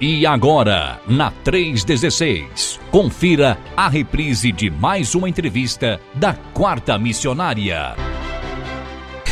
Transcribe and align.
E 0.00 0.24
agora, 0.24 1.00
na 1.08 1.32
316, 1.32 2.78
confira 2.88 3.58
a 3.76 3.88
reprise 3.88 4.52
de 4.52 4.70
mais 4.70 5.12
uma 5.16 5.28
entrevista 5.28 5.98
da 6.14 6.34
Quarta 6.34 6.96
Missionária. 6.96 7.96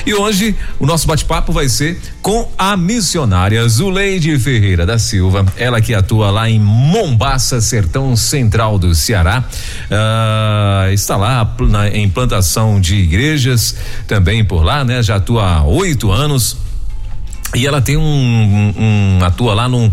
E 0.04 0.12
hoje 0.12 0.56
o 0.80 0.86
nosso 0.86 1.06
bate-papo 1.06 1.52
vai 1.52 1.68
ser 1.68 2.00
com 2.20 2.50
a 2.58 2.76
missionária 2.76 3.68
Zuleide 3.68 4.36
Ferreira 4.40 4.84
da 4.84 4.98
Silva, 4.98 5.46
ela 5.56 5.80
que 5.80 5.94
atua 5.94 6.32
lá 6.32 6.50
em 6.50 6.58
Mombaça, 6.58 7.60
sertão 7.60 8.16
central 8.16 8.76
do 8.76 8.92
Ceará. 8.92 9.44
Uh, 9.88 10.92
está 10.92 11.16
lá 11.16 11.56
na, 11.60 11.88
em 11.88 12.08
plantação 12.08 12.80
de 12.80 12.96
igrejas, 12.96 13.76
também 14.08 14.44
por 14.44 14.64
lá, 14.64 14.84
né? 14.84 15.00
Já 15.00 15.16
atua 15.16 15.44
há 15.44 15.64
oito 15.64 16.10
anos 16.10 16.65
e 17.54 17.66
ela 17.66 17.80
tem 17.80 17.96
um, 17.96 18.02
um, 18.02 18.74
um, 18.76 19.24
atua 19.24 19.54
lá 19.54 19.68
num, 19.68 19.90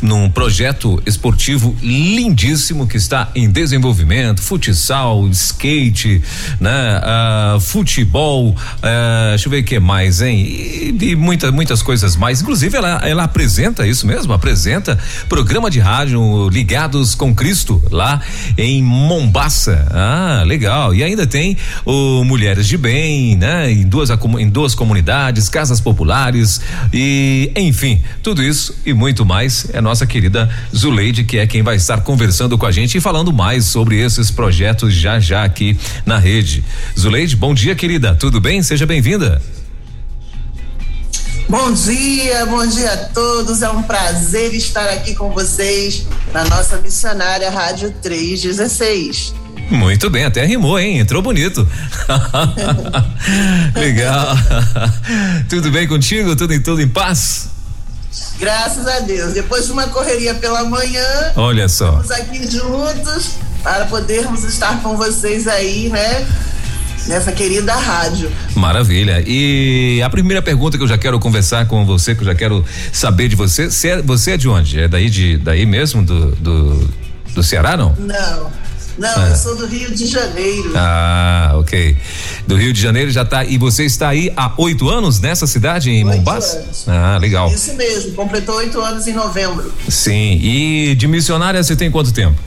num 0.00 0.28
projeto 0.30 1.02
esportivo 1.04 1.76
lindíssimo 1.82 2.86
que 2.86 2.96
está 2.96 3.30
em 3.34 3.48
desenvolvimento, 3.48 4.42
futsal, 4.42 5.28
skate, 5.28 6.22
né? 6.58 7.00
Uh, 7.00 7.60
futebol, 7.60 8.50
uh, 8.50 9.28
deixa 9.30 9.46
eu 9.46 9.50
ver 9.50 9.60
o 9.60 9.64
que 9.64 9.78
mais, 9.78 10.22
hein? 10.22 10.40
E, 10.40 10.96
e 11.00 11.16
muitas, 11.16 11.52
muitas 11.52 11.82
coisas 11.82 12.16
mais. 12.16 12.40
Inclusive, 12.40 12.76
ela, 12.76 13.00
ela 13.06 13.24
apresenta 13.24 13.86
isso 13.86 14.06
mesmo, 14.06 14.32
apresenta 14.32 14.98
programa 15.28 15.70
de 15.70 15.80
rádio 15.80 16.48
Ligados 16.48 17.14
com 17.14 17.34
Cristo, 17.34 17.82
lá 17.90 18.20
em 18.56 18.82
Mombaça. 18.82 19.86
Ah, 19.90 20.42
legal. 20.46 20.94
E 20.94 21.04
ainda 21.04 21.26
tem 21.26 21.56
o 21.84 22.24
Mulheres 22.24 22.66
de 22.66 22.78
Bem, 22.78 23.36
né? 23.36 23.70
Em 23.70 23.86
duas, 23.86 24.08
em 24.38 24.48
duas 24.48 24.74
comunidades, 24.74 25.48
casas 25.48 25.80
populares 25.80 26.60
e, 26.96 27.50
enfim, 27.56 28.00
tudo 28.22 28.40
isso 28.40 28.72
e 28.86 28.92
muito 28.92 29.26
mais 29.26 29.66
é 29.72 29.80
nossa 29.80 30.06
querida 30.06 30.48
Zuleide, 30.72 31.24
que 31.24 31.38
é 31.38 31.44
quem 31.44 31.60
vai 31.60 31.74
estar 31.74 32.02
conversando 32.02 32.56
com 32.56 32.64
a 32.66 32.70
gente 32.70 32.96
e 32.96 33.00
falando 33.00 33.32
mais 33.32 33.64
sobre 33.64 33.98
esses 33.98 34.30
projetos 34.30 34.94
já 34.94 35.18
já 35.18 35.42
aqui 35.42 35.76
na 36.06 36.18
rede. 36.18 36.62
Zuleide, 36.96 37.34
bom 37.34 37.52
dia, 37.52 37.74
querida. 37.74 38.14
Tudo 38.14 38.40
bem? 38.40 38.62
Seja 38.62 38.86
bem-vinda. 38.86 39.42
Bom 41.48 41.72
dia, 41.72 42.46
bom 42.46 42.64
dia 42.64 42.92
a 42.92 42.96
todos. 43.08 43.62
É 43.62 43.70
um 43.70 43.82
prazer 43.82 44.54
estar 44.54 44.88
aqui 44.90 45.16
com 45.16 45.32
vocês 45.32 46.06
na 46.32 46.44
nossa 46.44 46.76
missionária 46.76 47.50
Rádio 47.50 47.92
316. 48.02 49.34
Muito 49.70 50.10
bem, 50.10 50.24
até 50.24 50.44
rimou, 50.44 50.78
hein? 50.78 50.98
Entrou 50.98 51.22
bonito. 51.22 51.66
Legal. 53.74 54.36
tudo 55.48 55.70
bem 55.70 55.86
contigo? 55.88 56.36
Tudo 56.36 56.52
em 56.54 56.60
tudo 56.60 56.80
em 56.80 56.88
paz? 56.88 57.48
Graças 58.38 58.86
a 58.86 59.00
Deus. 59.00 59.32
Depois 59.32 59.66
de 59.66 59.72
uma 59.72 59.88
correria 59.88 60.34
pela 60.34 60.64
manhã, 60.64 61.32
olha 61.36 61.68
só. 61.68 62.00
Estamos 62.00 62.10
aqui 62.10 62.50
juntos 62.50 63.32
para 63.62 63.86
podermos 63.86 64.44
estar 64.44 64.82
com 64.82 64.96
vocês 64.96 65.48
aí, 65.48 65.88
né? 65.88 66.26
Nessa 67.06 67.32
querida 67.32 67.74
rádio. 67.74 68.30
Maravilha. 68.54 69.22
E 69.26 70.00
a 70.02 70.08
primeira 70.08 70.40
pergunta 70.40 70.76
que 70.76 70.82
eu 70.82 70.88
já 70.88 70.96
quero 70.96 71.18
conversar 71.18 71.66
com 71.66 71.84
você, 71.84 72.14
que 72.14 72.22
eu 72.22 72.26
já 72.26 72.34
quero 72.34 72.64
saber 72.92 73.28
de 73.28 73.36
você, 73.36 73.70
você 73.70 73.88
é, 73.88 74.02
você 74.02 74.32
é 74.32 74.36
de 74.36 74.48
onde? 74.48 74.80
É 74.80 74.88
daí 74.88 75.10
de 75.10 75.36
daí 75.36 75.66
mesmo 75.66 76.02
do, 76.02 76.30
do, 76.36 76.90
do 77.34 77.42
Ceará, 77.42 77.76
não? 77.76 77.94
Não. 77.98 78.50
Não, 78.98 79.08
ah. 79.08 79.28
eu 79.28 79.36
sou 79.36 79.56
do 79.56 79.66
Rio 79.66 79.94
de 79.94 80.06
Janeiro. 80.06 80.72
Ah, 80.76 81.52
ok. 81.56 81.96
Do 82.46 82.56
Rio 82.56 82.72
de 82.72 82.80
Janeiro 82.80 83.10
já 83.10 83.22
está. 83.22 83.44
E 83.44 83.58
você 83.58 83.84
está 83.84 84.08
aí 84.08 84.32
há 84.36 84.52
oito 84.58 84.88
anos 84.88 85.20
nessa 85.20 85.46
cidade, 85.46 85.90
em 85.90 86.04
oito 86.04 86.16
Mombasa? 86.18 86.58
Anos. 86.58 86.84
Ah, 86.88 87.18
legal. 87.18 87.52
Isso 87.52 87.74
mesmo, 87.74 88.12
completou 88.12 88.56
oito 88.56 88.80
anos 88.80 89.06
em 89.06 89.12
novembro. 89.12 89.72
Sim. 89.88 90.38
E 90.40 90.94
de 90.94 91.08
missionária 91.08 91.62
você 91.62 91.74
tem 91.74 91.90
quanto 91.90 92.12
tempo? 92.12 92.40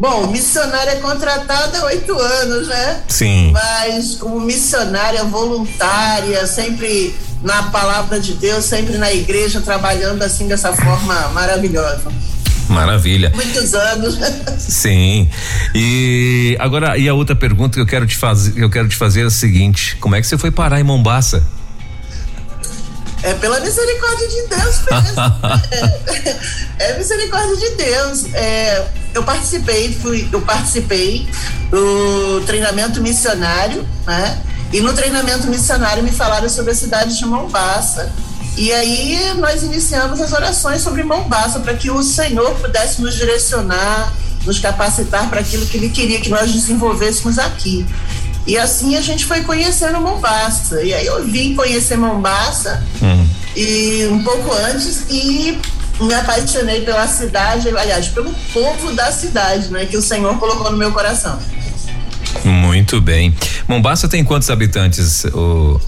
Bom, 0.00 0.28
missionária 0.28 0.96
contratada 0.96 1.78
há 1.78 1.84
oito 1.84 2.18
anos, 2.18 2.68
né? 2.68 3.02
Sim. 3.06 3.50
Mas 3.52 4.14
como 4.14 4.40
missionária 4.40 5.22
voluntária, 5.24 6.46
sempre 6.46 7.14
na 7.42 7.64
palavra 7.64 8.18
de 8.18 8.32
Deus, 8.32 8.64
sempre 8.64 8.96
na 8.96 9.12
igreja, 9.12 9.60
trabalhando 9.60 10.22
assim 10.22 10.48
dessa 10.48 10.72
forma 10.72 11.28
maravilhosa. 11.28 12.10
Maravilha. 12.70 13.32
Muitos 13.34 13.74
anos. 13.74 14.18
Sim. 14.58 15.28
E 15.74 16.56
agora, 16.60 16.96
e 16.96 17.08
a 17.08 17.14
outra 17.14 17.34
pergunta 17.34 17.74
que 17.74 17.80
eu 17.80 17.86
quero 17.86 18.06
te 18.06 18.16
fazer, 18.16 18.56
eu 18.56 18.70
quero 18.70 18.88
te 18.88 18.96
fazer 18.96 19.22
é 19.22 19.24
a 19.24 19.30
seguinte: 19.30 19.96
como 19.96 20.14
é 20.14 20.20
que 20.20 20.26
você 20.26 20.38
foi 20.38 20.50
parar 20.50 20.80
em 20.80 20.84
Mombaça? 20.84 21.44
É 23.22 23.34
pela 23.34 23.60
misericórdia 23.60 24.28
de 24.28 24.46
Deus 24.46 24.80
mesmo. 24.90 25.20
é, 26.78 26.90
é, 26.90 26.98
misericórdia 26.98 27.56
de 27.56 27.76
Deus. 27.76 28.34
É, 28.34 28.86
eu 29.12 29.22
participei, 29.22 29.92
fui, 29.92 30.28
eu 30.32 30.40
participei 30.40 31.28
do 31.70 32.40
treinamento 32.46 33.02
missionário, 33.02 33.86
né? 34.06 34.40
E 34.72 34.80
no 34.80 34.92
treinamento 34.92 35.48
missionário 35.48 36.02
me 36.02 36.12
falaram 36.12 36.48
sobre 36.48 36.70
a 36.70 36.74
cidade 36.74 37.18
de 37.18 37.26
Mombaça. 37.26 38.10
E 38.56 38.72
aí 38.72 39.34
nós 39.38 39.62
iniciamos 39.62 40.20
as 40.20 40.32
orações 40.32 40.82
sobre 40.82 41.02
Mombaça 41.02 41.60
para 41.60 41.74
que 41.74 41.90
o 41.90 42.02
Senhor 42.02 42.54
pudesse 42.56 43.00
nos 43.00 43.14
direcionar, 43.14 44.12
nos 44.44 44.58
capacitar 44.58 45.28
para 45.30 45.40
aquilo 45.40 45.64
que 45.66 45.76
Ele 45.76 45.88
queria 45.88 46.20
que 46.20 46.28
nós 46.28 46.52
desenvolvêssemos 46.52 47.38
aqui. 47.38 47.86
E 48.46 48.58
assim 48.58 48.96
a 48.96 49.00
gente 49.00 49.24
foi 49.24 49.42
conhecendo 49.42 50.00
Mombaça. 50.00 50.82
E 50.82 50.92
aí 50.92 51.06
eu 51.06 51.24
vim 51.24 51.54
conhecer 51.54 51.96
Mombaça 51.96 52.82
hum. 53.02 53.26
e 53.56 54.08
um 54.10 54.22
pouco 54.22 54.52
antes 54.52 55.04
e 55.08 55.58
me 56.00 56.14
apaixonei 56.14 56.80
pela 56.80 57.06
cidade, 57.06 57.68
aliás, 57.68 58.08
pelo 58.08 58.32
povo 58.52 58.92
da 58.92 59.12
cidade, 59.12 59.68
né, 59.68 59.84
que 59.84 59.96
o 59.96 60.02
Senhor 60.02 60.38
colocou 60.38 60.70
no 60.70 60.78
meu 60.78 60.92
coração. 60.92 61.38
Muito 62.44 63.00
bem. 63.00 63.34
Mombaça 63.68 64.08
tem 64.08 64.24
quantos 64.24 64.48
habitantes, 64.50 65.24
o 65.26 65.80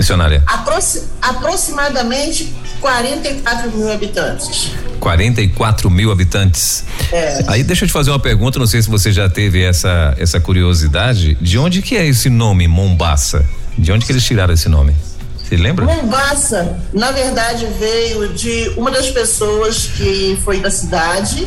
missionária? 0.00 0.42
Aproxi 0.46 1.02
aproximadamente 1.20 2.54
44 2.80 3.70
mil 3.70 3.92
habitantes. 3.92 4.72
44 4.98 5.90
mil 5.90 6.10
habitantes. 6.10 6.84
É. 7.12 7.44
Aí 7.46 7.62
deixa 7.62 7.84
eu 7.84 7.88
te 7.88 7.92
fazer 7.92 8.10
uma 8.10 8.18
pergunta, 8.18 8.58
não 8.58 8.66
sei 8.66 8.82
se 8.82 8.88
você 8.88 9.12
já 9.12 9.28
teve 9.28 9.62
essa, 9.62 10.14
essa 10.18 10.40
curiosidade. 10.40 11.36
De 11.40 11.58
onde 11.58 11.82
que 11.82 11.96
é 11.96 12.06
esse 12.06 12.30
nome, 12.30 12.66
Mombaça? 12.66 13.46
De 13.76 13.92
onde 13.92 14.04
que 14.04 14.12
eles 14.12 14.24
tiraram 14.24 14.52
esse 14.54 14.68
nome? 14.68 14.96
Você 15.42 15.56
lembra? 15.56 15.84
Mombaça, 15.84 16.78
na 16.92 17.10
verdade, 17.10 17.66
veio 17.78 18.28
de 18.32 18.72
uma 18.76 18.90
das 18.90 19.10
pessoas 19.10 19.86
que 19.96 20.38
foi 20.44 20.60
da 20.60 20.70
cidade 20.70 21.46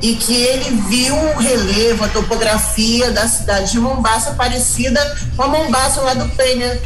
e 0.00 0.14
que 0.14 0.34
ele 0.34 0.82
viu 0.88 1.14
o 1.14 1.38
relevo, 1.38 2.04
a 2.04 2.08
topografia 2.08 3.10
da 3.10 3.28
cidade 3.28 3.72
de 3.72 3.78
Mombaça 3.78 4.32
parecida 4.32 5.00
com 5.36 5.42
a 5.42 5.48
Mombaça 5.48 6.00
lá 6.00 6.14
do 6.14 6.28
Penha, 6.36 6.80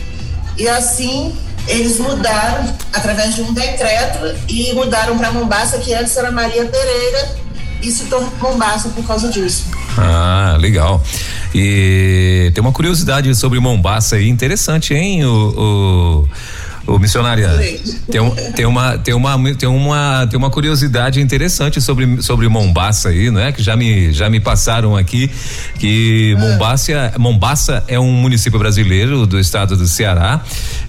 e 0.56 0.68
assim 0.68 1.34
eles 1.66 1.98
mudaram 1.98 2.74
através 2.92 3.34
de 3.34 3.42
um 3.42 3.52
decreto 3.52 4.36
e 4.48 4.72
mudaram 4.74 5.16
para 5.16 5.32
Mombasa, 5.32 5.78
que 5.78 5.94
antes 5.94 6.16
era 6.16 6.30
Maria 6.30 6.64
Pereira, 6.66 7.36
e 7.82 7.90
se 7.90 8.04
tornou 8.04 8.30
Mombasa 8.40 8.88
por 8.90 9.04
causa 9.06 9.28
disso. 9.28 9.64
Ah, 9.96 10.56
legal. 10.58 11.02
E 11.54 12.50
tem 12.54 12.60
uma 12.60 12.72
curiosidade 12.72 13.34
sobre 13.34 13.60
Mombasa 13.60 14.16
aí 14.16 14.28
interessante, 14.28 14.92
hein? 14.94 15.24
o, 15.24 15.28
o 15.30 16.28
Ô, 16.86 16.98
missionária, 16.98 17.48
tem, 18.10 18.20
um, 18.20 18.30
tem, 18.30 18.66
uma, 18.66 18.98
tem, 18.98 19.14
uma, 19.14 19.54
tem, 19.54 19.68
uma, 19.68 20.26
tem 20.26 20.38
uma 20.38 20.50
curiosidade 20.50 21.18
interessante 21.18 21.80
sobre, 21.80 22.22
sobre 22.22 22.46
Mombaça 22.46 23.08
aí, 23.08 23.30
não 23.30 23.40
é? 23.40 23.52
Que 23.52 23.62
já 23.62 23.74
me, 23.74 24.12
já 24.12 24.28
me 24.28 24.38
passaram 24.38 24.94
aqui 24.94 25.30
que 25.78 26.36
Mombaça, 26.38 27.14
Mombaça 27.18 27.82
é 27.88 27.98
um 27.98 28.12
município 28.12 28.58
brasileiro 28.58 29.26
do 29.26 29.40
estado 29.40 29.78
do 29.78 29.86
Ceará, 29.86 30.42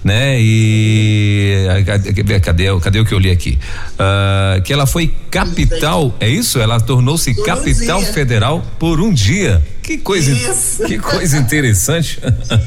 né? 0.04 0.36
E 0.38 1.66
cadê, 1.86 2.40
cadê, 2.40 2.80
cadê 2.80 3.00
o 3.00 3.04
que 3.04 3.14
eu 3.14 3.18
li 3.18 3.30
aqui? 3.30 3.58
Uh, 3.94 4.60
que 4.62 4.72
ela 4.74 4.86
foi 4.86 5.14
capital, 5.30 6.14
é 6.20 6.28
isso? 6.28 6.58
Ela 6.58 6.78
tornou-se 6.78 7.34
capital 7.42 8.02
federal 8.02 8.62
por 8.78 9.00
um 9.00 9.12
dia. 9.12 9.62
Que 9.86 9.96
coisa, 9.98 10.32
Isso. 10.32 10.82
que 10.82 10.98
coisa 10.98 11.38
interessante. 11.38 12.18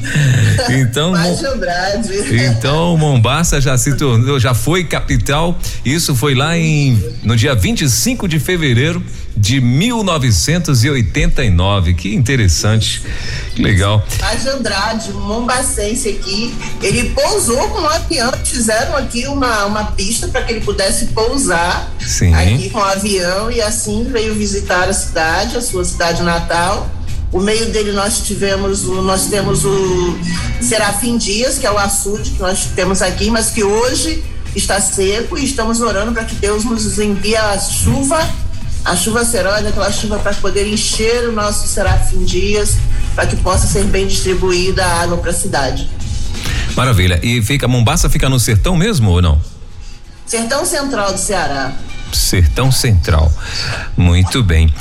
então, 0.70 1.12
então 2.30 2.96
Mombaça 2.96 3.60
já 3.60 3.76
se 3.76 3.94
tornou, 3.94 4.40
já 4.40 4.54
foi 4.54 4.84
capital. 4.84 5.58
Isso 5.84 6.16
foi 6.16 6.34
lá 6.34 6.56
em 6.56 6.98
no 7.22 7.36
dia 7.36 7.54
25 7.54 8.26
de 8.26 8.40
fevereiro 8.40 9.04
de 9.36 9.60
1989. 9.60 11.92
Que 11.92 12.14
interessante. 12.14 13.02
Que 13.54 13.62
legal. 13.62 14.02
Paz 14.18 14.46
Andrade, 14.46 15.12
um 15.12 15.20
mombacense 15.20 16.08
aqui, 16.08 16.54
ele 16.80 17.10
pousou 17.10 17.68
com 17.68 17.82
um 17.82 17.86
avião, 17.86 18.32
fizeram 18.42 18.96
aqui 18.96 19.26
uma, 19.26 19.66
uma 19.66 19.92
pista 19.92 20.26
para 20.28 20.40
que 20.40 20.54
ele 20.54 20.62
pudesse 20.62 21.08
pousar 21.08 21.92
Sim. 22.00 22.32
aqui 22.32 22.70
com 22.70 22.78
o 22.78 22.82
avião 22.82 23.50
e 23.50 23.60
assim 23.60 24.08
veio 24.10 24.34
visitar 24.34 24.88
a 24.88 24.94
cidade, 24.94 25.58
a 25.58 25.60
sua 25.60 25.84
cidade 25.84 26.22
natal 26.22 26.90
o 27.32 27.38
meio 27.40 27.70
dele 27.70 27.92
nós 27.92 28.22
tivemos, 28.22 28.82
nós 28.84 29.26
temos 29.26 29.64
o 29.64 30.18
Serafim 30.60 31.16
Dias, 31.16 31.58
que 31.58 31.66
é 31.66 31.70
o 31.70 31.78
açude 31.78 32.30
que 32.30 32.40
nós 32.40 32.66
temos 32.74 33.02
aqui, 33.02 33.30
mas 33.30 33.50
que 33.50 33.62
hoje 33.62 34.24
está 34.54 34.80
seco 34.80 35.38
e 35.38 35.44
estamos 35.44 35.80
orando 35.80 36.12
para 36.12 36.24
que 36.24 36.34
Deus 36.34 36.64
nos 36.64 36.98
envie 36.98 37.36
a 37.36 37.56
chuva, 37.58 38.18
a 38.84 38.96
chuva 38.96 39.24
seróide, 39.24 39.68
aquela 39.68 39.92
chuva 39.92 40.18
para 40.18 40.34
poder 40.34 40.66
encher 40.66 41.28
o 41.28 41.32
nosso 41.32 41.68
Serafim 41.68 42.24
Dias, 42.24 42.76
para 43.14 43.26
que 43.26 43.36
possa 43.36 43.66
ser 43.66 43.84
bem 43.84 44.06
distribuída 44.06 44.84
a 44.84 45.02
água 45.02 45.18
para 45.18 45.30
a 45.30 45.34
cidade. 45.34 45.88
Maravilha. 46.74 47.20
E 47.22 47.42
fica, 47.42 47.68
Mombasa 47.68 48.08
fica 48.08 48.28
no 48.28 48.40
sertão 48.40 48.76
mesmo 48.76 49.10
ou 49.10 49.22
não? 49.22 49.40
Sertão 50.26 50.64
Central 50.64 51.12
do 51.12 51.18
Ceará. 51.18 51.72
Sertão 52.16 52.70
Central. 52.70 53.32
Muito 53.96 54.42
bem. 54.42 54.72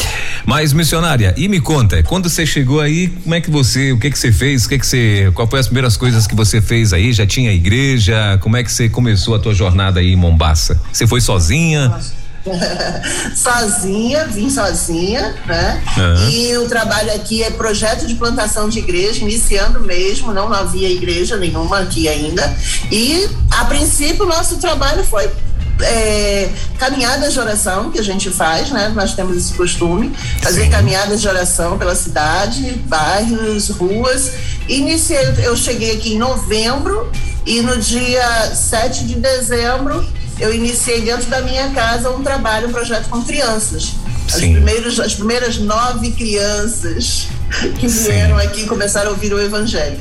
Mas 0.46 0.74
missionária, 0.74 1.34
e 1.38 1.48
me 1.48 1.60
conta, 1.60 2.02
quando 2.04 2.30
você 2.30 2.46
chegou 2.46 2.80
aí, 2.82 3.08
como 3.08 3.36
é 3.36 3.42
que 3.42 3.52
você, 3.52 3.92
o 3.92 4.00
que 4.00 4.10
que 4.10 4.18
você 4.18 4.32
fez? 4.32 4.66
O 4.66 4.70
que 4.70 4.80
que 4.80 4.88
você, 4.88 5.32
qual 5.34 5.48
foi 5.48 5.60
as 5.60 5.68
primeiras 5.68 5.98
coisas 5.98 6.26
que 6.26 6.36
você 6.36 6.62
fez 6.62 6.94
aí? 6.94 7.14
Já 7.14 7.26
tinha 7.26 7.52
igreja? 7.52 8.38
Como 8.42 8.58
é 8.58 8.64
que 8.64 8.72
você 8.72 8.90
começou 8.90 9.36
a 9.36 9.40
tua 9.40 9.54
jornada 9.54 10.00
aí 10.00 10.14
em 10.14 10.16
Mombasa? 10.16 10.80
Você 10.92 11.06
foi 11.06 11.22
sozinha? 11.22 12.00
sozinha, 13.36 14.26
vim 14.28 14.50
sozinha, 14.50 15.36
né? 15.46 15.82
Uhum. 15.98 16.30
E 16.30 16.58
o 16.58 16.68
trabalho 16.68 17.14
aqui 17.14 17.44
é 17.44 17.52
projeto 17.52 18.08
de 18.08 18.16
plantação 18.16 18.70
de 18.70 18.80
igreja, 18.80 19.22
iniciando 19.22 19.82
mesmo, 19.82 20.34
não 20.34 20.52
havia 20.52 20.90
igreja 20.90 21.38
nenhuma 21.38 21.80
aqui 21.80 22.08
ainda. 22.08 22.56
E 22.92 23.30
a 23.52 23.66
princípio 23.66 24.26
o 24.26 24.28
nosso 24.28 24.58
trabalho 24.58 25.04
foi 25.04 25.30
é, 25.82 26.50
caminhadas 26.78 27.34
de 27.34 27.40
oração 27.40 27.92
que 27.92 28.00
a 28.00 28.04
gente 28.04 28.30
faz, 28.30 28.70
né? 28.72 28.92
Nós 28.96 29.14
temos 29.14 29.38
esse 29.38 29.54
costume, 29.54 30.14
fazer 30.42 30.66
Sim. 30.66 30.70
caminhadas 30.70 31.22
de 31.22 31.28
oração 31.28 31.78
pela 31.78 31.96
cidade, 31.96 32.72
bairros, 32.86 33.70
ruas. 33.70 34.32
Iniciei, 34.68 35.20
eu 35.44 35.56
cheguei 35.56 35.96
aqui 35.96 36.14
em 36.14 36.18
novembro 36.18 37.12
e 37.46 37.62
no 37.62 37.78
dia 37.78 38.54
7 38.54 39.06
de 39.06 39.16
dezembro 39.16 40.06
eu 40.40 40.54
iniciei 40.54 41.02
dentro 41.02 41.30
da 41.30 41.42
minha 41.42 41.70
casa 41.72 42.10
um 42.10 42.24
trabalho, 42.24 42.70
um 42.70 42.72
projeto 42.72 43.10
com 43.10 43.22
crianças. 43.24 43.94
As, 44.28 44.36
primeiros, 44.36 45.00
as 45.00 45.16
primeiras 45.16 45.58
nove 45.58 46.12
crianças 46.12 47.28
que 47.80 47.88
vieram 47.88 48.40
Sim. 48.40 48.46
aqui 48.46 48.66
começaram 48.66 49.10
a 49.10 49.12
ouvir 49.12 49.34
o 49.34 49.40
Evangelho. 49.40 50.00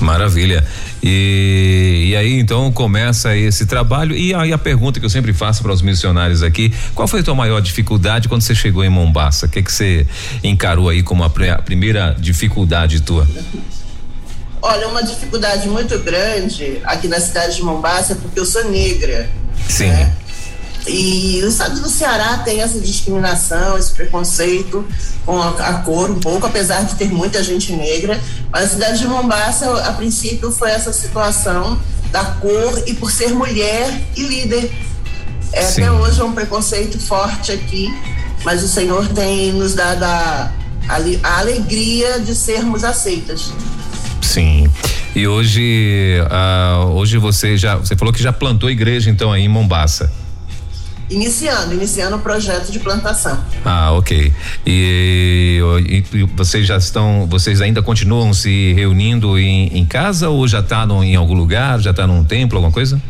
Maravilha. 0.00 0.64
E, 1.06 2.06
e 2.08 2.16
aí 2.16 2.40
então 2.40 2.72
começa 2.72 3.36
esse 3.36 3.66
trabalho. 3.66 4.16
E 4.16 4.34
aí 4.34 4.54
a 4.54 4.58
pergunta 4.58 4.98
que 4.98 5.04
eu 5.04 5.10
sempre 5.10 5.34
faço 5.34 5.62
para 5.62 5.70
os 5.70 5.82
missionários 5.82 6.42
aqui: 6.42 6.72
qual 6.94 7.06
foi 7.06 7.20
a 7.20 7.22
tua 7.22 7.34
maior 7.34 7.60
dificuldade 7.60 8.26
quando 8.26 8.40
você 8.40 8.54
chegou 8.54 8.82
em 8.82 8.88
Mombasa? 8.88 9.44
O 9.44 9.48
que, 9.50 9.62
que 9.62 9.70
você 9.70 10.06
encarou 10.42 10.88
aí 10.88 11.02
como 11.02 11.22
a, 11.22 11.26
a 11.26 11.62
primeira 11.62 12.16
dificuldade 12.18 13.02
tua? 13.02 13.28
Olha, 14.62 14.88
uma 14.88 15.02
dificuldade 15.02 15.68
muito 15.68 15.98
grande 15.98 16.78
aqui 16.84 17.06
na 17.06 17.20
cidade 17.20 17.56
de 17.56 17.62
Mombasa 17.62 18.14
é 18.14 18.16
porque 18.16 18.40
eu 18.40 18.46
sou 18.46 18.64
negra. 18.70 19.28
Sim. 19.68 19.88
Né? 19.88 20.10
E 20.86 21.40
o 21.42 21.48
estado 21.48 21.80
do 21.80 21.88
Ceará 21.88 22.38
tem 22.38 22.60
essa 22.60 22.78
discriminação, 22.78 23.78
esse 23.78 23.92
preconceito 23.92 24.86
com 25.24 25.40
a, 25.40 25.48
a, 25.48 25.74
cor 25.78 26.10
um 26.10 26.20
pouco, 26.20 26.46
apesar 26.46 26.84
de 26.84 26.94
ter 26.96 27.10
muita 27.10 27.42
gente 27.42 27.72
negra. 27.72 28.20
Mas 28.50 28.64
a 28.64 28.68
cidade 28.68 28.98
de 28.98 29.06
Mombasa, 29.06 29.82
a 29.88 29.92
princípio, 29.92 30.52
foi 30.52 30.70
essa 30.70 30.92
situação 30.92 31.80
da 32.12 32.24
cor 32.24 32.82
e 32.86 32.94
por 32.94 33.10
ser 33.10 33.30
mulher 33.30 33.98
e 34.14 34.22
líder. 34.22 34.70
É, 35.52 35.66
até 35.66 35.90
hoje 35.90 36.20
é 36.20 36.24
um 36.24 36.32
preconceito 36.32 36.98
forte 36.98 37.52
aqui, 37.52 37.88
mas 38.44 38.62
o 38.62 38.68
Senhor 38.68 39.08
tem 39.08 39.52
nos 39.52 39.74
dado 39.74 40.02
a, 40.02 40.52
a, 40.88 40.96
a 41.22 41.38
alegria 41.38 42.20
de 42.20 42.34
sermos 42.34 42.84
aceitas. 42.84 43.52
Sim. 44.20 44.68
E 45.14 45.28
hoje, 45.28 46.18
uh, 46.22 46.88
hoje 46.90 47.18
você 47.18 47.56
já, 47.56 47.76
você 47.76 47.96
falou 47.96 48.12
que 48.12 48.22
já 48.22 48.32
plantou 48.32 48.68
igreja 48.68 49.08
então 49.08 49.32
aí 49.32 49.44
em 49.44 49.48
Mombasa. 49.48 50.12
Iniciando, 51.10 51.74
iniciando 51.74 52.16
o 52.16 52.18
projeto 52.18 52.72
de 52.72 52.78
plantação. 52.78 53.38
Ah, 53.64 53.92
ok. 53.92 54.32
E, 54.66 55.60
e, 55.86 56.18
e, 56.18 56.22
vocês 56.34 56.66
já 56.66 56.76
estão, 56.76 57.26
vocês 57.28 57.60
ainda 57.60 57.82
continuam 57.82 58.32
se 58.32 58.72
reunindo 58.72 59.38
em, 59.38 59.78
em 59.78 59.84
casa 59.84 60.30
ou 60.30 60.48
já 60.48 60.60
está 60.60 60.86
em 61.04 61.14
algum 61.14 61.34
lugar, 61.34 61.78
já 61.80 61.90
está 61.90 62.06
num 62.06 62.24
templo, 62.24 62.56
alguma 62.56 62.72
coisa? 62.72 63.00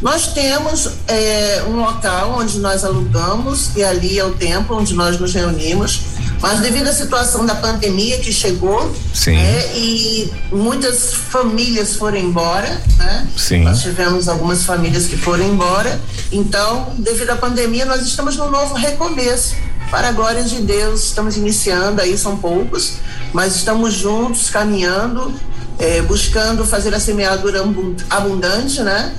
Nós 0.00 0.28
temos 0.28 0.90
é, 1.08 1.64
um 1.66 1.76
local 1.76 2.36
onde 2.38 2.58
nós 2.58 2.84
alugamos 2.84 3.74
e 3.74 3.82
ali 3.82 4.18
é 4.18 4.24
o 4.24 4.32
templo 4.32 4.78
onde 4.78 4.94
nós 4.94 5.18
nos 5.18 5.32
reunimos. 5.32 6.00
Mas 6.40 6.60
devido 6.60 6.88
à 6.88 6.92
situação 6.92 7.46
da 7.46 7.54
pandemia 7.54 8.18
que 8.18 8.32
chegou, 8.32 8.94
né, 9.34 9.76
e 9.76 10.32
muitas 10.52 11.14
famílias 11.14 11.96
foram 11.96 12.18
embora, 12.18 12.80
né? 12.98 13.26
Sim. 13.36 13.64
Nós 13.64 13.80
tivemos 13.82 14.28
algumas 14.28 14.64
famílias 14.64 15.06
que 15.06 15.16
foram 15.16 15.44
embora. 15.44 15.98
Então, 16.30 16.92
devido 16.98 17.30
à 17.30 17.36
pandemia, 17.36 17.84
nós 17.84 18.02
estamos 18.02 18.36
num 18.36 18.50
novo 18.50 18.74
recomeço. 18.74 19.54
Para 19.90 20.08
a 20.08 20.12
glória 20.12 20.42
de 20.42 20.60
Deus, 20.62 21.04
estamos 21.04 21.36
iniciando 21.36 22.02
aí, 22.02 22.18
são 22.18 22.36
poucos, 22.36 22.94
mas 23.32 23.54
estamos 23.54 23.94
juntos, 23.94 24.50
caminhando, 24.50 25.32
é, 25.78 26.02
buscando 26.02 26.66
fazer 26.66 26.92
a 26.92 27.00
semeadura 27.00 27.62
abundante, 28.10 28.82
né? 28.82 29.14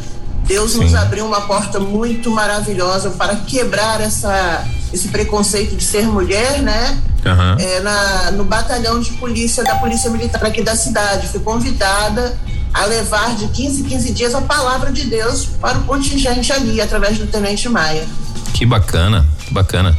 Deus 0.46 0.72
Sim. 0.72 0.84
nos 0.84 0.94
abriu 0.94 1.26
uma 1.26 1.42
porta 1.42 1.80
muito 1.80 2.32
maravilhosa 2.32 3.12
para 3.12 3.36
quebrar 3.36 4.02
essa, 4.02 4.66
esse 4.94 5.10
preconceito 5.10 5.76
de 5.76 5.84
ser 5.84 6.06
mulher, 6.08 6.62
né? 6.62 6.98
Uhum. 7.26 7.56
É, 7.60 7.80
na, 7.82 8.32
no 8.32 8.44
batalhão 8.46 9.00
de 9.00 9.12
polícia 9.14 9.64
da 9.64 9.76
Polícia 9.76 10.10
Militar 10.10 10.46
aqui 10.46 10.62
da 10.62 10.76
cidade. 10.76 11.28
Fui 11.28 11.40
convidada 11.42 12.38
a 12.74 12.86
levar 12.86 13.36
de 13.36 13.48
15 13.48 13.82
em 13.82 13.84
15 13.86 14.12
dias 14.14 14.36
a 14.36 14.42
palavra 14.42 14.92
de 14.92 15.06
Deus 15.06 15.46
para 15.60 15.78
o 15.80 15.84
contingente 15.84 16.52
ali, 16.54 16.80
através 16.80 17.18
do 17.18 17.28
Tenente 17.28 17.68
Maia. 17.68 18.06
Que 18.54 18.66
bacana, 18.66 19.26
que 19.46 19.54
bacana. 19.54 19.98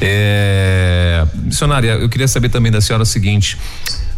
É, 0.00 1.26
missionária, 1.34 1.92
eu 1.92 2.08
queria 2.08 2.28
saber 2.28 2.48
também 2.48 2.70
da 2.70 2.80
senhora 2.80 3.02
o 3.02 3.06
seguinte: 3.06 3.58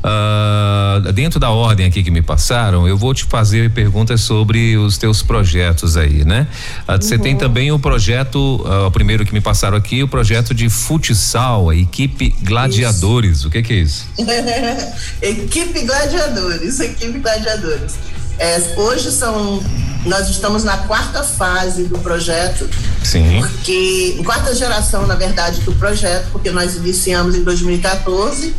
Uh, 0.02 1.12
dentro 1.12 1.38
da 1.38 1.50
ordem 1.50 1.86
aqui 1.86 2.02
que 2.02 2.10
me 2.10 2.22
passaram, 2.22 2.88
eu 2.88 2.96
vou 2.96 3.12
te 3.12 3.24
fazer 3.24 3.70
perguntas 3.70 4.22
sobre 4.22 4.76
os 4.76 4.96
teus 4.96 5.22
projetos 5.22 5.94
aí, 5.96 6.24
né? 6.24 6.46
Uh, 6.88 6.96
você 6.96 7.16
uhum. 7.16 7.20
tem 7.20 7.36
também 7.36 7.70
o 7.70 7.78
projeto, 7.78 8.38
uh, 8.64 8.86
o 8.86 8.90
primeiro 8.90 9.26
que 9.26 9.32
me 9.34 9.42
passaram 9.42 9.76
aqui, 9.76 10.02
o 10.02 10.08
projeto 10.08 10.54
de 10.54 10.70
futsal, 10.70 11.68
a 11.68 11.76
equipe 11.76 12.34
Gladiadores. 12.42 13.38
Isso. 13.38 13.48
O 13.48 13.50
que, 13.50 13.62
que 13.62 13.74
é 13.74 13.76
isso? 13.76 14.06
equipe 15.20 15.84
Gladiadores, 15.84 16.80
equipe 16.80 17.18
Gladiadores. 17.18 17.96
É, 18.38 18.58
hoje 18.76 19.12
são, 19.12 19.62
nós 20.06 20.30
estamos 20.30 20.64
na 20.64 20.78
quarta 20.78 21.22
fase 21.22 21.84
do 21.84 21.98
projeto. 21.98 22.66
Sim. 23.04 23.38
Porque, 23.38 24.18
quarta 24.24 24.54
geração, 24.54 25.06
na 25.06 25.14
verdade, 25.14 25.60
do 25.60 25.72
projeto, 25.74 26.30
porque 26.32 26.50
nós 26.50 26.74
iniciamos 26.74 27.34
em 27.34 27.44
2014 27.44 28.54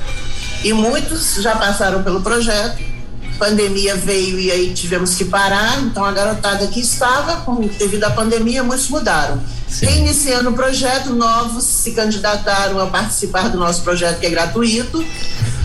e 0.64 0.74
muitos 0.74 1.36
já 1.36 1.56
passaram 1.56 2.04
pelo 2.04 2.22
projeto. 2.22 2.92
Pandemia 3.38 3.96
veio 3.96 4.40
e 4.40 4.52
aí 4.52 4.74
tivemos 4.74 5.16
que 5.16 5.26
parar, 5.26 5.82
então 5.82 6.06
a 6.06 6.12
garotada 6.12 6.68
que 6.68 6.80
estava, 6.80 7.38
com, 7.38 7.56
devido 7.56 8.04
à 8.04 8.12
pandemia, 8.12 8.64
muitos 8.64 8.88
mudaram. 8.88 9.42
Sim. 9.68 9.88
Reiniciando 9.88 10.52
o 10.52 10.54
projeto, 10.54 11.12
novos 11.14 11.64
se 11.64 11.92
candidataram 11.92 12.80
a 12.80 12.86
participar 12.86 13.50
do 13.50 13.58
nosso 13.58 13.82
projeto 13.82 14.20
que 14.20 14.28
é 14.28 14.30
gratuito. 14.30 15.04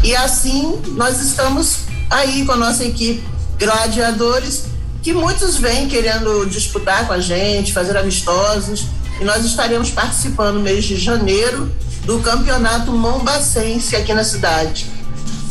E 0.03 0.17
assim 0.17 0.81
nós 0.93 1.21
estamos 1.21 1.81
aí 2.09 2.47
com 2.47 2.53
a 2.53 2.57
nossa 2.57 2.85
equipe 2.85 3.23
gladiadores, 3.59 4.65
que 5.03 5.13
muitos 5.13 5.57
vêm 5.57 5.89
querendo 5.89 6.47
disputar 6.47 7.07
com 7.07 7.13
a 7.13 7.21
gente, 7.21 7.73
fazer 7.73 7.97
amistosos, 7.97 8.87
e 9.21 9.25
nós 9.25 9.45
estaremos 9.45 9.91
participando 9.91 10.57
no 10.57 10.61
mês 10.61 10.85
de 10.85 10.97
janeiro 10.97 11.71
do 12.07 12.21
campeonato 12.21 12.93
mombacense 12.93 13.97
aqui 13.97 14.15
na 14.15 14.25
cidade. 14.25 14.87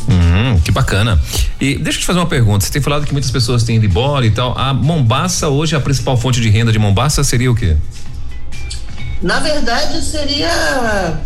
Hum, 0.09 0.59
que 0.63 0.71
bacana. 0.71 1.21
E 1.59 1.75
deixa 1.75 1.97
eu 1.97 2.01
te 2.01 2.05
fazer 2.05 2.19
uma 2.19 2.25
pergunta. 2.25 2.65
Você 2.65 2.71
tem 2.71 2.81
falado 2.81 3.05
que 3.05 3.11
muitas 3.11 3.29
pessoas 3.29 3.63
têm 3.63 3.75
ido 3.75 3.85
embora 3.85 4.25
e 4.25 4.31
tal. 4.31 4.57
A 4.57 4.73
Mombasa, 4.73 5.49
hoje, 5.49 5.75
a 5.75 5.79
principal 5.79 6.17
fonte 6.17 6.39
de 6.39 6.49
renda 6.49 6.71
de 6.71 6.79
Mombasa 6.79 7.23
seria 7.23 7.51
o 7.51 7.55
quê? 7.55 7.75
Na 9.21 9.39
verdade, 9.39 10.01
seria 10.03 11.19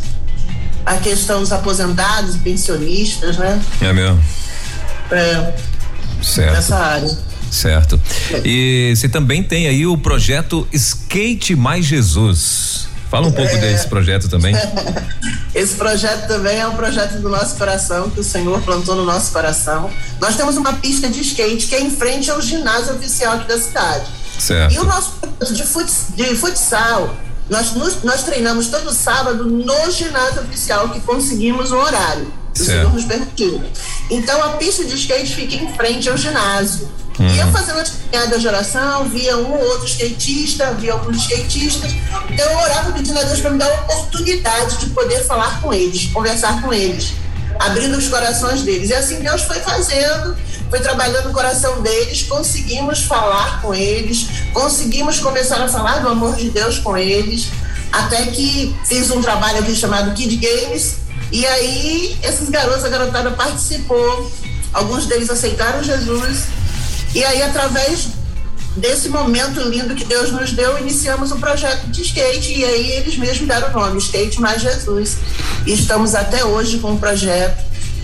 a 0.85 0.95
questão 0.97 1.41
dos 1.41 1.51
aposentados, 1.51 2.35
pensionistas, 2.37 3.37
né? 3.37 3.61
É 3.81 3.93
mesmo? 3.93 4.19
É. 5.11 5.53
Certo. 6.21 6.53
Nessa 6.53 6.75
área. 6.75 7.17
Certo. 7.51 7.99
E 8.43 8.93
você 8.95 9.09
também 9.09 9.43
tem 9.43 9.67
aí 9.67 9.85
o 9.85 9.97
projeto 9.97 10.67
Skate 10.71 11.55
Mais 11.55 11.85
Jesus. 11.85 12.78
Fala 13.09 13.27
um 13.27 13.31
pouco 13.31 13.51
é, 13.51 13.57
desse 13.57 13.87
projeto 13.87 14.29
também. 14.29 14.55
Esse 15.53 15.75
projeto 15.75 16.27
também 16.27 16.59
é 16.59 16.67
um 16.67 16.75
projeto 16.75 17.19
do 17.19 17.27
nosso 17.27 17.55
coração, 17.55 18.09
que 18.09 18.19
o 18.19 18.23
Senhor 18.23 18.61
plantou 18.61 18.95
no 18.95 19.03
nosso 19.03 19.31
coração. 19.31 19.89
Nós 20.21 20.35
temos 20.35 20.57
uma 20.57 20.73
pista 20.73 21.09
de 21.09 21.21
skate 21.21 21.65
que 21.65 21.75
é 21.75 21.81
em 21.81 21.89
frente 21.89 22.29
ao 22.29 22.39
ginásio 22.39 22.95
oficial 22.95 23.33
aqui 23.33 23.47
da 23.47 23.57
cidade. 23.57 24.05
Certo. 24.37 24.73
E 24.73 24.79
o 24.79 24.83
nosso 24.83 25.15
de, 25.51 26.23
de 26.23 26.35
futsal, 26.35 27.15
nós, 27.49 27.73
nos, 27.73 28.03
nós 28.03 28.23
treinamos 28.23 28.67
todo 28.67 28.93
sábado 28.93 29.45
no 29.45 29.91
ginásio 29.91 30.43
oficial 30.43 30.89
que 30.89 30.99
conseguimos 30.99 31.71
o 31.71 31.77
horário. 31.77 32.31
O 32.53 32.57
Senhor 32.57 32.93
nos 32.93 33.05
permitiu. 33.05 33.63
Então 34.09 34.43
a 34.43 34.49
pista 34.49 34.83
de 34.83 34.93
skate 34.95 35.33
fica 35.33 35.55
em 35.55 35.73
frente 35.73 36.09
ao 36.09 36.17
ginásio. 36.17 36.87
Hum. 37.19 37.35
Ia 37.35 37.47
fazendo 37.47 37.75
uma 37.75 37.83
caminhada 37.83 38.39
de 38.39 38.47
oração, 38.47 39.09
via 39.09 39.37
um 39.37 39.51
ou 39.51 39.61
outro 39.71 39.85
skatista, 39.85 40.73
via 40.73 40.93
alguns 40.93 41.17
skatistas. 41.17 41.91
Então 42.29 42.49
eu 42.49 42.57
orava 42.59 42.93
pedindo 42.93 43.19
a 43.19 43.23
Deus 43.23 43.41
para 43.41 43.51
me 43.51 43.57
dar 43.57 43.67
a 43.67 43.81
oportunidade 43.81 44.77
de 44.77 44.85
poder 44.91 45.25
falar 45.25 45.61
com 45.61 45.73
eles, 45.73 46.05
conversar 46.13 46.61
com 46.61 46.73
eles, 46.73 47.13
abrindo 47.59 47.97
os 47.97 48.07
corações 48.07 48.61
deles. 48.61 48.89
E 48.89 48.93
assim 48.93 49.19
Deus 49.19 49.41
foi 49.41 49.59
fazendo, 49.59 50.37
foi 50.69 50.79
trabalhando 50.79 51.29
o 51.29 51.33
coração 51.33 51.81
deles, 51.81 52.23
conseguimos 52.23 53.03
falar 53.03 53.61
com 53.61 53.73
eles, 53.73 54.27
conseguimos 54.53 55.19
começar 55.19 55.61
a 55.61 55.67
falar 55.67 55.99
do 55.99 56.07
amor 56.07 56.37
de 56.37 56.49
Deus 56.49 56.79
com 56.79 56.97
eles, 56.97 57.49
até 57.91 58.27
que 58.27 58.73
fiz 58.85 59.11
um 59.11 59.21
trabalho 59.21 59.59
aqui 59.59 59.75
chamado 59.75 60.13
Kid 60.13 60.37
Games, 60.37 60.99
e 61.33 61.45
aí 61.45 62.17
esses 62.23 62.49
garotos, 62.49 62.85
a 62.85 62.89
garotada 62.89 63.31
participou, 63.31 64.31
alguns 64.71 65.05
deles 65.05 65.29
aceitaram 65.29 65.83
Jesus 65.83 66.43
e 67.13 67.23
aí, 67.23 67.41
através 67.41 68.09
desse 68.75 69.09
momento 69.09 69.59
lindo 69.61 69.95
que 69.95 70.05
Deus 70.05 70.31
nos 70.31 70.51
deu, 70.51 70.77
iniciamos 70.77 71.31
o 71.31 71.35
um 71.35 71.39
projeto 71.39 71.87
de 71.87 72.01
skate 72.03 72.59
e 72.59 72.63
aí 72.63 72.91
eles 72.91 73.17
mesmos 73.17 73.47
deram 73.47 73.69
o 73.69 73.73
nome, 73.73 73.97
Skate 73.97 74.39
Mais 74.39 74.61
Jesus. 74.61 75.17
E 75.65 75.73
estamos 75.73 76.13
até 76.13 76.45
hoje 76.45 76.77
com 76.79 76.93
o 76.93 76.99
projeto. 76.99 77.63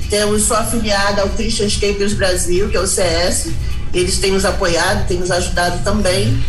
Temos 0.10 0.44
só 0.44 0.56
afiliada 0.58 1.22
ao 1.22 1.30
Christian 1.30 1.68
Skaters 1.68 2.14
Brasil, 2.14 2.70
que 2.70 2.78
é 2.78 2.80
o 2.80 2.88
CS. 2.88 3.50
Eles 3.94 4.18
têm 4.18 4.32
nos 4.32 4.44
apoiado, 4.44 5.08
têm 5.08 5.20
nos 5.20 5.32
ajudado 5.32 5.84
também. 5.84 6.44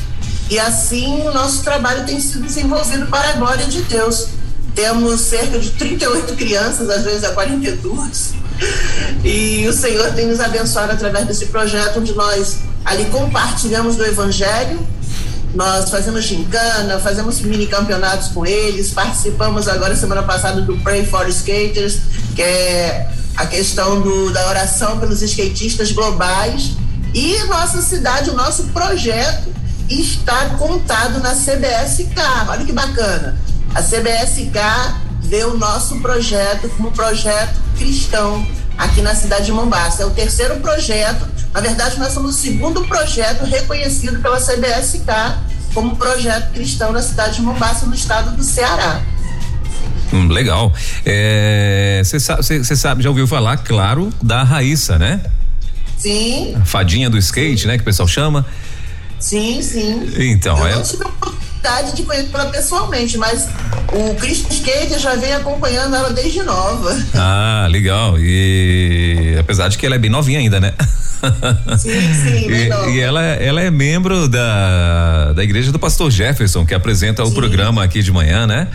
E 0.49 0.59
assim 0.59 1.23
o 1.23 1.33
nosso 1.33 1.63
trabalho 1.63 2.07
tem 2.07 2.21
sido 2.21 2.45
desenvolvido 2.45 3.07
para 3.07 3.31
a 3.31 3.33
glória 3.33 3.67
de 3.67 3.83
Deus. 3.83 4.29
Temos 4.75 5.21
cerca 5.21 5.59
de 5.59 5.71
38 5.71 6.35
crianças, 6.37 6.89
às 6.89 7.03
vezes 7.03 7.25
a 7.25 7.33
42 7.33 8.46
e 9.25 9.67
o 9.69 9.73
Senhor 9.73 10.13
tem 10.13 10.27
nos 10.27 10.41
abençoado 10.41 10.93
através 10.93 11.27
desse 11.27 11.47
projeto, 11.47 11.99
onde 11.99 12.13
nós 12.13 12.59
ali 12.85 13.07
compartilhamos 13.07 13.97
do 13.97 14.05
Evangelho, 14.05 14.79
nós 15.55 15.91
fazemos 15.91 16.25
gincana, 16.25 16.99
fazemos 16.99 17.41
mini 17.41 17.67
campeonatos 17.67 18.29
com 18.29 18.45
eles, 18.45 18.91
participamos 18.91 19.69
agora, 19.69 19.97
semana 19.97 20.23
passada, 20.23 20.61
do 20.61 20.77
Pray 20.79 21.05
for 21.07 21.29
Skaters, 21.29 21.99
que 22.35 22.43
é 22.43 23.09
a 23.37 23.47
questão 23.47 24.01
do, 24.01 24.31
da 24.31 24.49
oração 24.49 24.99
pelos 24.99 25.23
skatistas 25.23 25.93
globais. 25.93 26.73
E 27.15 27.43
nossa 27.45 27.81
cidade, 27.81 28.31
o 28.31 28.35
nosso 28.35 28.65
projeto 28.65 29.49
está 29.89 30.51
contado 30.59 31.21
na 31.21 31.35
CBSK. 31.35 32.15
Olha 32.49 32.65
que 32.65 32.73
bacana. 32.73 33.39
A 33.75 33.83
CBSK 33.83 34.59
vê 35.27 35.45
o 35.45 35.57
nosso 35.57 36.01
projeto 36.01 36.69
como 36.77 36.91
projeto 36.93 37.61
cristão 37.77 38.47
aqui 38.79 39.01
na 39.01 39.15
cidade 39.15 39.47
de 39.47 39.53
Mombasa. 39.53 40.03
É 40.03 40.07
o 40.07 40.11
terceiro 40.11 40.57
projeto. 40.57 41.27
Na 41.53 41.61
verdade, 41.61 41.99
nós 41.99 42.13
somos 42.13 42.37
o 42.37 42.39
segundo 42.39 42.85
projeto 42.87 43.45
reconhecido 43.45 44.21
pela 44.21 44.39
CBSK 44.39 45.07
como 45.75 45.97
projeto 45.97 46.53
cristão 46.53 46.93
na 46.93 47.03
cidade 47.03 47.37
de 47.37 47.43
Mombasa, 47.43 47.87
no 47.87 47.95
estado 47.95 48.37
do 48.37 48.43
Ceará. 48.43 49.03
Hum, 50.13 50.29
legal. 50.29 50.73
Você 50.73 52.17
é, 52.17 52.19
sabe, 52.19 52.77
sabe, 52.77 53.03
já 53.03 53.09
ouviu 53.09 53.27
falar, 53.27 53.59
claro, 53.59 54.13
da 54.23 54.43
Raíssa, 54.43 54.99
né? 54.99 55.21
Sim. 55.99 56.55
A 56.55 56.65
fadinha 56.65 57.11
do 57.11 57.19
skate, 57.19 57.67
né? 57.67 57.77
Que 57.77 57.83
o 57.83 57.85
pessoal 57.85 58.07
chama. 58.07 58.47
Sim, 59.19 59.61
sim. 59.63 60.09
Então, 60.17 60.59
eu 60.59 60.67
é. 60.67 60.75
Não 60.77 60.83
tive 60.83 61.05
de 61.95 62.03
conhecê-la 62.05 62.47
pessoalmente, 62.47 63.19
mas 63.19 63.49
o 63.93 64.15
Christian 64.15 64.51
Skate 64.51 64.99
já 64.99 65.15
vem 65.17 65.33
acompanhando 65.33 65.97
ela 65.97 66.11
desde 66.11 66.43
nova. 66.43 66.97
Ah, 67.15 67.67
legal. 67.69 68.19
E 68.19 69.37
apesar 69.39 69.69
de 69.69 69.77
que 69.77 69.85
ela 69.85 69.97
é 69.97 69.99
bem 69.99 70.11
novinha 70.11 70.39
ainda, 70.39 70.61
né? 70.61 70.75
Sim, 71.79 72.15
sim, 72.15 72.51
e, 72.51 72.97
e, 72.97 73.01
ela, 73.01 73.23
ela 73.23 73.61
é 73.61 73.71
membro 73.71 74.29
da, 74.29 75.33
da 75.33 75.45
igreja 75.45 75.71
do 75.71 75.79
pastor 75.79 76.11
Jefferson, 76.11 76.65
que 76.65 76.75
apresenta 76.75 77.25
sim. 77.25 77.31
o 77.31 77.35
programa 77.35 77.83
aqui 77.85 78.03
de 78.03 78.13
manhã, 78.13 78.47
né? 78.47 78.69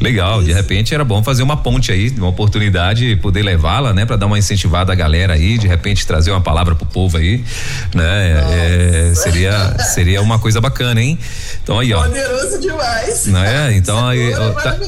Legal, 0.00 0.38
Isso. 0.38 0.46
de 0.46 0.52
repente 0.52 0.94
era 0.94 1.04
bom 1.04 1.22
fazer 1.22 1.42
uma 1.42 1.56
ponte 1.56 1.90
aí, 1.92 2.10
uma 2.16 2.28
oportunidade 2.28 3.16
poder 3.16 3.42
levá-la, 3.42 3.92
né? 3.92 4.04
para 4.04 4.16
dar 4.16 4.26
uma 4.26 4.38
incentivada 4.38 4.92
à 4.92 4.94
galera 4.94 5.34
aí, 5.34 5.58
de 5.58 5.66
repente 5.66 6.06
trazer 6.06 6.30
uma 6.30 6.40
palavra 6.40 6.74
pro 6.74 6.86
povo 6.86 7.16
aí, 7.16 7.44
né? 7.94 9.10
É, 9.10 9.12
seria, 9.14 9.76
seria 9.78 10.22
uma 10.22 10.38
coisa 10.38 10.60
bacana, 10.60 11.00
hein? 11.00 11.18
Então 11.62 11.78
aí, 11.78 11.92
ó. 11.92 12.04
Poderoso 12.04 12.60
demais. 12.60 13.26
Né? 13.26 13.76
Então 13.76 14.06
aí, 14.06 14.32
ó, 14.34 14.50
tá, 14.52 14.78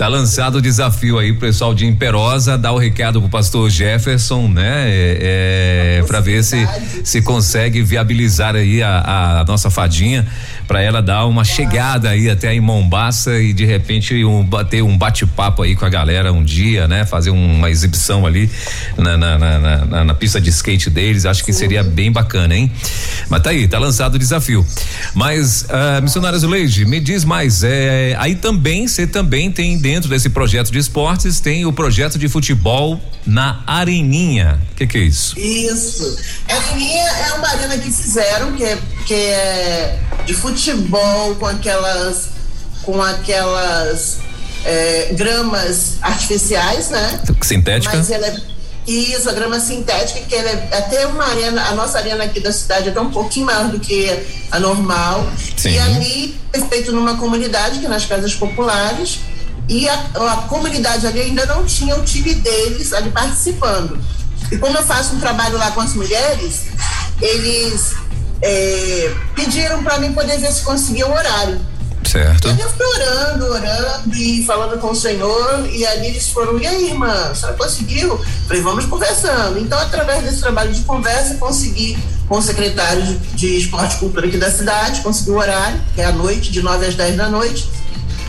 Tá 0.00 0.08
lançado 0.08 0.54
o 0.54 0.62
desafio 0.62 1.18
aí 1.18 1.30
pessoal 1.30 1.74
de 1.74 1.84
Imperosa, 1.84 2.56
dar 2.56 2.72
o 2.72 2.78
recado 2.78 3.20
pro 3.20 3.28
pastor 3.28 3.68
Jefferson, 3.68 4.48
né? 4.48 4.88
É, 4.88 5.98
é 6.00 6.04
para 6.06 6.20
ver 6.20 6.42
se 6.42 6.66
se 7.04 7.20
consegue 7.20 7.82
viabilizar 7.82 8.56
aí 8.56 8.82
a, 8.82 9.40
a 9.40 9.44
nossa 9.44 9.68
fadinha 9.68 10.26
para 10.70 10.80
ela 10.80 11.02
dar 11.02 11.26
uma 11.26 11.42
chegada 11.42 12.10
aí 12.10 12.30
até 12.30 12.54
em 12.54 12.60
Mombaça 12.60 13.40
e 13.40 13.52
de 13.52 13.64
repente 13.64 14.24
um, 14.24 14.44
bater 14.44 14.84
um 14.84 14.96
bate-papo 14.96 15.64
aí 15.64 15.74
com 15.74 15.84
a 15.84 15.88
galera 15.88 16.32
um 16.32 16.44
dia, 16.44 16.86
né? 16.86 17.04
Fazer 17.04 17.30
uma 17.30 17.68
exibição 17.68 18.24
ali 18.24 18.48
na, 18.96 19.16
na, 19.16 19.36
na, 19.36 20.04
na, 20.04 20.14
pista 20.14 20.40
de 20.40 20.48
skate 20.50 20.88
deles, 20.88 21.26
acho 21.26 21.44
que 21.44 21.52
seria 21.52 21.82
bem 21.82 22.12
bacana, 22.12 22.54
hein? 22.54 22.70
Mas 23.28 23.42
tá 23.42 23.50
aí, 23.50 23.66
tá 23.66 23.80
lançado 23.80 24.14
o 24.14 24.18
desafio. 24.18 24.64
Mas, 25.12 25.62
uh, 25.62 26.00
missionária 26.04 26.38
Zuleide, 26.38 26.84
me 26.84 27.00
diz 27.00 27.24
mais, 27.24 27.64
é, 27.64 28.14
aí 28.16 28.36
também, 28.36 28.86
você 28.86 29.08
também 29.08 29.50
tem 29.50 29.76
dentro 29.76 30.08
desse 30.08 30.30
projeto 30.30 30.70
de 30.70 30.78
esportes, 30.78 31.40
tem 31.40 31.66
o 31.66 31.72
projeto 31.72 32.16
de 32.16 32.28
futebol 32.28 33.02
na 33.26 33.60
Areninha. 33.66 34.60
O 34.70 34.76
que, 34.76 34.86
que, 34.86 34.98
é 34.98 35.00
isso? 35.00 35.36
Isso. 35.36 36.16
Areninha 36.48 37.02
é 37.02 37.32
uma 37.32 37.48
arena 37.48 37.76
que 37.76 37.90
fizeram, 37.90 38.52
que 38.52 38.62
é, 38.62 38.78
que 39.06 39.14
é 39.14 39.98
de 40.24 40.34
futebol 40.34 41.34
com 41.36 41.46
aquelas 41.46 42.28
com 42.82 43.02
aquelas 43.02 44.18
é, 44.64 45.12
gramas 45.12 45.96
artificiais, 46.02 46.90
né? 46.90 47.20
Sintética. 47.42 47.96
Mas 47.96 48.10
ela 48.10 48.26
é 48.26 48.36
isso, 48.86 49.28
a 49.28 49.32
grama 49.32 49.60
sintética, 49.60 50.20
que 50.20 50.34
ela 50.34 50.48
é 50.48 50.78
até 50.78 51.06
uma 51.06 51.24
arena, 51.24 51.62
a 51.68 51.74
nossa 51.74 51.98
arena 51.98 52.24
aqui 52.24 52.40
da 52.40 52.52
cidade 52.52 52.88
é 52.88 52.90
até 52.90 53.00
um 53.00 53.10
pouquinho 53.10 53.46
maior 53.46 53.68
do 53.68 53.78
que 53.78 54.10
a 54.50 54.58
normal. 54.58 55.26
Sim. 55.56 55.70
E 55.70 55.78
ali 55.78 56.40
é 56.52 56.60
feito 56.60 56.90
numa 56.90 57.16
comunidade, 57.16 57.78
que 57.78 57.86
é 57.86 57.88
nas 57.88 58.06
casas 58.06 58.34
populares, 58.34 59.20
e 59.68 59.88
a, 59.88 59.94
a 60.32 60.36
comunidade 60.48 61.06
ali 61.06 61.20
ainda 61.20 61.46
não 61.46 61.64
tinha 61.64 61.94
o 61.94 62.02
time 62.02 62.34
deles 62.34 62.92
ali 62.92 63.10
participando. 63.10 63.98
E 64.50 64.58
como 64.58 64.76
eu 64.76 64.82
faço 64.82 65.14
um 65.14 65.20
trabalho 65.20 65.56
lá 65.56 65.70
com 65.70 65.80
as 65.80 65.94
mulheres, 65.94 66.62
eles 67.20 67.94
é, 68.42 69.14
pediram 69.34 69.82
para 69.82 69.98
mim 69.98 70.12
poder 70.12 70.38
ver 70.38 70.52
se 70.52 70.62
conseguia 70.62 71.06
o 71.06 71.12
horário. 71.12 71.60
Certo. 72.04 72.48
E 72.48 72.60
eu 72.60 72.68
fui 72.70 72.86
orando, 72.86 73.44
orando 73.46 74.16
e 74.16 74.44
falando 74.44 74.80
com 74.80 74.88
o 74.88 74.96
Senhor, 74.96 75.68
e 75.70 75.86
ali 75.86 76.08
eles 76.08 76.28
foram, 76.30 76.58
e 76.58 76.66
aí, 76.66 76.88
irmã, 76.88 77.12
a 77.30 77.34
senhora 77.34 77.56
conseguiu? 77.56 78.20
Falei, 78.48 78.62
vamos 78.62 78.86
conversando. 78.86 79.58
Então, 79.60 79.78
através 79.78 80.24
desse 80.24 80.40
trabalho 80.40 80.72
de 80.72 80.80
conversa, 80.82 81.34
consegui 81.34 81.96
com 82.28 82.38
o 82.38 82.42
secretário 82.42 83.02
de, 83.02 83.18
de 83.36 83.58
Esporte 83.58 83.96
e 83.96 83.98
Cultura 83.98 84.26
aqui 84.26 84.38
da 84.38 84.50
cidade, 84.50 85.02
consegui 85.02 85.30
o 85.30 85.36
horário, 85.36 85.80
que 85.94 86.00
é 86.00 86.06
à 86.06 86.12
noite, 86.12 86.50
de 86.50 86.62
9 86.62 86.86
às 86.86 86.94
10 86.94 87.16
da 87.16 87.28
noite. 87.28 87.70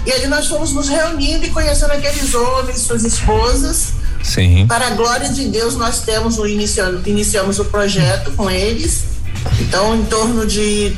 E 0.06 0.12
ali 0.12 0.27
nós 0.27 0.48
fomos 0.48 0.74
nos 0.74 0.89
reunindo 0.89 1.46
e 1.46 1.50
conhecendo 1.50 1.94
aqueles 1.94 2.34
homens, 2.34 2.82
suas 2.82 3.03
esposas. 3.03 3.94
Sim. 4.24 4.65
Para 4.68 4.88
a 4.88 4.89
glória 4.91 5.30
de 5.30 5.46
Deus, 5.46 5.75
nós 5.75 6.01
temos 6.01 6.38
o 6.38 6.46
iniciamos, 6.46 7.06
iniciamos 7.08 7.60
o 7.60 7.65
projeto 7.65 8.32
com 8.32 8.50
eles. 8.50 9.06
Então, 9.60 9.96
em 9.96 10.06
torno 10.06 10.46
de 10.46 10.96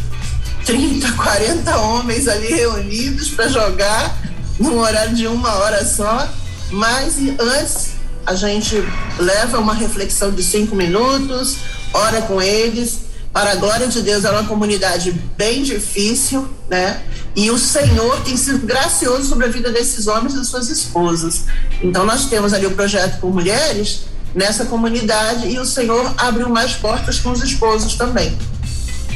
30, 0.66 1.12
40 1.12 1.78
homens 1.78 2.28
ali 2.28 2.48
reunidos 2.48 3.30
para 3.30 3.48
jogar 3.48 4.18
num 4.60 4.80
horário 4.80 5.16
de 5.16 5.28
uma 5.28 5.54
hora 5.56 5.86
só. 5.86 6.28
Mas 6.72 7.18
antes 7.40 7.94
a 8.26 8.36
gente 8.36 8.82
leva 9.20 9.60
uma 9.60 9.74
reflexão 9.74 10.32
de 10.32 10.42
cinco 10.42 10.76
minutos, 10.76 11.58
ora 11.94 12.22
com 12.22 12.42
eles. 12.42 13.04
Para 13.32 13.54
a 13.54 13.56
glória 13.56 13.88
de 13.88 14.02
Deus, 14.04 14.26
é 14.26 14.30
uma 14.30 14.44
comunidade 14.44 15.12
bem 15.36 15.64
difícil, 15.64 16.48
né? 16.70 17.02
E 17.36 17.50
o 17.50 17.58
Senhor 17.58 18.22
tem 18.22 18.38
sido 18.38 18.60
gracioso 18.60 19.28
sobre 19.28 19.48
a 19.48 19.50
vida 19.50 19.72
desses 19.72 20.06
homens 20.06 20.36
e 20.36 20.46
suas 20.46 20.70
esposas. 20.70 21.46
Então, 21.82 22.06
nós 22.06 22.28
temos 22.28 22.54
ali 22.54 22.68
o 22.68 22.72
projeto 22.72 23.20
com 23.20 23.32
mulheres 23.32 24.02
nessa 24.34 24.66
comunidade 24.66 25.48
e 25.48 25.60
o 25.60 25.66
Senhor 25.66 26.14
abriu 26.18 26.50
mais 26.50 26.74
portas 26.74 27.20
com 27.20 27.32
os 27.32 27.42
esposos 27.42 27.96
também. 27.96 28.36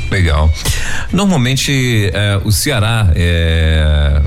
Legal. 0.10 0.52
Normalmente 1.12 2.10
é, 2.14 2.40
o 2.44 2.52
Ceará 2.52 3.12
é, 3.14 4.22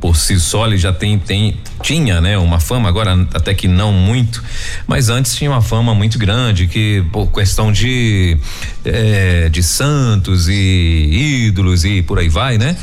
por 0.00 0.16
si 0.16 0.40
só 0.40 0.66
ele 0.66 0.78
já 0.78 0.92
tem, 0.92 1.18
tem 1.18 1.60
tinha 1.82 2.20
né 2.20 2.38
uma 2.38 2.58
fama 2.58 2.88
agora 2.88 3.12
até 3.34 3.52
que 3.52 3.68
não 3.68 3.92
muito 3.92 4.42
mas 4.86 5.10
antes 5.10 5.34
tinha 5.34 5.50
uma 5.50 5.60
fama 5.60 5.94
muito 5.94 6.18
grande 6.18 6.66
que 6.66 7.04
por 7.12 7.26
questão 7.26 7.70
de 7.70 8.38
é, 8.86 9.48
de 9.48 9.62
santos 9.62 10.48
e 10.48 11.44
ídolos 11.46 11.84
e 11.84 12.02
por 12.02 12.18
aí 12.18 12.28
vai 12.28 12.58
né 12.58 12.76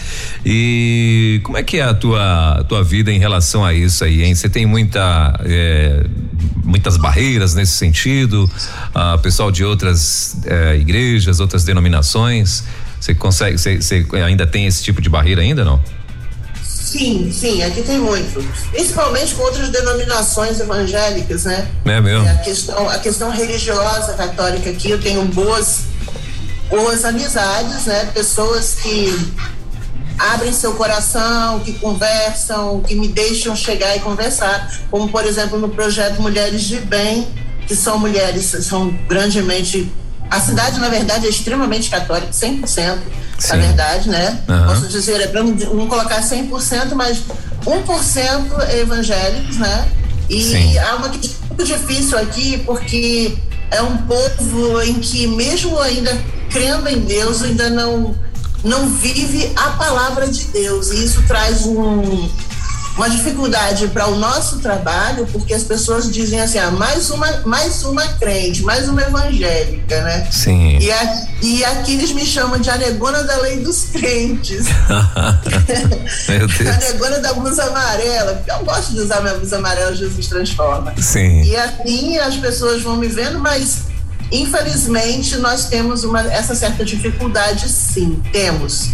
e 0.45 1.39
como 1.43 1.57
é 1.57 1.63
que 1.63 1.77
é 1.77 1.83
a 1.83 1.93
tua 1.93 2.65
tua 2.67 2.83
vida 2.83 3.12
em 3.12 3.19
relação 3.19 3.65
a 3.65 3.74
isso 3.74 4.03
aí 4.03 4.24
hein 4.24 4.36
você 4.36 4.50
tem 4.50 4.65
muita 4.65 5.39
é, 5.45 6.05
muitas 6.63 6.98
barreiras 6.98 7.53
nesse 7.53 7.74
sentido, 7.74 8.50
uh, 8.95 9.19
pessoal 9.19 9.51
de 9.51 9.63
outras 9.63 10.38
uh, 10.45 10.75
igrejas, 10.75 11.39
outras 11.39 11.63
denominações. 11.63 12.63
Você 13.00 13.13
consegue, 13.13 13.57
você 13.57 14.05
ainda 14.25 14.48
tem 14.48 14.65
esse 14.65 14.81
tipo 14.81 15.01
de 15.01 15.10
barreira 15.10 15.41
ainda 15.41 15.65
não? 15.65 15.81
Sim, 16.63 17.31
sim, 17.31 17.63
aqui 17.63 17.81
tem 17.81 17.98
muito. 17.98 18.39
Principalmente 18.72 19.33
com 19.33 19.43
outras 19.43 19.69
denominações 19.69 20.60
evangélicas, 20.60 21.45
né? 21.45 21.67
É 21.86 22.00
mesmo. 22.00 22.25
É, 22.25 22.31
a, 22.31 22.38
questão, 22.38 22.89
a 22.89 23.00
questão 23.00 23.31
religiosa 23.31 24.13
católica 24.13 24.69
aqui, 24.69 24.91
eu 24.91 25.01
tenho 25.01 25.25
boas, 25.25 25.86
boas 26.74 27.06
amizades, 27.06 27.86
né? 27.86 28.10
Pessoas 28.15 28.77
que 28.82 29.32
abrem 30.18 30.51
seu 30.51 30.74
coração, 30.74 31.60
que 31.60 31.74
conversam, 31.74 32.82
que 32.82 32.96
me 32.96 33.08
deixam 33.08 33.56
chegar 33.56 33.96
e 33.96 34.00
conversar, 34.00 34.82
como 34.89 35.08
por 35.10 35.24
exemplo 35.24 35.60
no 35.60 35.70
projeto 35.70 36.20
Mulheres 36.20 36.63
de 36.63 36.80
Bem, 36.80 37.27
que 37.68 37.75
são 37.75 38.00
mulheres, 38.00 38.46
são 38.62 38.89
grandemente 39.08 39.92
a 40.32 40.39
cidade, 40.39 40.80
na 40.80 40.89
verdade, 40.89 41.27
é 41.27 41.30
extremamente 41.30 41.92
católica, 41.92 42.32
100%, 42.32 42.65
Sim. 42.65 43.50
na 43.50 43.56
verdade, 43.58 44.10
né? 44.10 44.39
Uhum. 44.50 44.65
Posso 44.65 44.88
dizer, 44.88 45.22
é 45.22 45.27
para 45.27 45.44
não 45.44 45.88
colocar 45.88 46.24
100%, 46.24 46.96
mas 46.96 47.22
1% 47.63 48.60
é 48.68 48.80
evangélicos, 48.80 49.58
né? 49.58 49.88
E 50.27 50.42
Sim. 50.42 50.77
há 50.80 50.96
uma 50.96 51.10
questão 51.10 51.48
muito 51.50 51.63
difícil 51.63 52.18
aqui, 52.18 52.63
porque 52.65 53.38
é 53.70 53.82
um 53.84 53.96
povo 53.98 54.82
em 54.82 54.96
que, 54.96 55.27
mesmo 55.27 55.80
ainda 55.80 56.20
crendo 56.53 56.88
em 56.88 57.00
Deus, 57.00 57.41
ainda 57.41 57.69
não, 57.69 58.15
não 58.63 58.88
vive 58.88 59.51
a 59.55 59.72
palavra 59.72 60.27
de 60.27 60.45
Deus. 60.45 60.91
E 60.91 61.03
isso 61.03 61.24
traz 61.24 61.65
um, 61.65 62.29
uma 62.95 63.10
dificuldade 63.10 63.88
para 63.88 64.07
o 64.07 64.15
nosso 64.15 64.60
trabalho, 64.60 65.27
porque 65.31 65.51
as 65.51 65.63
pessoas 65.63 66.12
dizem 66.12 66.39
assim, 66.39 66.60
ah, 66.60 66.69
mais 66.69 67.10
uma, 67.10 67.41
mais 67.43 67.83
uma 67.83 68.07
crente, 68.19 68.62
mais 68.62 68.88
uma 68.88 69.01
evangélica, 69.01 70.00
né? 70.03 70.27
Sim. 70.31 70.77
E, 70.77 70.91
a, 70.91 71.27
e 71.41 71.65
aqui 71.65 71.93
eles 71.95 72.12
me 72.12 72.24
chamam 72.24 72.60
de 72.60 72.69
anegona 72.69 73.24
da 73.24 73.38
lei 73.38 73.60
dos 73.60 73.86
crentes. 73.86 74.67
Meu 76.29 76.48
Deus. 76.48 76.69
anegona 76.69 77.19
da 77.19 77.33
blusa 77.33 77.63
amarela, 77.63 78.36
porque 78.36 78.51
eu 78.51 78.63
gosto 78.63 78.93
de 78.93 79.00
usar 79.01 79.22
minha 79.22 79.33
blusa 79.33 79.57
amarela, 79.57 79.95
Jesus 79.95 80.27
transforma. 80.27 80.93
Sim. 81.01 81.41
E 81.41 81.55
assim 81.55 82.19
as 82.19 82.36
pessoas 82.36 82.83
vão 82.83 82.95
me 82.95 83.07
vendo, 83.07 83.39
mas 83.39 83.92
infelizmente 84.41 85.37
nós 85.37 85.65
temos 85.65 86.03
uma, 86.03 86.21
essa 86.21 86.55
certa 86.55 86.83
dificuldade, 86.83 87.69
sim, 87.69 88.21
temos. 88.31 88.89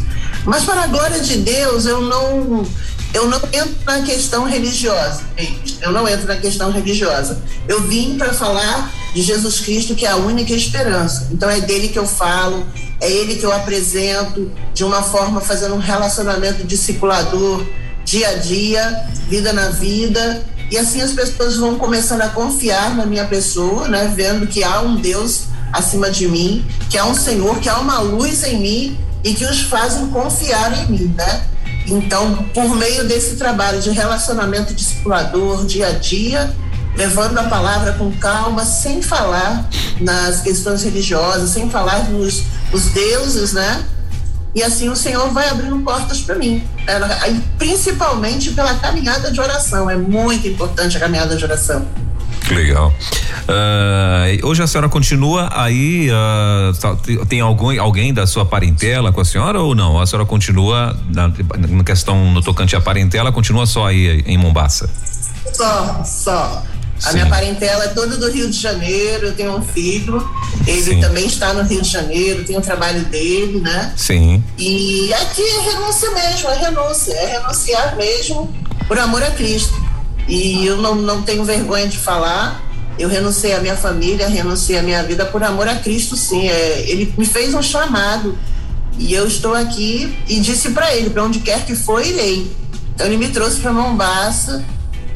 Mas 0.46 0.64
para 0.64 0.84
a 0.84 0.88
glória 0.88 1.20
de 1.20 1.38
Deus, 1.38 1.86
eu 1.86 2.02
não 2.02 2.66
eu 3.12 3.28
não 3.28 3.42
entro 3.52 3.76
na 3.86 4.02
questão 4.04 4.44
religiosa, 4.44 5.24
eu 5.82 5.92
não 5.92 6.08
entro 6.08 6.28
na 6.28 6.36
questão 6.36 6.72
religiosa. 6.72 7.42
Eu 7.68 7.82
vim 7.82 8.18
para 8.18 8.34
falar 8.34 8.92
de 9.16 9.24
Jesus 9.24 9.62
Cristo, 9.62 9.96
que 9.96 10.06
é 10.06 10.10
a 10.10 10.16
única 10.16 10.54
esperança. 10.54 11.28
Então 11.32 11.50
é 11.50 11.60
dele 11.60 11.88
que 11.88 11.98
eu 11.98 12.06
falo, 12.06 12.68
é 13.02 13.10
ele 13.10 13.36
que 13.36 13.46
eu 13.46 13.52
apresento, 13.52 14.52
de 14.74 14.84
uma 14.84 15.02
forma 15.02 15.42
fazendo 15.42 15.74
um 15.74 15.80
relacionamento 15.80 16.64
discipulador, 16.64 17.66
dia 18.06 18.30
a 18.30 18.34
dia, 18.36 19.08
vida 19.28 19.54
na 19.54 19.70
vida. 19.70 20.46
E 20.72 20.78
assim 20.78 21.02
as 21.02 21.12
pessoas 21.12 21.58
vão 21.58 21.78
começando 21.78 22.22
a 22.22 22.30
confiar 22.30 22.96
na 22.96 23.06
minha 23.06 23.26
pessoa, 23.26 23.88
né? 23.88 24.12
Vendo 24.16 24.48
que 24.48 24.64
há 24.64 24.82
um 24.82 24.96
Deus 24.96 25.46
acima 25.74 26.10
de 26.10 26.28
mim, 26.28 26.66
que 26.90 26.98
há 26.98 27.06
um 27.06 27.16
Senhor, 27.16 27.60
que 27.60 27.70
há 27.70 27.80
uma 27.80 28.00
luz 28.00 28.44
em 28.44 28.60
mim 28.60 29.00
e 29.24 29.34
que 29.34 29.46
os 29.46 29.62
fazem 29.62 30.08
confiar 30.08 30.72
em 30.78 30.92
mim, 30.92 31.14
né? 31.16 31.44
Então, 31.88 32.46
por 32.54 32.76
meio 32.76 33.08
desse 33.08 33.36
trabalho 33.36 33.82
de 33.82 33.90
relacionamento 33.90 34.74
discipulador 34.74 35.66
dia 35.66 35.88
a 35.88 35.92
dia, 35.92 36.54
levando 36.96 37.38
a 37.40 37.44
palavra 37.44 37.94
com 37.94 38.12
calma, 38.12 38.64
sem 38.64 39.02
falar 39.02 39.68
nas 40.00 40.42
questões 40.42 40.84
religiosas, 40.84 41.50
sem 41.50 41.70
falar 41.70 42.10
nos 42.10 42.44
os 42.72 42.86
deuses, 42.86 43.54
né? 43.54 43.84
E 44.56 44.64
assim 44.64 44.90
o 44.90 44.96
Senhor 44.96 45.30
vai 45.30 45.48
abrindo 45.50 45.78
portas 45.80 46.22
para 46.22 46.36
mim, 46.36 46.64
principalmente 47.58 48.52
pela 48.52 48.74
caminhada 48.76 49.32
de 49.32 49.40
oração. 49.40 49.90
É 49.90 49.96
muito 49.96 50.48
importante 50.48 50.98
a 50.98 51.00
caminhada 51.00 51.36
de 51.36 51.44
oração. 51.44 51.86
Legal. 52.50 52.92
Uh, 53.48 54.48
hoje 54.48 54.64
a 54.64 54.68
senhora 54.68 54.90
continua 54.90 55.50
aí? 55.52 56.10
Uh, 56.10 57.26
tem 57.26 57.42
algum, 57.42 57.80
alguém 57.80 58.14
da 58.14 58.26
sua 58.26 58.46
parentela 58.46 59.12
com 59.12 59.22
a 59.22 59.26
senhora 59.26 59.60
ou 59.60 59.76
não? 59.76 60.00
A 60.00 60.06
senhora 60.06 60.26
continua 60.26 60.98
na, 61.10 61.32
na 61.68 61.84
questão 61.84 62.32
no 62.32 62.42
tocante 62.42 62.76
à 62.76 62.82
parentela, 62.82 63.32
continua 63.32 63.66
só 63.66 63.86
aí 63.86 64.24
em 64.26 64.38
Mombaça? 64.38 64.90
Só, 65.54 66.04
só. 66.04 66.64
A 67.04 67.12
Sim. 67.12 67.14
minha 67.14 67.30
parentela 67.30 67.86
é 67.86 67.88
toda 67.90 68.18
do 68.18 68.30
Rio 68.30 68.50
de 68.50 68.60
Janeiro, 68.60 69.28
eu 69.28 69.34
tenho 69.34 69.56
um 69.56 69.62
filho, 69.62 70.30
ele 70.68 70.82
Sim. 70.82 71.00
também 71.00 71.26
está 71.26 71.54
no 71.54 71.64
Rio 71.64 71.82
de 71.82 71.90
Janeiro, 71.90 72.44
tem 72.44 72.58
o 72.58 72.62
trabalho 72.62 73.06
dele, 73.06 73.62
né? 73.62 73.94
Sim. 73.96 74.44
E 74.58 75.14
aqui 75.14 75.42
é 75.42 75.62
renúncia 75.72 76.12
mesmo, 76.12 76.50
é 76.50 76.56
renúncia, 76.56 77.14
é 77.14 77.40
renunciar 77.40 77.96
mesmo 77.96 78.54
por 78.88 79.00
amor 79.00 79.24
a 79.24 79.32
Cristo. 79.32 79.74
E 80.28 80.66
eu 80.66 80.78
não, 80.78 80.96
não 80.96 81.22
tenho 81.22 81.44
vergonha 81.44 81.88
de 81.88 81.98
falar. 81.98 82.62
Eu 83.00 83.08
renunciei 83.08 83.54
à 83.54 83.62
minha 83.62 83.78
família, 83.78 84.28
renunciei 84.28 84.78
à 84.78 84.84
minha 84.84 85.02
vida 85.04 85.26
por 85.26 85.42
amor 85.42 85.68
a 85.70 85.76
Cristo, 85.76 86.18
sim. 86.18 86.50
É, 86.50 86.84
ele 86.86 87.14
me 87.18 87.26
fez 87.26 87.54
um 87.54 87.62
chamado. 87.62 88.38
E 88.98 89.14
eu 89.14 89.26
estou 89.26 89.56
aqui 89.56 90.14
e 90.28 90.40
disse 90.42 90.72
para 90.72 90.94
ele: 90.94 91.10
para 91.10 91.24
onde 91.24 91.40
quer 91.40 91.66
que 91.66 91.76
for, 91.76 92.06
irei. 92.06 92.52
Então 92.94 93.08
ele 93.08 93.18
me 93.18 93.30
trouxe 93.30 93.62
para 93.62 93.72
Mombaça 93.72 94.64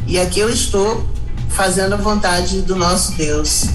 e 0.07 0.17
aqui 0.17 0.39
eu 0.39 0.49
estou 0.49 1.05
fazendo 1.53 1.93
a 1.93 1.97
vontade 1.97 2.61
do 2.61 2.75
nosso 2.75 3.13
Deus. 3.13 3.65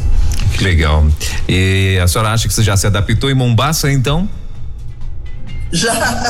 Que 0.56 0.64
legal. 0.64 1.06
E 1.48 1.98
a 2.02 2.08
senhora 2.08 2.30
acha 2.30 2.48
que 2.48 2.54
você 2.54 2.62
já 2.62 2.76
se 2.76 2.86
adaptou 2.86 3.30
em 3.30 3.34
Mombaça, 3.34 3.90
então? 3.90 4.28
Já. 5.70 5.94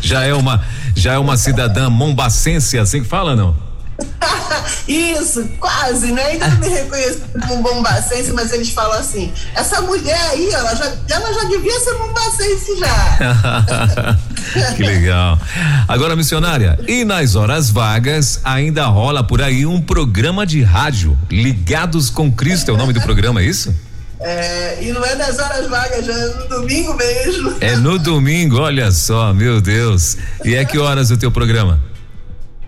já 0.00 0.24
é 0.24 0.34
uma 0.34 0.64
já 0.96 1.14
é 1.14 1.18
uma 1.18 1.36
cidadã 1.36 1.88
mombacense, 1.88 2.78
assim 2.78 3.02
que 3.02 3.08
fala, 3.08 3.36
não? 3.36 3.70
Isso, 4.88 5.48
quase, 5.58 6.12
né? 6.12 6.22
Ainda 6.22 6.48
não 6.48 6.58
me 6.58 6.68
reconheço 6.68 7.20
como 7.46 7.62
bombacense, 7.62 8.32
mas 8.32 8.52
eles 8.52 8.70
falam 8.70 8.98
assim: 8.98 9.32
essa 9.54 9.80
mulher 9.82 10.20
aí, 10.30 10.50
ela 10.50 10.74
já, 10.74 10.92
ela 11.08 11.32
já 11.32 11.44
devia 11.44 11.80
ser 11.80 11.94
bombacense 11.94 12.78
já. 12.78 14.16
que 14.76 14.82
legal. 14.82 15.38
Agora, 15.86 16.16
missionária, 16.16 16.78
e 16.86 17.04
nas 17.04 17.34
horas 17.34 17.70
vagas 17.70 18.40
ainda 18.44 18.86
rola 18.86 19.22
por 19.22 19.42
aí 19.42 19.66
um 19.66 19.80
programa 19.80 20.46
de 20.46 20.62
rádio, 20.62 21.18
Ligados 21.30 22.10
com 22.10 22.30
Cristo, 22.30 22.70
é 22.70 22.74
o 22.74 22.76
nome 22.76 22.92
do 22.92 23.00
programa, 23.00 23.40
é 23.40 23.44
isso? 23.44 23.74
É, 24.20 24.84
e 24.84 24.92
não 24.92 25.02
é 25.04 25.14
nas 25.14 25.38
horas 25.38 25.68
vagas, 25.68 26.04
já 26.04 26.12
é 26.12 26.26
no 26.26 26.48
domingo 26.48 26.94
mesmo. 26.94 27.56
É 27.60 27.76
no 27.76 27.98
domingo, 27.98 28.58
olha 28.58 28.92
só, 28.92 29.32
meu 29.32 29.60
Deus. 29.62 30.16
E 30.44 30.54
é 30.54 30.64
que 30.64 30.78
horas 30.78 31.10
o 31.10 31.16
teu 31.16 31.30
programa? 31.30 31.80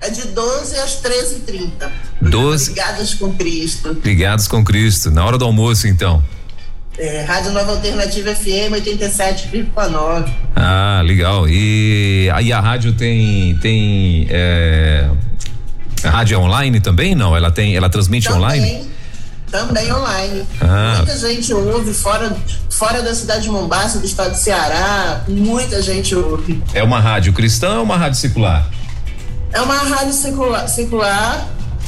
É 0.00 0.08
de 0.08 0.28
12 0.28 0.76
às 0.78 1.02
13h30. 1.02 1.90
12. 2.22 2.70
Ligados 2.70 3.14
com 3.14 3.32
Cristo. 3.34 3.96
Ligados 4.02 4.48
com 4.48 4.64
Cristo, 4.64 5.10
na 5.10 5.24
hora 5.24 5.36
do 5.36 5.44
almoço, 5.44 5.86
então. 5.86 6.24
É, 6.98 7.22
Rádio 7.22 7.52
Nova 7.52 7.72
Alternativa 7.72 8.34
FM 8.34 8.72
87,9. 8.74 10.30
Ah, 10.54 11.00
legal. 11.04 11.48
E 11.48 12.30
aí 12.34 12.52
a 12.52 12.60
rádio 12.60 12.92
tem. 12.92 13.56
tem 13.58 14.26
é, 14.30 15.08
a 16.04 16.10
rádio 16.10 16.34
é 16.34 16.38
online 16.38 16.80
também? 16.80 17.14
Não, 17.14 17.34
ela 17.34 17.50
tem. 17.50 17.74
Ela 17.74 17.88
transmite 17.88 18.28
também. 18.28 18.40
online? 18.40 18.92
Também 19.50 19.92
online. 19.92 20.46
Ah. 20.60 20.94
Muita 20.98 21.18
gente 21.18 21.52
ouve 21.52 21.92
fora, 21.92 22.34
fora 22.70 23.02
da 23.02 23.14
cidade 23.14 23.42
de 23.42 23.50
Mombasa, 23.50 23.98
do 23.98 24.06
estado 24.06 24.30
do 24.30 24.36
Ceará, 24.36 25.24
muita 25.28 25.82
gente 25.82 26.14
ouve. 26.14 26.62
É 26.72 26.82
uma 26.82 27.00
rádio 27.00 27.32
cristã 27.34 27.76
ou 27.76 27.84
uma 27.84 27.96
rádio 27.96 28.18
secular? 28.18 28.66
É 29.52 29.60
uma 29.60 29.76
rádio 29.76 30.14
secular, 30.14 30.66
secular 30.68 31.46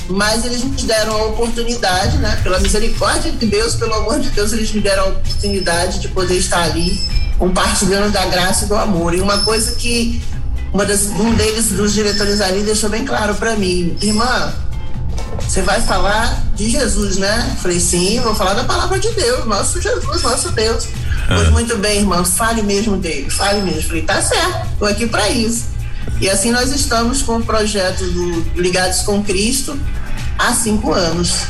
mas 0.09 0.45
eles 0.45 0.63
nos 0.63 0.83
deram 0.83 1.13
a 1.15 1.25
oportunidade, 1.27 2.19
né? 2.19 2.39
Pela 2.43 2.59
misericórdia 2.61 3.33
de 3.33 3.47
Deus, 3.47 3.75
pelo 3.75 3.95
amor 3.95 4.21
de 4.21 4.31
Deus, 4.31 4.53
eles 4.53 4.71
me 4.73 4.81
deram 4.81 5.05
a 5.05 5.09
oportunidade 5.09 6.01
de 6.01 6.09
poder 6.09 6.37
estar 6.37 6.63
ali 6.63 7.01
compartilhando 7.39 8.13
da 8.13 8.25
graça 8.27 8.65
e 8.65 8.69
do 8.69 8.75
amor. 8.75 9.15
E 9.15 9.21
uma 9.21 9.39
coisa 9.39 9.73
que 9.73 10.23
uma 10.73 10.85
das, 10.85 11.07
um 11.07 11.35
deles, 11.35 11.69
dos 11.69 11.95
diretores 11.95 12.41
ali, 12.41 12.63
deixou 12.63 12.91
bem 12.91 13.05
claro 13.05 13.35
para 13.37 13.55
mim, 13.55 13.97
irmã, 14.03 14.53
você 15.41 15.63
vai 15.63 15.81
falar 15.81 16.43
de 16.57 16.69
Jesus, 16.69 17.17
né? 17.17 17.57
Falei, 17.63 17.79
sim, 17.79 18.21
vou 18.21 18.35
falar 18.35 18.55
da 18.55 18.65
palavra 18.65 18.99
de 18.99 19.09
Deus, 19.13 19.47
nosso 19.47 19.81
Jesus, 19.81 20.23
nosso 20.23 20.51
Deus. 20.51 20.89
Ah. 21.29 21.37
Pois 21.37 21.51
muito 21.51 21.77
bem, 21.79 22.01
irmão, 22.01 22.25
fale 22.25 22.61
mesmo 22.63 22.97
dele, 22.97 23.31
fale 23.31 23.63
mesmo. 23.63 23.83
Falei, 23.83 24.03
tá 24.03 24.21
certo, 24.21 24.67
tô 24.79 24.85
aqui 24.85 25.07
para 25.07 25.29
isso. 25.29 25.74
E 26.21 26.29
assim 26.29 26.51
nós 26.51 26.71
estamos 26.73 27.23
com 27.23 27.37
o 27.37 27.43
projeto 27.45 28.05
do 28.05 28.61
Ligados 28.61 29.03
com 29.03 29.23
Cristo 29.23 29.79
há 30.39 30.53
cinco 30.55 30.93
anos. 30.93 31.47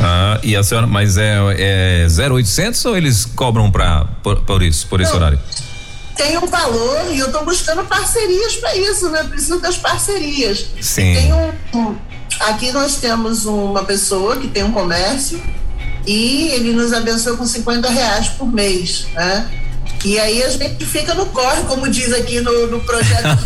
Ah, 0.00 0.38
e 0.42 0.56
a 0.56 0.62
senhora, 0.62 0.86
mas 0.86 1.16
é, 1.16 1.36
é 1.58 2.06
0800 2.06 2.84
ou 2.86 2.96
eles 2.96 3.24
cobram 3.24 3.70
pra, 3.70 4.04
por, 4.22 4.42
por 4.42 4.62
isso, 4.62 4.86
por 4.86 5.00
esse 5.00 5.10
Não, 5.10 5.18
horário? 5.18 5.38
Tem 6.16 6.38
um 6.38 6.46
valor 6.46 7.12
e 7.12 7.18
eu 7.18 7.26
estou 7.26 7.44
buscando 7.44 7.84
parcerias 7.84 8.56
para 8.56 8.74
isso, 8.74 9.10
né? 9.10 9.22
Preciso 9.24 9.60
das 9.60 9.76
parcerias. 9.76 10.66
Sim. 10.80 11.14
tem 11.14 11.32
um, 11.32 11.52
um 11.74 11.96
aqui 12.40 12.72
nós 12.72 12.96
temos 12.96 13.44
uma 13.44 13.84
pessoa 13.84 14.36
que 14.36 14.48
tem 14.48 14.64
um 14.64 14.72
comércio 14.72 15.40
e 16.06 16.48
ele 16.52 16.72
nos 16.72 16.92
abençoou 16.92 17.36
com 17.36 17.46
50 17.46 17.88
reais 17.90 18.28
por 18.28 18.50
mês, 18.50 19.06
né? 19.14 19.50
E 20.06 20.20
aí 20.20 20.40
a 20.40 20.48
gente 20.50 20.86
fica 20.86 21.14
no 21.14 21.26
corre, 21.26 21.64
como 21.64 21.88
diz 21.88 22.12
aqui 22.12 22.40
no, 22.40 22.68
no 22.68 22.80
projeto. 22.82 23.26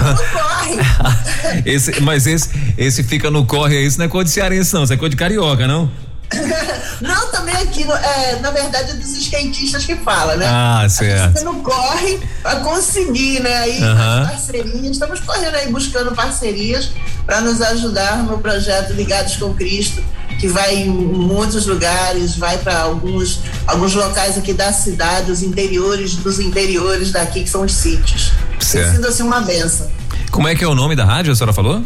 no 0.00 0.16
corre. 0.30 0.76
esse, 1.66 2.00
mas 2.00 2.24
esse, 2.24 2.50
esse 2.78 3.02
fica 3.02 3.28
no 3.28 3.44
corre, 3.44 3.84
esse 3.84 3.98
não 3.98 4.04
é 4.04 4.08
cor 4.08 4.22
de 4.22 4.30
cearense, 4.30 4.72
não, 4.72 4.84
isso 4.84 4.92
é 4.92 4.96
cor 4.96 5.08
de 5.08 5.16
carioca, 5.16 5.66
não? 5.66 5.90
não, 7.02 7.32
também 7.32 7.56
aqui, 7.56 7.82
é, 7.82 8.38
na 8.38 8.52
verdade, 8.52 8.92
é 8.92 8.94
dos 8.94 9.10
skatistas 9.16 9.84
que 9.84 9.96
fala, 9.96 10.36
né? 10.36 10.46
Ah, 10.48 10.86
certo. 10.88 11.20
A 11.20 11.28
gente 11.30 11.44
não 11.46 11.60
corre 11.64 12.20
para 12.40 12.60
conseguir, 12.60 13.40
né? 13.40 13.56
Aí, 13.56 13.82
uhum. 13.82 14.28
parcerias, 14.28 14.84
estamos 14.84 15.18
correndo 15.18 15.56
aí 15.56 15.68
buscando 15.68 16.14
parcerias 16.14 16.92
para 17.26 17.40
nos 17.40 17.60
ajudar 17.60 18.18
no 18.18 18.38
projeto 18.38 18.92
Ligados 18.92 19.34
com 19.34 19.52
Cristo 19.52 20.00
que 20.38 20.48
vai 20.48 20.74
em 20.76 20.88
muitos 20.88 21.66
lugares, 21.66 22.36
vai 22.36 22.58
para 22.58 22.80
alguns, 22.80 23.40
alguns 23.66 23.94
locais 23.94 24.36
aqui 24.36 24.52
da 24.52 24.72
cidade, 24.72 25.30
os 25.30 25.42
interiores 25.42 26.16
dos 26.16 26.38
interiores 26.40 27.12
daqui, 27.12 27.42
que 27.42 27.50
são 27.50 27.62
os 27.62 27.72
sítios. 27.72 28.32
Sido 28.60 29.06
assim 29.06 29.22
uma 29.22 29.40
benção. 29.40 29.90
Como 30.30 30.48
é 30.48 30.54
que 30.54 30.64
é 30.64 30.68
o 30.68 30.74
nome 30.74 30.96
da 30.96 31.04
rádio, 31.04 31.32
a 31.32 31.36
senhora 31.36 31.52
falou? 31.52 31.82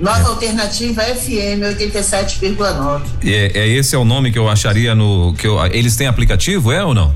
Nova 0.00 0.20
é. 0.20 0.26
Alternativa 0.26 1.02
FM 1.02 1.60
87,9. 1.78 3.02
É, 3.24 3.58
é 3.58 3.68
esse 3.68 3.94
é 3.94 3.98
o 3.98 4.04
nome 4.04 4.30
que 4.30 4.38
eu 4.38 4.48
acharia 4.48 4.94
no 4.94 5.34
que 5.34 5.46
eu, 5.46 5.64
eles 5.66 5.96
têm 5.96 6.06
aplicativo, 6.06 6.70
é 6.70 6.84
ou 6.84 6.94
não? 6.94 7.14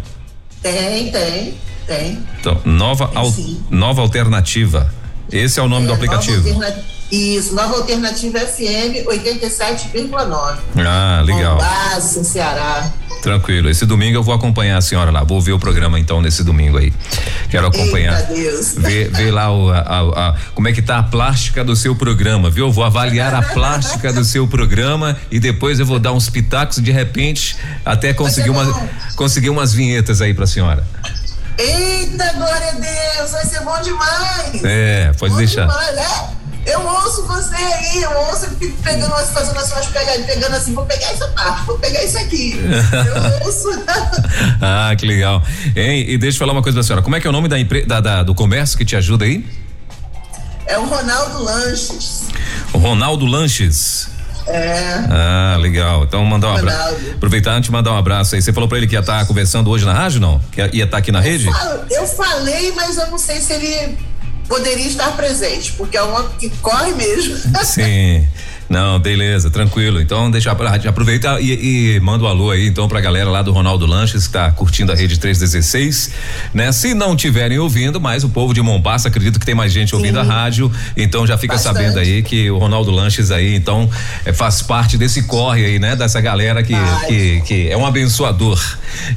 Tem, 0.60 1.10
tem, 1.10 1.54
tem. 1.86 2.18
Então, 2.40 2.60
nova 2.64 3.08
tem, 3.08 3.18
al, 3.18 3.34
nova 3.70 4.00
alternativa. 4.02 4.92
Esse 5.32 5.58
é 5.58 5.62
o 5.62 5.68
nome 5.68 5.84
é, 5.84 5.88
do 5.88 5.94
aplicativo. 5.94 6.48
Nova 6.48 6.92
isso, 7.12 7.54
Nova 7.54 7.76
Alternativa 7.76 8.38
FM 8.38 9.04
87,9. 9.06 10.56
Ah, 10.78 11.22
legal. 11.22 11.56
Mombasa, 11.56 12.24
Ceará. 12.24 12.90
Tranquilo. 13.22 13.68
Esse 13.68 13.84
domingo 13.84 14.16
eu 14.16 14.22
vou 14.22 14.34
acompanhar 14.34 14.78
a 14.78 14.80
senhora 14.80 15.10
lá. 15.10 15.22
Vou 15.22 15.38
ver 15.38 15.52
o 15.52 15.58
programa 15.58 16.00
então 16.00 16.22
nesse 16.22 16.42
domingo 16.42 16.78
aí. 16.78 16.90
Quero 17.50 17.66
acompanhar. 17.66 18.18
Eita 18.18 18.32
Deus. 18.32 18.74
Ver, 18.78 19.10
ver 19.10 19.30
lá 19.30 19.54
o, 19.54 19.70
a, 19.70 19.78
a, 19.78 20.28
a, 20.30 20.36
como 20.54 20.68
é 20.68 20.72
que 20.72 20.80
tá 20.80 20.98
a 20.98 21.02
plástica 21.02 21.62
do 21.62 21.76
seu 21.76 21.94
programa, 21.94 22.48
viu? 22.48 22.66
Eu 22.68 22.72
vou 22.72 22.82
avaliar 22.82 23.34
a 23.34 23.42
plástica 23.42 24.10
do 24.10 24.24
seu 24.24 24.48
programa 24.48 25.14
e 25.30 25.38
depois 25.38 25.78
eu 25.78 25.84
vou 25.84 25.98
dar 25.98 26.12
uns 26.12 26.30
pitacos 26.30 26.78
de 26.78 26.90
repente 26.90 27.58
até 27.84 28.14
conseguir 28.14 28.48
uma, 28.48 28.88
conseguir 29.16 29.50
umas 29.50 29.74
vinhetas 29.74 30.22
aí 30.22 30.32
pra 30.32 30.46
senhora. 30.46 30.82
Eita, 31.58 32.32
glória 32.34 32.68
a 32.68 32.72
Deus, 32.72 33.30
vai 33.30 33.44
ser 33.44 33.60
bom 33.60 33.80
demais. 33.80 34.64
É, 34.64 35.12
pode 35.18 35.32
bom 35.32 35.38
deixar. 35.38 35.66
Demais, 35.66 35.94
né? 35.94 36.28
Eu 36.64 36.80
ouço 36.86 37.26
você 37.26 37.56
aí, 37.56 38.02
eu 38.02 38.10
ouço 38.28 38.46
e 38.46 38.48
fico 38.50 38.82
pegando, 38.82 39.12
fazendo 39.32 39.58
as 39.58 39.68
suas 39.68 39.86
pegadas, 39.86 40.24
pegando 40.24 40.54
assim, 40.54 40.72
vou 40.72 40.86
pegar 40.86 41.08
essa 41.10 41.26
parte, 41.28 41.66
vou 41.66 41.76
pegar 41.78 42.04
isso 42.04 42.16
aqui. 42.18 42.52
Eu 42.52 43.42
ouço. 43.46 43.68
ah, 44.60 44.94
que 44.96 45.04
legal. 45.04 45.42
Hein? 45.74 46.04
E 46.08 46.16
deixa 46.16 46.36
eu 46.36 46.38
falar 46.38 46.52
uma 46.52 46.62
coisa 46.62 46.76
pra 46.76 46.84
senhora. 46.84 47.02
Como 47.02 47.16
é 47.16 47.20
que 47.20 47.26
é 47.26 47.30
o 47.30 47.32
nome 47.32 47.48
da, 47.48 47.58
empre... 47.58 47.84
da, 47.84 48.00
da 48.00 48.22
do 48.22 48.32
comércio 48.32 48.78
que 48.78 48.84
te 48.84 48.94
ajuda 48.94 49.24
aí? 49.24 49.44
É 50.66 50.78
o 50.78 50.86
Ronaldo 50.86 51.42
Lanches. 51.42 52.28
O 52.72 52.78
Ronaldo 52.78 53.26
Lanches. 53.26 54.08
É. 54.46 55.04
Ah, 55.10 55.56
legal. 55.60 56.04
Então 56.04 56.24
mandar 56.24 56.52
um 56.52 56.56
abraço. 56.56 56.96
Aproveitar 57.14 57.52
antes 57.52 57.66
de 57.66 57.72
mandar 57.72 57.92
um 57.92 57.96
abraço 57.96 58.34
aí. 58.34 58.42
Você 58.42 58.52
falou 58.52 58.68
pra 58.68 58.78
ele 58.78 58.86
que 58.86 58.94
ia 58.94 59.00
estar 59.00 59.20
tá 59.20 59.24
conversando 59.24 59.70
hoje 59.70 59.84
na 59.84 59.92
rádio, 59.92 60.20
não? 60.20 60.40
Que 60.50 60.60
ia 60.60 60.84
estar 60.84 60.88
tá 60.88 60.96
aqui 60.98 61.12
na 61.12 61.20
eu 61.20 61.22
rede? 61.22 61.44
Falo, 61.44 61.80
eu 61.90 62.06
falei, 62.06 62.72
mas 62.72 62.98
eu 62.98 63.06
não 63.08 63.18
sei 63.18 63.40
se 63.40 63.52
ele 63.52 63.98
poderia 64.48 64.86
estar 64.86 65.12
presente, 65.16 65.72
porque 65.72 65.96
é 65.96 66.02
uma 66.02 66.24
que 66.30 66.50
corre 66.60 66.92
mesmo. 66.92 67.36
Sim. 67.64 68.26
Não, 68.72 68.98
beleza, 68.98 69.50
tranquilo. 69.50 70.00
Então, 70.00 70.30
deixa 70.30 70.50
aproveita 70.50 71.38
e, 71.38 71.96
e 71.96 72.00
manda 72.00 72.24
um 72.24 72.26
alô 72.26 72.50
aí 72.50 72.66
então 72.66 72.88
pra 72.88 73.02
galera 73.02 73.28
lá 73.28 73.42
do 73.42 73.52
Ronaldo 73.52 73.84
Lanches 73.84 74.26
que 74.26 74.32
tá 74.32 74.50
curtindo 74.50 74.90
a 74.90 74.94
rede 74.94 75.18
316, 75.18 76.10
né? 76.54 76.72
Se 76.72 76.94
não 76.94 77.14
tiverem 77.14 77.58
ouvindo, 77.58 78.00
mas 78.00 78.24
o 78.24 78.30
povo 78.30 78.54
de 78.54 78.62
Mombasa, 78.62 79.08
acredito 79.08 79.38
que 79.38 79.44
tem 79.44 79.54
mais 79.54 79.74
gente 79.74 79.90
Sim. 79.90 79.96
ouvindo 79.96 80.18
a 80.18 80.22
rádio, 80.22 80.72
então 80.96 81.26
já 81.26 81.36
fica 81.36 81.52
Bastante. 81.52 81.76
sabendo 81.76 81.98
aí 81.98 82.22
que 82.22 82.50
o 82.50 82.56
Ronaldo 82.56 82.90
Lanches 82.90 83.30
aí, 83.30 83.54
então, 83.54 83.90
é, 84.24 84.32
faz 84.32 84.62
parte 84.62 84.96
desse 84.96 85.24
corre 85.24 85.66
aí, 85.66 85.78
né? 85.78 85.94
Dessa 85.94 86.22
galera 86.22 86.62
que, 86.62 86.74
que, 87.06 87.40
que, 87.42 87.68
é 87.68 87.76
um 87.76 87.84
abençoador. 87.84 88.58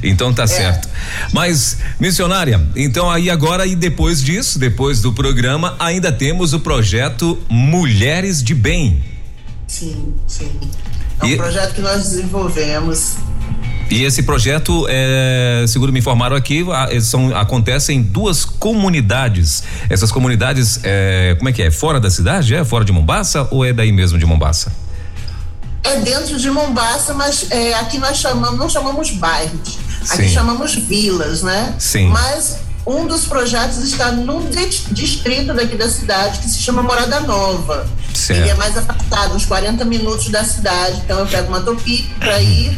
Então 0.02 0.34
tá 0.34 0.42
é. 0.42 0.46
certo. 0.46 0.86
Mas, 1.32 1.78
missionária, 1.98 2.60
então 2.76 3.10
aí 3.10 3.30
agora 3.30 3.66
e 3.66 3.74
depois 3.74 4.22
disso, 4.22 4.58
depois 4.58 5.00
do 5.00 5.14
programa, 5.14 5.76
ainda 5.78 6.12
temos 6.12 6.52
o 6.52 6.60
projeto 6.60 7.38
Mulheres 7.48 8.42
de 8.42 8.54
Bem. 8.54 9.15
Sim, 9.66 10.14
sim. 10.26 10.50
É 11.20 11.24
um 11.24 11.28
e... 11.28 11.36
projeto 11.36 11.74
que 11.74 11.80
nós 11.80 12.02
desenvolvemos. 12.02 13.16
E 13.90 14.02
esse 14.02 14.24
projeto, 14.24 14.86
é, 14.88 15.64
segundo 15.68 15.92
me 15.92 16.00
informaram 16.00 16.34
aqui, 16.34 16.64
são, 17.00 17.34
acontece 17.36 17.92
em 17.92 18.02
duas 18.02 18.44
comunidades. 18.44 19.62
Essas 19.88 20.10
comunidades, 20.10 20.80
é, 20.82 21.36
como 21.38 21.48
é 21.48 21.52
que 21.52 21.62
é? 21.62 21.70
Fora 21.70 22.00
da 22.00 22.10
cidade? 22.10 22.54
É 22.54 22.64
fora 22.64 22.84
de 22.84 22.92
Mombasa 22.92 23.46
ou 23.50 23.64
é 23.64 23.72
daí 23.72 23.92
mesmo 23.92 24.18
de 24.18 24.26
Mombasa? 24.26 24.72
É 25.84 26.00
dentro 26.00 26.36
de 26.36 26.50
Mombasa, 26.50 27.14
mas 27.14 27.46
é, 27.48 27.74
aqui 27.74 27.98
nós 27.98 28.16
chamamos, 28.16 28.58
não 28.58 28.68
chamamos 28.68 29.12
bairros, 29.12 29.78
aqui 30.10 30.24
Sim. 30.24 30.34
chamamos 30.34 30.74
vilas, 30.74 31.42
né? 31.42 31.76
Sim. 31.78 32.08
Mas 32.08 32.58
um 32.84 33.06
dos 33.06 33.26
projetos 33.26 33.78
está 33.78 34.10
num 34.10 34.48
distrito 34.90 35.54
daqui 35.54 35.76
da 35.76 35.88
cidade 35.88 36.40
que 36.40 36.48
se 36.48 36.58
chama 36.58 36.82
Morada 36.82 37.20
Nova. 37.20 37.88
Certo. 38.16 38.40
Ele 38.40 38.48
é 38.48 38.54
mais 38.54 38.76
afastado, 38.76 39.34
uns 39.34 39.44
40 39.44 39.84
minutos 39.84 40.28
da 40.30 40.42
cidade. 40.42 41.02
Então 41.04 41.18
eu 41.18 41.26
pego 41.26 41.48
uma 41.48 41.60
topic 41.60 42.08
para 42.18 42.40
ir 42.40 42.76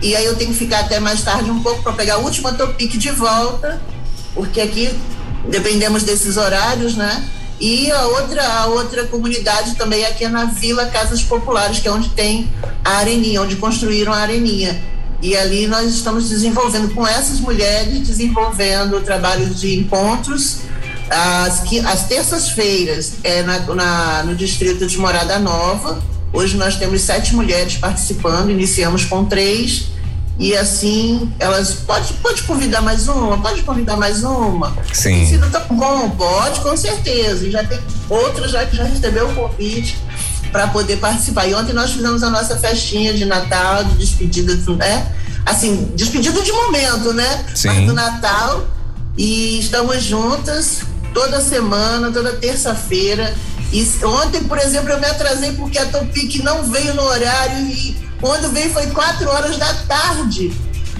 e 0.00 0.14
aí 0.14 0.24
eu 0.24 0.36
tenho 0.36 0.52
que 0.52 0.58
ficar 0.58 0.80
até 0.80 1.00
mais 1.00 1.22
tarde 1.22 1.50
um 1.50 1.60
pouco 1.60 1.82
para 1.82 1.92
pegar 1.92 2.14
a 2.14 2.18
última 2.18 2.52
topic 2.52 2.96
de 2.96 3.10
volta, 3.10 3.80
porque 4.34 4.60
aqui 4.60 4.94
dependemos 5.48 6.04
desses 6.04 6.36
horários, 6.36 6.94
né? 6.94 7.28
E 7.60 7.90
a 7.90 8.06
outra, 8.06 8.46
a 8.46 8.66
outra 8.66 9.04
comunidade 9.06 9.74
também 9.74 10.06
aqui 10.06 10.24
é 10.24 10.28
na 10.28 10.44
Vila 10.44 10.86
Casas 10.86 11.22
Populares, 11.22 11.80
que 11.80 11.88
é 11.88 11.92
onde 11.92 12.10
tem 12.10 12.48
a 12.84 12.98
areninha, 12.98 13.42
onde 13.42 13.56
construíram 13.56 14.12
a 14.12 14.18
areninha. 14.18 14.80
E 15.20 15.36
ali 15.36 15.66
nós 15.66 15.92
estamos 15.92 16.28
desenvolvendo 16.28 16.94
com 16.94 17.04
essas 17.04 17.40
mulheres, 17.40 18.06
desenvolvendo 18.06 19.00
trabalhos 19.00 19.60
de 19.60 19.76
encontros. 19.80 20.58
As, 21.10 21.62
as 21.86 22.06
terças-feiras 22.06 23.14
é 23.24 23.42
na, 23.42 23.60
na, 23.60 24.22
no 24.24 24.34
distrito 24.34 24.86
de 24.86 24.98
Morada 24.98 25.38
Nova. 25.38 26.02
Hoje 26.32 26.56
nós 26.56 26.76
temos 26.76 27.02
sete 27.02 27.34
mulheres 27.34 27.76
participando, 27.76 28.50
iniciamos 28.50 29.04
com 29.04 29.24
três. 29.24 29.88
E 30.38 30.54
assim, 30.56 31.32
elas 31.40 31.72
pode, 31.72 32.12
pode 32.14 32.42
convidar 32.42 32.80
mais 32.80 33.08
uma, 33.08 33.38
pode 33.38 33.62
convidar 33.62 33.96
mais 33.96 34.22
uma. 34.22 34.72
Sim. 34.92 35.10
Tem 35.10 35.26
sido 35.26 35.50
tão 35.50 35.76
bom, 35.76 36.10
pode, 36.10 36.60
com 36.60 36.76
certeza. 36.76 37.46
E 37.46 37.50
já 37.50 37.64
tem 37.64 37.78
outras 38.08 38.52
já 38.52 38.64
que 38.64 38.76
já 38.76 38.84
recebeu 38.84 39.28
o 39.28 39.34
convite 39.34 39.98
para 40.52 40.68
poder 40.68 40.98
participar. 40.98 41.48
E 41.48 41.54
ontem 41.54 41.72
nós 41.72 41.90
fizemos 41.90 42.22
a 42.22 42.30
nossa 42.30 42.56
festinha 42.56 43.12
de 43.12 43.24
Natal, 43.24 43.82
de 43.84 43.96
despedida, 43.96 44.54
né? 44.76 45.10
Assim, 45.44 45.90
despedida 45.96 46.40
de 46.40 46.52
momento, 46.52 47.12
né? 47.12 47.44
Sim. 47.54 47.68
Mas 47.68 47.86
do 47.86 47.92
Natal. 47.92 48.64
E 49.16 49.58
estamos 49.58 50.04
juntas 50.04 50.82
toda 51.12 51.40
semana, 51.40 52.10
toda 52.10 52.32
terça-feira. 52.34 53.34
E 53.72 53.86
ontem, 54.04 54.44
por 54.44 54.58
exemplo, 54.58 54.90
eu 54.90 54.98
me 54.98 55.06
atrasei 55.06 55.52
porque 55.52 55.78
a 55.78 55.86
Topic 55.86 56.42
não 56.42 56.64
veio 56.64 56.94
no 56.94 57.02
horário 57.02 57.66
e 57.66 57.96
quando 58.20 58.50
veio 58.52 58.72
foi 58.72 58.86
quatro 58.88 59.28
horas 59.28 59.56
da 59.58 59.72
tarde. 59.86 60.52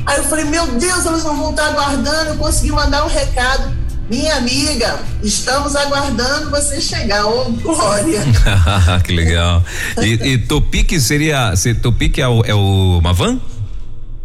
Aí 0.04 0.18
eu 0.18 0.24
falei, 0.24 0.44
meu 0.44 0.66
Deus, 0.66 1.06
elas 1.06 1.24
não 1.24 1.36
vão 1.36 1.50
estar 1.50 1.66
aguardando. 1.68 2.30
Eu 2.30 2.36
consegui 2.36 2.72
mandar 2.72 3.04
um 3.04 3.08
recado 3.08 3.78
minha 4.08 4.36
amiga, 4.36 4.98
estamos 5.22 5.76
aguardando 5.76 6.50
você 6.50 6.80
chegar, 6.80 7.26
ô 7.26 7.42
oh, 7.42 7.52
Glória. 7.52 8.20
que 9.04 9.12
legal. 9.12 9.62
E, 10.00 10.12
e 10.12 10.38
Topic 10.38 10.98
seria, 10.98 11.54
se, 11.54 11.74
Topic 11.74 12.16
é, 12.18 12.26
o, 12.26 12.42
é 12.42 12.54
o, 12.54 12.98
uma 12.98 13.12
van? 13.12 13.38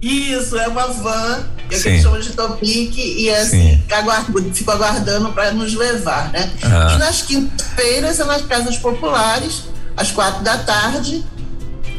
Isso, 0.01 0.57
é 0.57 0.69
uma 0.69 0.87
van, 0.87 1.45
que 1.81 1.89
a 1.89 1.91
gente 1.91 2.03
chama 2.03 2.19
de 2.19 2.29
Topic, 2.29 2.97
e 2.97 3.29
é 3.29 3.41
assim, 3.41 3.81
aguardo, 3.91 4.51
fico 4.53 4.71
aguardando 4.71 5.31
para 5.31 5.51
nos 5.51 5.73
levar, 5.73 6.31
né? 6.31 6.51
Ah. 6.61 6.93
E 6.95 6.97
nas 6.97 7.21
quintas-feiras 7.21 8.17
são 8.17 8.27
nas 8.27 8.41
casas 8.43 8.77
populares, 8.77 9.63
às 9.95 10.11
quatro 10.11 10.43
da 10.43 10.57
tarde, 10.57 11.23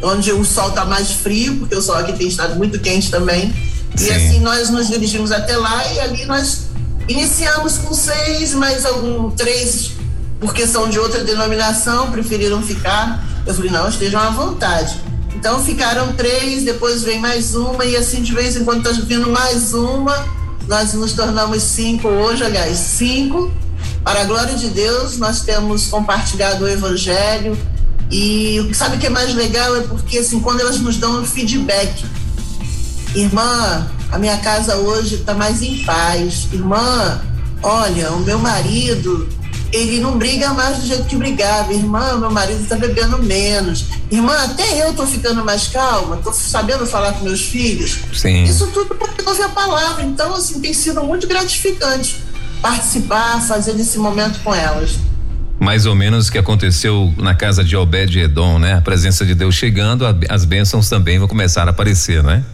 onde 0.02 0.32
o 0.32 0.44
sol 0.44 0.70
está 0.70 0.84
mais 0.84 1.10
frio, 1.10 1.56
porque 1.58 1.74
o 1.74 1.82
sol 1.82 1.96
aqui 1.96 2.12
tem 2.12 2.28
estado 2.28 2.56
muito 2.56 2.78
quente 2.78 3.10
também. 3.10 3.54
Sim. 3.96 4.06
E 4.06 4.10
assim 4.10 4.40
nós 4.40 4.70
nos 4.70 4.88
dirigimos 4.88 5.30
até 5.32 5.56
lá 5.56 5.92
e 5.92 6.00
ali 6.00 6.26
nós 6.26 6.64
Iniciamos 7.06 7.76
com 7.78 7.92
seis, 7.92 8.54
mas 8.54 8.86
algum 8.86 9.30
três, 9.30 9.92
porque 10.40 10.66
são 10.66 10.88
de 10.88 10.98
outra 10.98 11.22
denominação, 11.22 12.10
preferiram 12.10 12.62
ficar. 12.62 13.22
Eu 13.46 13.54
falei, 13.54 13.70
não, 13.70 13.86
estejam 13.88 14.20
à 14.20 14.30
vontade. 14.30 14.98
Então 15.34 15.62
ficaram 15.62 16.12
três, 16.12 16.64
depois 16.64 17.02
vem 17.02 17.18
mais 17.18 17.54
uma, 17.54 17.84
e 17.84 17.96
assim 17.96 18.22
de 18.22 18.32
vez 18.32 18.56
em 18.56 18.64
quando 18.64 18.88
está 18.88 19.02
vindo 19.04 19.30
mais 19.30 19.74
uma. 19.74 20.26
Nós 20.66 20.94
nos 20.94 21.12
tornamos 21.12 21.62
cinco 21.62 22.08
hoje, 22.08 22.42
aliás, 22.42 22.78
cinco. 22.78 23.52
Para 24.02 24.22
a 24.22 24.24
glória 24.24 24.54
de 24.54 24.68
Deus, 24.68 25.18
nós 25.18 25.40
temos 25.40 25.88
compartilhado 25.88 26.64
o 26.64 26.68
evangelho 26.68 27.56
e 28.10 28.70
sabe 28.74 28.96
o 28.96 28.98
que 29.00 29.06
é 29.06 29.10
mais 29.10 29.34
legal 29.34 29.74
é 29.76 29.80
porque 29.80 30.18
assim, 30.18 30.40
quando 30.40 30.60
elas 30.60 30.78
nos 30.78 30.96
dão 30.96 31.20
um 31.20 31.24
feedback, 31.24 32.04
irmã, 33.14 33.86
a 34.10 34.18
minha 34.18 34.36
casa 34.38 34.76
hoje 34.76 35.16
está 35.16 35.34
mais 35.34 35.62
em 35.62 35.84
paz. 35.84 36.48
Irmã, 36.52 37.20
olha, 37.62 38.12
o 38.12 38.20
meu 38.20 38.38
marido, 38.38 39.28
ele 39.74 40.00
não 40.00 40.16
briga 40.16 40.52
mais 40.54 40.78
do 40.78 40.86
jeito 40.86 41.04
que 41.04 41.16
brigava. 41.16 41.72
Irmã, 41.72 42.16
meu 42.16 42.30
marido 42.30 42.62
está 42.62 42.76
bebendo 42.76 43.18
menos. 43.22 43.86
Irmã, 44.10 44.32
até 44.44 44.82
eu 44.84 44.90
estou 44.90 45.06
ficando 45.06 45.44
mais 45.44 45.66
calma, 45.66 46.16
estou 46.16 46.32
sabendo 46.32 46.86
falar 46.86 47.12
com 47.14 47.24
meus 47.24 47.42
filhos. 47.42 47.98
Sim. 48.12 48.44
Isso 48.44 48.68
tudo 48.68 48.94
porque 48.94 49.28
ouve 49.28 49.42
a 49.42 49.48
palavra. 49.48 50.04
Então, 50.04 50.34
assim, 50.34 50.60
tem 50.60 50.72
sido 50.72 51.02
muito 51.02 51.26
gratificante 51.26 52.22
participar, 52.62 53.40
fazer 53.42 53.78
esse 53.78 53.98
momento 53.98 54.40
com 54.42 54.54
elas 54.54 54.92
mais 55.60 55.86
ou 55.86 55.94
menos 55.94 56.28
o 56.28 56.32
que 56.32 56.36
aconteceu 56.36 57.14
na 57.16 57.34
casa 57.34 57.64
de 57.64 57.74
Obed 57.76 58.18
Edom, 58.18 58.58
né? 58.58 58.74
A 58.74 58.80
presença 58.80 59.24
de 59.24 59.34
Deus 59.34 59.54
chegando, 59.54 60.04
as 60.28 60.44
bênçãos 60.44 60.90
também 60.90 61.18
vão 61.18 61.26
começar 61.26 61.66
a 61.66 61.70
aparecer, 61.70 62.22
né? 62.22 62.44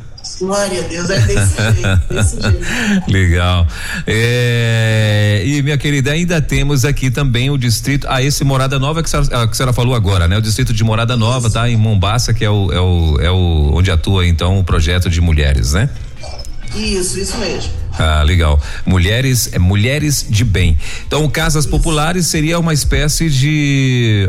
Glória 0.41 0.81
a 0.81 0.89
Deus, 0.89 1.11
é 1.11 1.21
desse 1.21 1.57
jeito, 1.57 2.01
desse 2.09 2.41
jeito. 2.41 3.05
Legal. 3.13 3.67
É, 4.07 5.43
e 5.45 5.63
minha 5.63 5.77
querida, 5.77 6.13
ainda 6.13 6.41
temos 6.41 6.85
aqui 6.87 7.11
também 7.11 7.51
o 7.51 7.59
distrito, 7.59 8.07
ah, 8.09 8.23
esse 8.23 8.43
Morada 8.43 8.79
Nova 8.79 9.03
que 9.03 9.15
a, 9.15 9.23
senhora, 9.23 9.47
que 9.47 9.53
a 9.53 9.55
senhora 9.55 9.73
falou 9.75 9.95
agora, 9.95 10.27
né? 10.27 10.39
O 10.39 10.43
distrito 10.43 10.73
de 10.73 10.83
Morada 10.83 11.15
Nova, 11.15 11.49
Isso. 11.49 11.55
tá? 11.55 11.69
Em 11.69 11.77
Mombaça, 11.77 12.33
que 12.33 12.43
é 12.43 12.51
o, 12.51 12.73
é 12.73 12.81
o, 12.81 13.21
é 13.21 13.31
o 13.31 13.73
onde 13.75 13.91
atua 13.91 14.27
então 14.27 14.59
o 14.59 14.65
projeto 14.65 15.11
de 15.11 15.21
mulheres, 15.21 15.75
né? 15.75 15.91
Isso, 16.75 17.19
isso 17.19 17.37
mesmo. 17.37 17.73
Ah, 17.99 18.23
legal. 18.23 18.61
Mulheres, 18.87 19.51
é 19.53 19.59
mulheres 19.59 20.25
de 20.29 20.45
bem. 20.45 20.79
Então, 21.07 21.29
casas 21.29 21.65
isso. 21.65 21.71
populares 21.71 22.27
seria 22.27 22.59
uma 22.59 22.73
espécie 22.73 23.29
de 23.29 24.29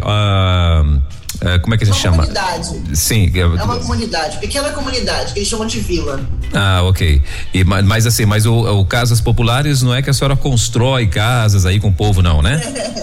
uh, 1.41 1.47
é, 1.49 1.59
como 1.59 1.73
é 1.73 1.77
que 1.77 1.83
a 1.83 1.87
gente 1.87 1.95
uma 1.95 2.01
chama? 2.01 2.17
Comunidade. 2.17 2.81
Sim. 2.93 3.31
É, 3.33 3.39
é 3.39 3.45
uma 3.45 3.79
comunidade, 3.79 4.37
pequena 4.37 4.69
comunidade, 4.69 5.33
que 5.33 5.39
eles 5.39 5.49
chamam 5.49 5.67
de 5.67 5.79
vila. 5.79 6.19
Ah, 6.53 6.81
ok. 6.83 7.21
E, 7.53 7.63
mas, 7.63 7.85
mas 7.85 8.07
assim, 8.07 8.25
mas 8.25 8.45
o, 8.45 8.53
o, 8.53 8.85
Casas 8.85 9.21
Populares 9.21 9.81
não 9.81 9.93
é 9.93 10.01
que 10.01 10.09
a 10.09 10.13
senhora 10.13 10.35
constrói 10.35 11.07
casas 11.07 11.65
aí 11.65 11.79
com 11.79 11.89
o 11.89 11.93
povo, 11.93 12.21
não, 12.21 12.41
né? 12.41 12.61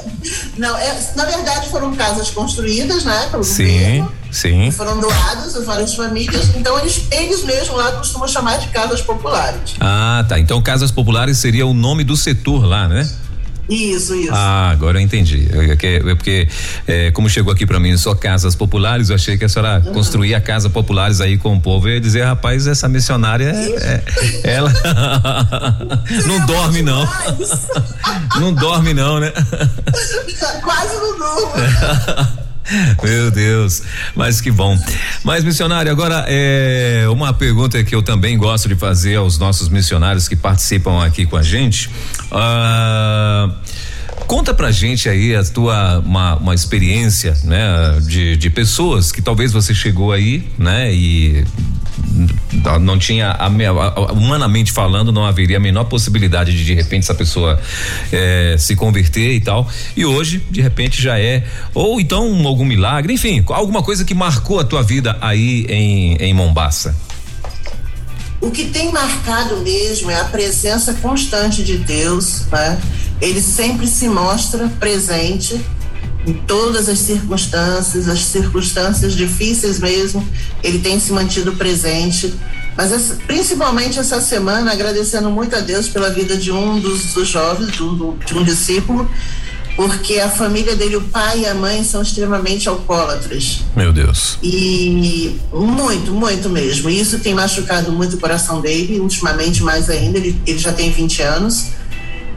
não, 0.57 0.77
é, 0.77 1.13
na 1.17 1.25
verdade 1.25 1.69
foram 1.69 1.95
casas 1.95 2.31
construídas, 2.31 3.05
né? 3.05 3.29
Pelo 3.31 3.45
sim, 3.45 3.67
governo, 3.67 4.13
sim. 4.31 4.71
Foram 4.71 5.01
doadas 5.01 5.57
a 5.57 5.61
várias 5.61 5.95
famílias, 5.95 6.55
então 6.55 6.79
eles, 6.79 7.03
eles 7.11 7.45
mesmos 7.45 7.77
lá 7.77 7.93
costumam 7.93 8.29
chamar 8.29 8.59
de 8.59 8.69
Casas 8.69 9.01
Populares. 9.01 9.75
Ah, 9.81 10.25
tá. 10.29 10.39
Então 10.39 10.61
Casas 10.61 10.91
Populares 10.91 11.39
seria 11.39 11.67
o 11.67 11.73
nome 11.73 12.05
do 12.05 12.17
setor 12.17 12.65
lá, 12.65 12.87
né? 12.87 13.09
Isso, 13.69 14.15
isso. 14.15 14.33
Ah, 14.33 14.71
agora 14.71 14.99
eu 14.99 15.03
entendi. 15.03 15.49
É, 15.53 16.11
é 16.11 16.15
porque, 16.15 16.49
é, 16.87 17.11
como 17.11 17.29
chegou 17.29 17.53
aqui 17.53 17.67
para 17.67 17.79
mim 17.79 17.97
só 17.97 18.15
casas 18.15 18.55
populares, 18.55 19.11
eu 19.11 19.17
achei 19.17 19.37
que 19.37 19.45
a 19.45 19.49
senhora 19.49 19.83
uhum. 19.85 19.93
construía 19.93 20.41
casas 20.41 20.73
populares 20.73 21.21
aí 21.21 21.37
com 21.37 21.55
o 21.55 21.61
povo. 21.61 21.89
Eu 21.89 21.95
ia 21.95 22.01
dizer, 22.01 22.25
rapaz, 22.25 22.67
essa 22.67 22.89
missionária, 22.89 23.51
é, 23.51 24.03
é 24.45 24.55
ela 24.55 24.73
não 26.27 26.47
dorme 26.47 26.83
não. 26.83 27.09
não 28.41 28.55
dorme 28.55 28.95
não, 28.95 29.21
né? 29.21 29.33
Quase 30.63 30.95
não 30.97 31.19
dorme. 31.19 32.39
Meu 33.03 33.31
Deus, 33.31 33.83
mas 34.15 34.41
que 34.41 34.51
bom. 34.51 34.79
Mas 35.25 35.45
missionário, 35.45 35.91
agora 35.91 36.25
é 36.29 37.07
uma 37.11 37.33
pergunta 37.33 37.83
que 37.83 37.95
eu 37.95 38.03
também 38.03 38.37
gosto 38.37 38.69
de 38.69 38.75
fazer 38.75 39.17
aos 39.17 39.39
nossos 39.39 39.69
missionários 39.69 40.29
que 40.29 40.37
participam 40.37 41.05
aqui 41.05 41.27
com 41.27 41.37
a 41.37 41.43
gente. 41.43 41.91
Ah, 42.31 43.51
conta 44.27 44.53
pra 44.53 44.71
gente 44.71 45.09
aí 45.09 45.35
a 45.35 45.43
tua 45.45 46.01
uma, 46.01 46.37
uma 46.37 46.55
experiência, 46.55 47.37
né, 47.45 47.99
de, 48.03 48.37
de 48.37 48.51
pessoas 48.51 49.11
que 49.11 49.23
talvez 49.23 49.53
você 49.53 49.75
chegou 49.75 50.13
aí, 50.13 50.47
né, 50.59 50.93
e 50.93 51.45
não 52.81 52.99
tinha 52.99 53.37
humanamente 54.13 54.73
falando 54.73 55.13
não 55.13 55.25
haveria 55.25 55.57
a 55.57 55.61
menor 55.61 55.85
possibilidade 55.85 56.57
de 56.57 56.65
de 56.65 56.75
repente 56.75 57.05
essa 57.05 57.15
pessoa 57.15 57.61
é, 58.13 58.57
se 58.59 58.75
converter 58.77 59.35
e 59.35 59.41
tal. 59.41 59.69
E 59.97 60.05
hoje 60.05 60.43
de 60.51 60.61
repente 60.61 61.01
já 61.01 61.19
é 61.19 61.45
ou 61.75 62.01
então 62.01 62.47
algum 62.47 62.65
milagre 62.65 63.13
enfim 63.13 63.45
alguma 63.49 63.83
coisa 63.83 64.05
que 64.05 64.15
marcou 64.15 64.61
a 64.61 64.65
tua 64.65 64.83
vida 64.83 65.17
aí 65.21 65.67
em 65.69 66.17
em 66.17 66.35
Mombaça 66.35 66.95
o 68.41 68.51
que 68.51 68.67
tem 68.67 68.93
marcado 68.93 69.57
mesmo 69.59 70.11
é 70.11 70.21
a 70.21 70.25
presença 70.25 70.95
constante 70.95 71.65
de 71.65 71.79
Deus, 71.79 72.43
né? 72.53 72.81
Ele 73.21 73.43
sempre 73.43 73.87
se 73.87 74.09
mostra 74.09 74.69
presente 74.79 75.61
em 76.29 76.35
todas 76.35 76.89
as 76.89 76.99
circunstâncias, 76.99 78.07
as 78.07 78.21
circunstâncias 78.21 79.15
difíceis 79.15 79.81
mesmo, 79.81 80.27
ele 80.63 80.79
tem 80.79 81.01
se 81.01 81.11
mantido 81.11 81.53
presente. 81.53 82.35
Mas 82.77 82.93
essa, 82.93 83.17
principalmente 83.27 83.99
essa 83.99 84.21
semana, 84.21 84.71
agradecendo 84.71 85.31
muito 85.31 85.57
a 85.57 85.61
Deus 85.61 85.89
pela 85.89 86.11
vida 86.11 86.37
de 86.37 86.53
um 86.53 86.79
dos, 86.79 87.15
dos 87.15 87.29
jovens, 87.29 87.73
de 87.73 87.83
um, 87.83 88.17
de 88.19 88.37
um 88.37 88.45
discípulo, 88.45 89.11
porque 89.75 90.19
a 90.19 90.29
família 90.29 90.77
dele, 90.77 90.97
o 90.97 91.03
pai 91.03 91.41
e 91.41 91.47
a 91.47 91.55
mãe, 91.55 91.83
são 91.83 92.03
extremamente 92.03 92.69
alcoólatras. 92.69 93.61
Meu 93.75 93.93
Deus. 93.93 94.37
E 94.43 95.39
muito, 95.53 96.13
muito 96.13 96.51
mesmo. 96.51 96.91
E 96.91 97.01
isso 97.01 97.21
tem 97.21 97.33
machucado 97.33 97.91
muito 97.91 98.17
o 98.17 98.21
coração 98.21 98.61
dele, 98.61 99.01
ultimamente 99.01 99.63
mais 99.63 99.89
ainda. 99.89 100.19
Ele, 100.19 100.39
ele 100.47 100.59
já 100.59 100.73
tem 100.73 100.91
20 100.91 101.23
anos. 101.23 101.67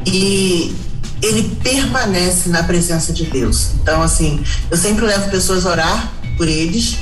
E 0.06 0.74
ele 1.22 1.56
permanece 1.64 2.50
na 2.50 2.64
presença 2.64 3.14
de 3.14 3.26
Deus. 3.26 3.72
Então, 3.82 4.02
assim, 4.02 4.44
eu 4.70 4.78
sempre 4.78 5.06
levo 5.06 5.30
pessoas 5.30 5.66
a 5.66 5.72
orar 5.72 6.14
por 6.38 6.48
eles, 6.48 6.98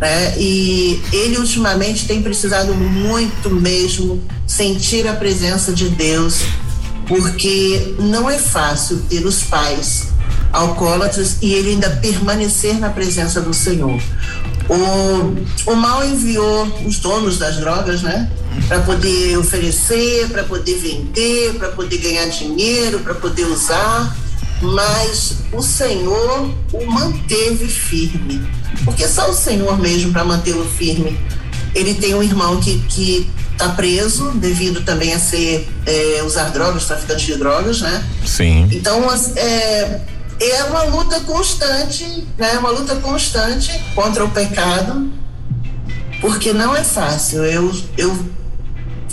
né? 0.00 0.38
E 0.38 1.02
ele 1.12 1.38
ultimamente 1.38 2.06
tem 2.06 2.22
precisado 2.22 2.74
muito 2.74 3.50
mesmo 3.50 4.22
sentir 4.46 5.06
a 5.08 5.14
presença 5.14 5.72
de 5.72 5.88
Deus, 5.88 6.40
porque 7.08 7.94
não 7.98 8.30
é 8.30 8.38
fácil 8.38 9.02
ter 9.08 9.26
os 9.26 9.42
pais 9.42 10.08
alcoólatras 10.52 11.38
e 11.42 11.52
ele 11.52 11.70
ainda 11.70 11.90
permanecer 11.90 12.78
na 12.78 12.90
presença 12.90 13.40
do 13.40 13.52
Senhor. 13.52 14.00
O, 14.68 15.70
o 15.70 15.74
mal 15.76 16.04
enviou 16.04 16.64
os 16.86 16.98
donos 16.98 17.38
das 17.38 17.56
drogas, 17.56 18.02
né? 18.02 18.30
Para 18.68 18.80
poder 18.80 19.36
oferecer, 19.38 20.28
para 20.30 20.44
poder 20.44 20.74
vender, 20.76 21.54
para 21.54 21.68
poder 21.68 21.98
ganhar 21.98 22.26
dinheiro, 22.28 23.00
para 23.00 23.14
poder 23.14 23.44
usar, 23.44 24.16
mas 24.62 25.38
o 25.52 25.62
Senhor 25.62 26.50
o 26.72 26.86
manteve 26.86 27.66
firme, 27.66 28.40
porque 28.84 29.06
só 29.06 29.30
o 29.30 29.34
Senhor 29.34 29.78
mesmo 29.78 30.12
para 30.12 30.24
mantê-lo 30.24 30.64
firme. 30.64 31.18
Ele 31.74 31.94
tem 31.94 32.14
um 32.14 32.22
irmão 32.22 32.60
que 32.60 32.78
que 32.88 33.28
está 33.52 33.68
preso 33.70 34.30
devido 34.32 34.82
também 34.82 35.12
a 35.12 35.18
ser 35.18 35.68
é, 35.86 36.22
usar 36.24 36.50
drogas, 36.50 36.86
traficante 36.86 37.26
de 37.26 37.36
drogas, 37.36 37.80
né? 37.80 38.04
Sim. 38.24 38.68
Então 38.72 39.04
é, 39.36 40.00
é 40.40 40.64
uma 40.64 40.82
luta 40.84 41.20
constante, 41.20 42.26
né? 42.36 42.58
Uma 42.58 42.70
luta 42.70 42.96
constante 42.96 43.72
contra 43.94 44.24
o 44.24 44.30
pecado, 44.30 45.10
porque 46.20 46.52
não 46.52 46.74
é 46.74 46.82
fácil. 46.82 47.44
Eu, 47.44 47.72
eu, 47.96 48.26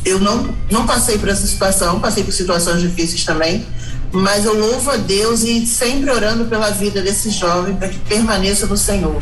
eu 0.04 0.20
não, 0.20 0.54
não 0.70 0.86
passei 0.86 1.18
por 1.18 1.30
essa 1.30 1.46
situação, 1.46 2.00
passei 2.00 2.24
por 2.24 2.32
situações 2.32 2.82
difíceis 2.82 3.24
também, 3.24 3.66
mas 4.12 4.46
eu 4.46 4.58
louvo 4.58 4.90
a 4.90 4.98
Deus 4.98 5.44
e 5.44 5.66
sempre 5.66 6.10
orando 6.10 6.46
pela 6.46 6.70
vida 6.72 7.02
desse 7.02 7.30
jovem 7.30 7.76
para 7.76 7.90
que 7.90 8.00
permaneça 8.00 8.66
no 8.66 8.76
Senhor. 8.76 9.22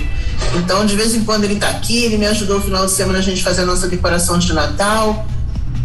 Então, 0.56 0.86
de 0.86 0.96
vez 0.96 1.14
em 1.14 1.24
quando 1.24 1.44
ele 1.44 1.56
está 1.56 1.70
aqui, 1.70 2.06
ele 2.06 2.18
me 2.18 2.26
ajudou 2.26 2.58
no 2.58 2.64
final 2.64 2.86
de 2.86 2.92
semana 2.92 3.20
a 3.20 3.22
gente 3.22 3.44
fazer 3.44 3.62
a 3.62 3.66
nossa 3.66 3.88
decoração 3.88 4.40
de 4.40 4.52
Natal, 4.54 5.28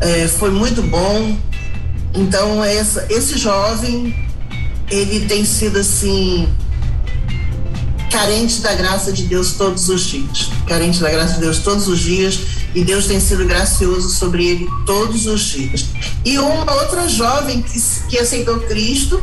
é, 0.00 0.29
foi 0.29 0.50
muito 0.50 0.81
bom. 0.83 1.37
Então, 2.14 2.62
essa, 2.64 3.05
esse 3.11 3.37
jovem 3.37 4.23
ele 4.90 5.26
tem 5.26 5.44
sido 5.44 5.78
assim 5.78 6.48
carente 8.10 8.60
da 8.60 8.72
graça 8.74 9.12
de 9.12 9.24
Deus 9.24 9.54
todos 9.54 9.88
os 9.88 10.02
dias, 10.02 10.48
carente 10.68 11.00
da 11.00 11.10
graça 11.10 11.34
de 11.34 11.40
Deus 11.40 11.58
todos 11.58 11.88
os 11.88 11.98
dias, 11.98 12.38
e 12.72 12.84
Deus 12.84 13.06
tem 13.06 13.18
sido 13.18 13.44
gracioso 13.44 14.08
sobre 14.08 14.46
ele 14.46 14.68
todos 14.86 15.26
os 15.26 15.40
dias. 15.40 15.86
E 16.24 16.38
uma 16.38 16.72
outra 16.74 17.08
jovem 17.08 17.60
que, 17.60 17.80
que 18.08 18.18
aceitou 18.18 18.60
Cristo, 18.60 19.20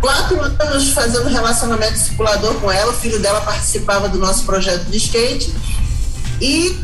quatro 0.00 0.40
anos 0.40 0.90
fazendo 0.90 1.28
relacionamento 1.28 1.96
circulador 1.96 2.54
com 2.54 2.70
ela, 2.70 2.90
o 2.90 2.94
filho 2.94 3.20
dela 3.20 3.40
participava 3.40 4.08
do 4.08 4.18
nosso 4.18 4.44
projeto 4.44 4.86
de 4.86 4.96
skate, 4.96 5.54
e 6.40 6.76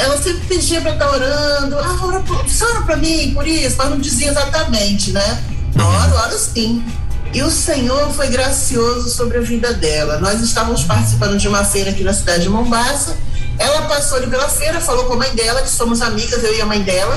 ela 0.00 0.20
sempre 0.20 0.40
pedia 0.48 0.80
para 0.80 0.94
estar 0.94 1.12
orando, 1.12 1.78
ah, 1.78 1.98
ora, 2.02 2.24
ora 2.26 2.82
para 2.82 2.96
mim, 2.96 3.32
por 3.34 3.46
isso, 3.46 3.76
mas 3.78 3.90
não 3.90 3.98
dizia 3.98 4.30
exatamente, 4.30 5.12
né? 5.12 5.44
Oro, 5.78 6.14
oro 6.26 6.38
sim. 6.38 6.84
E 7.32 7.42
o 7.42 7.50
Senhor 7.50 8.12
foi 8.12 8.28
gracioso 8.28 9.08
sobre 9.08 9.38
a 9.38 9.40
vida 9.40 9.72
dela. 9.72 10.18
Nós 10.18 10.40
estávamos 10.40 10.82
participando 10.82 11.38
de 11.38 11.46
uma 11.46 11.64
feira 11.64 11.90
aqui 11.90 12.02
na 12.02 12.12
cidade 12.12 12.42
de 12.42 12.48
Mombasa. 12.48 13.16
Ela 13.56 13.82
passou 13.82 14.18
ali 14.18 14.26
pela 14.26 14.48
feira, 14.48 14.80
falou 14.80 15.04
com 15.04 15.12
a 15.12 15.16
mãe 15.16 15.32
dela, 15.34 15.62
que 15.62 15.70
somos 15.70 16.02
amigas, 16.02 16.42
eu 16.42 16.56
e 16.56 16.60
a 16.60 16.66
mãe 16.66 16.82
dela. 16.82 17.16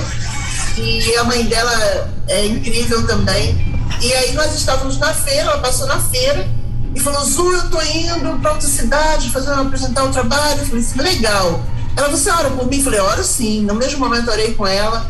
E 0.78 1.16
a 1.16 1.24
mãe 1.24 1.44
dela 1.46 2.12
é 2.28 2.46
incrível 2.46 3.08
também. 3.08 3.74
E 4.02 4.14
aí 4.14 4.34
nós 4.34 4.54
estávamos 4.54 5.00
na 5.00 5.14
feira, 5.14 5.42
ela 5.42 5.60
passou 5.60 5.88
na 5.88 6.00
feira 6.00 6.48
e 6.94 7.00
falou: 7.00 7.26
Zu, 7.26 7.52
eu 7.52 7.70
tô 7.72 7.82
indo 7.82 8.40
para 8.40 8.52
outra 8.52 8.68
cidade 8.68 9.32
fazer 9.32 9.52
apresentar 9.52 10.04
o 10.04 10.10
um 10.10 10.12
trabalho. 10.12 10.62
Eu 10.62 10.66
falei 10.66 10.82
assim: 10.82 11.02
legal. 11.02 11.66
Ela, 11.98 12.10
você 12.10 12.30
ora 12.30 12.52
por 12.52 12.68
mim? 12.68 12.78
Eu 12.78 12.84
falei: 12.84 13.00
oro 13.00 13.24
sim. 13.24 13.62
No 13.62 13.74
mesmo 13.74 14.00
momento 14.00 14.30
orei 14.30 14.54
com 14.54 14.68
ela. 14.68 15.10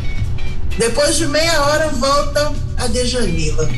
Depois 0.78 1.18
de 1.18 1.28
meia 1.28 1.62
hora 1.62 1.90
volta 1.90 2.54
a 2.78 2.88
Dejanila. 2.88 3.70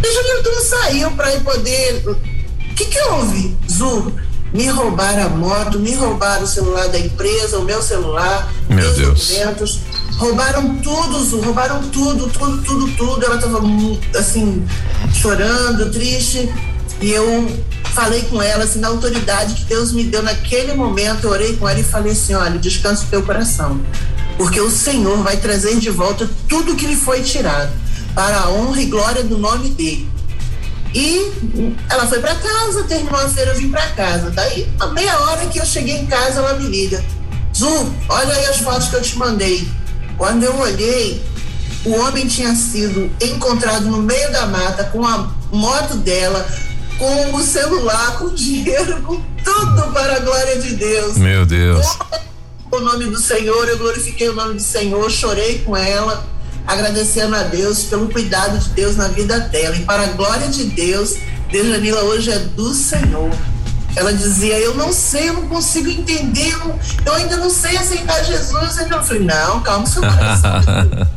Dejanila, 0.00 0.42
tu 0.42 0.50
não 0.50 0.62
saiu 0.62 1.10
para 1.12 1.34
ir 1.34 1.40
poder. 1.40 2.02
O 2.06 2.74
que 2.74 2.84
que 2.84 3.00
houve, 3.00 3.56
Zu? 3.68 4.12
Me 4.52 4.66
roubaram 4.66 5.26
a 5.26 5.28
moto, 5.28 5.78
me 5.78 5.94
roubaram 5.94 6.44
o 6.44 6.46
celular 6.46 6.88
da 6.88 6.98
empresa, 6.98 7.58
o 7.58 7.64
meu 7.64 7.82
celular, 7.82 8.50
meu 8.68 8.94
Deus. 8.94 9.28
documentos 9.28 9.80
roubaram 10.18 10.76
tudo, 10.76 11.24
Zu, 11.24 11.40
roubaram 11.40 11.82
tudo, 11.90 12.28
tudo, 12.28 12.62
tudo, 12.62 12.88
tudo. 12.96 13.24
Ela 13.24 13.38
tava 13.38 13.60
assim, 14.16 14.66
chorando, 15.14 15.90
triste. 15.90 16.52
E 17.00 17.12
eu 17.12 17.48
falei 17.94 18.22
com 18.22 18.42
ela, 18.42 18.64
assim, 18.64 18.80
na 18.80 18.88
autoridade 18.88 19.54
que 19.54 19.64
Deus 19.64 19.92
me 19.92 20.04
deu 20.04 20.22
naquele 20.22 20.74
momento, 20.74 21.24
eu 21.24 21.30
orei 21.30 21.56
com 21.56 21.68
ela 21.68 21.78
e 21.78 21.84
falei 21.84 22.12
assim: 22.12 22.34
olha, 22.34 22.58
descansa 22.58 23.04
o 23.04 23.06
teu 23.06 23.22
coração, 23.22 23.80
porque 24.36 24.60
o 24.60 24.70
Senhor 24.70 25.22
vai 25.22 25.36
trazer 25.36 25.76
de 25.76 25.90
volta 25.90 26.28
tudo 26.48 26.74
que 26.74 26.86
lhe 26.86 26.96
foi 26.96 27.22
tirado, 27.22 27.70
para 28.18 28.36
a 28.36 28.50
honra 28.50 28.82
e 28.82 28.86
glória 28.86 29.22
do 29.22 29.38
nome 29.38 29.68
dele. 29.68 30.10
E 30.92 31.30
ela 31.88 32.04
foi 32.08 32.18
para 32.18 32.34
casa, 32.34 32.82
terminou 32.82 33.20
a 33.20 33.28
feira, 33.28 33.52
eu 33.52 33.56
vim 33.56 33.70
para 33.70 33.86
casa. 33.90 34.30
Daí, 34.30 34.68
a 34.80 34.88
meia 34.88 35.16
hora 35.20 35.46
que 35.46 35.60
eu 35.60 35.64
cheguei 35.64 35.98
em 35.98 36.06
casa, 36.06 36.40
ela 36.40 36.54
me 36.54 36.66
liga: 36.66 37.04
Zu, 37.56 37.94
olha 38.08 38.34
aí 38.34 38.46
as 38.46 38.56
fotos 38.56 38.88
que 38.88 38.96
eu 38.96 39.02
te 39.02 39.16
mandei. 39.16 39.68
Quando 40.16 40.42
eu 40.42 40.52
olhei, 40.58 41.22
o 41.84 41.92
homem 41.92 42.26
tinha 42.26 42.56
sido 42.56 43.08
encontrado 43.22 43.86
no 43.86 43.98
meio 43.98 44.32
da 44.32 44.46
mata 44.46 44.82
com 44.82 45.06
a 45.06 45.30
moto 45.52 45.94
dela, 45.98 46.44
com 46.98 47.36
o 47.36 47.40
celular, 47.40 48.18
com 48.18 48.34
dinheiro, 48.34 49.00
com 49.02 49.22
tudo 49.44 49.92
para 49.92 50.16
a 50.16 50.18
glória 50.18 50.58
de 50.58 50.74
Deus. 50.74 51.16
Meu 51.16 51.46
Deus. 51.46 51.86
O 52.68 52.80
nome 52.80 53.04
do 53.04 53.18
Senhor, 53.20 53.68
eu 53.68 53.78
glorifiquei 53.78 54.28
o 54.28 54.34
nome 54.34 54.54
do 54.54 54.62
Senhor, 54.62 55.08
chorei 55.08 55.60
com 55.60 55.76
ela, 55.76 56.26
agradecendo 56.68 57.34
a 57.34 57.44
Deus 57.44 57.84
pelo 57.84 58.10
cuidado 58.10 58.58
de 58.58 58.68
Deus 58.70 58.94
na 58.94 59.08
vida 59.08 59.40
dela. 59.40 59.74
E 59.74 59.84
para 59.84 60.02
a 60.02 60.06
glória 60.08 60.48
de 60.48 60.64
Deus, 60.64 61.16
Dejanila 61.50 62.02
hoje 62.02 62.30
é 62.30 62.38
do 62.38 62.74
Senhor. 62.74 63.30
Ela 63.96 64.12
dizia, 64.12 64.58
eu 64.58 64.74
não 64.74 64.92
sei, 64.92 65.30
eu 65.30 65.32
não 65.32 65.48
consigo 65.48 65.88
entender, 65.88 66.52
eu, 66.52 66.78
eu 67.06 67.14
ainda 67.14 67.38
não 67.38 67.48
sei 67.48 67.74
aceitar 67.78 68.22
Jesus. 68.22 68.76
Eu 68.78 69.02
falei, 69.02 69.24
não, 69.24 69.62
calma 69.62 69.86
seu 69.86 70.02
coração. 70.02 70.60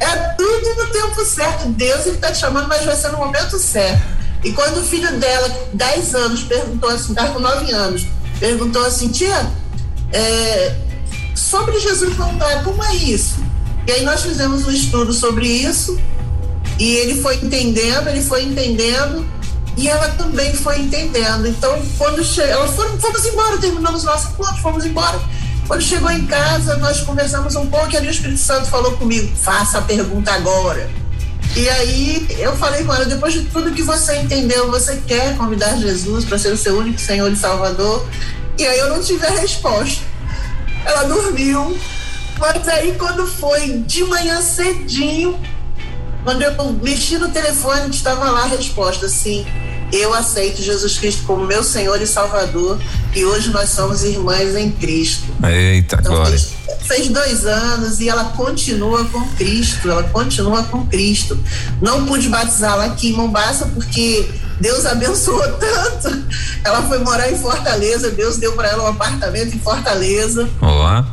é 0.00 0.16
tudo 0.36 0.74
no 0.74 0.86
tempo 0.90 1.24
certo. 1.24 1.68
Deus 1.68 2.06
está 2.06 2.32
te 2.32 2.38
chamando, 2.38 2.66
mas 2.66 2.84
vai 2.84 2.96
ser 2.96 3.12
no 3.12 3.18
momento 3.18 3.56
certo. 3.56 4.02
E 4.42 4.52
quando 4.52 4.78
o 4.78 4.84
filho 4.84 5.16
dela, 5.18 5.48
10 5.74 6.14
anos, 6.16 6.42
perguntou 6.42 6.90
assim, 6.90 7.10
estava 7.10 7.32
com 7.32 7.38
9 7.38 7.72
anos, 7.72 8.06
perguntou 8.40 8.84
assim, 8.84 9.08
tia, 9.08 9.48
é, 10.12 10.76
sobre 11.36 11.78
Jesus 11.78 12.14
voltar, 12.14 12.64
como 12.64 12.82
é 12.84 12.94
isso? 12.96 13.47
E 13.88 13.90
aí 13.90 14.04
nós 14.04 14.20
fizemos 14.20 14.66
um 14.66 14.70
estudo 14.70 15.14
sobre 15.14 15.48
isso, 15.48 15.98
e 16.78 16.94
ele 16.96 17.22
foi 17.22 17.36
entendendo, 17.36 18.06
ele 18.08 18.20
foi 18.20 18.42
entendendo, 18.42 19.26
e 19.78 19.88
ela 19.88 20.08
também 20.10 20.52
foi 20.52 20.78
entendendo. 20.80 21.48
Então, 21.48 21.82
quando 21.96 22.20
ela 22.38 22.68
foram, 22.68 23.00
fomos 23.00 23.24
embora, 23.24 23.56
terminamos 23.56 24.04
nosso 24.04 24.28
encontro, 24.28 24.60
fomos 24.60 24.84
embora. 24.84 25.18
Quando 25.66 25.80
chegou 25.80 26.10
em 26.10 26.26
casa, 26.26 26.76
nós 26.76 27.00
conversamos 27.00 27.56
um 27.56 27.66
pouco 27.66 27.90
e 27.90 27.96
ali 27.96 28.08
o 28.08 28.10
Espírito 28.10 28.38
Santo 28.38 28.68
falou 28.68 28.92
comigo: 28.98 29.34
faça 29.34 29.78
a 29.78 29.82
pergunta 29.82 30.32
agora. 30.32 30.90
E 31.56 31.66
aí 31.70 32.26
eu 32.38 32.54
falei 32.58 32.84
com 32.84 32.94
ela: 32.94 33.06
depois 33.06 33.32
de 33.32 33.44
tudo 33.44 33.72
que 33.72 33.82
você 33.82 34.16
entendeu, 34.16 34.70
você 34.70 35.02
quer 35.06 35.34
convidar 35.38 35.78
Jesus 35.78 36.26
para 36.26 36.38
ser 36.38 36.52
o 36.52 36.58
seu 36.58 36.76
único 36.76 37.00
Senhor 37.00 37.32
e 37.32 37.36
Salvador? 37.36 38.06
E 38.58 38.66
aí 38.66 38.78
eu 38.80 38.90
não 38.90 39.02
tive 39.02 39.26
a 39.26 39.30
resposta. 39.30 40.02
Ela 40.84 41.04
dormiu. 41.04 41.74
Mas 42.38 42.68
aí, 42.68 42.94
quando 42.98 43.26
foi 43.26 43.78
de 43.86 44.04
manhã 44.04 44.40
cedinho, 44.40 45.38
quando 46.24 46.42
eu 46.42 46.72
mexi 46.82 47.18
no 47.18 47.28
telefone, 47.28 47.90
estava 47.90 48.30
lá 48.30 48.42
a 48.42 48.46
resposta: 48.46 49.08
sim, 49.08 49.46
eu 49.92 50.12
aceito 50.14 50.62
Jesus 50.62 50.98
Cristo 50.98 51.22
como 51.26 51.44
meu 51.44 51.64
Senhor 51.64 52.00
e 52.00 52.06
Salvador 52.06 52.78
e 53.14 53.24
hoje 53.24 53.50
nós 53.50 53.70
somos 53.70 54.04
irmãs 54.04 54.54
em 54.54 54.70
Cristo. 54.70 55.24
Eita, 55.42 55.96
então, 56.00 56.12
glória. 56.12 56.38
Fez, 56.38 56.54
fez 56.86 57.08
dois 57.08 57.46
anos 57.46 57.98
e 58.00 58.08
ela 58.08 58.24
continua 58.24 59.04
com 59.06 59.26
Cristo, 59.30 59.90
ela 59.90 60.02
continua 60.04 60.62
com 60.64 60.86
Cristo. 60.86 61.38
Não 61.80 62.04
pude 62.06 62.28
batizá-la 62.28 62.84
aqui 62.86 63.10
em 63.10 63.12
Mombasa 63.12 63.66
porque 63.74 64.28
Deus 64.60 64.84
abençoou 64.84 65.42
tanto. 65.58 66.24
Ela 66.62 66.82
foi 66.82 66.98
morar 66.98 67.30
em 67.32 67.38
Fortaleza, 67.38 68.10
Deus 68.10 68.36
deu 68.36 68.52
para 68.52 68.68
ela 68.68 68.84
um 68.84 68.88
apartamento 68.88 69.56
em 69.56 69.58
Fortaleza. 69.58 70.48
Olá. 70.60 71.06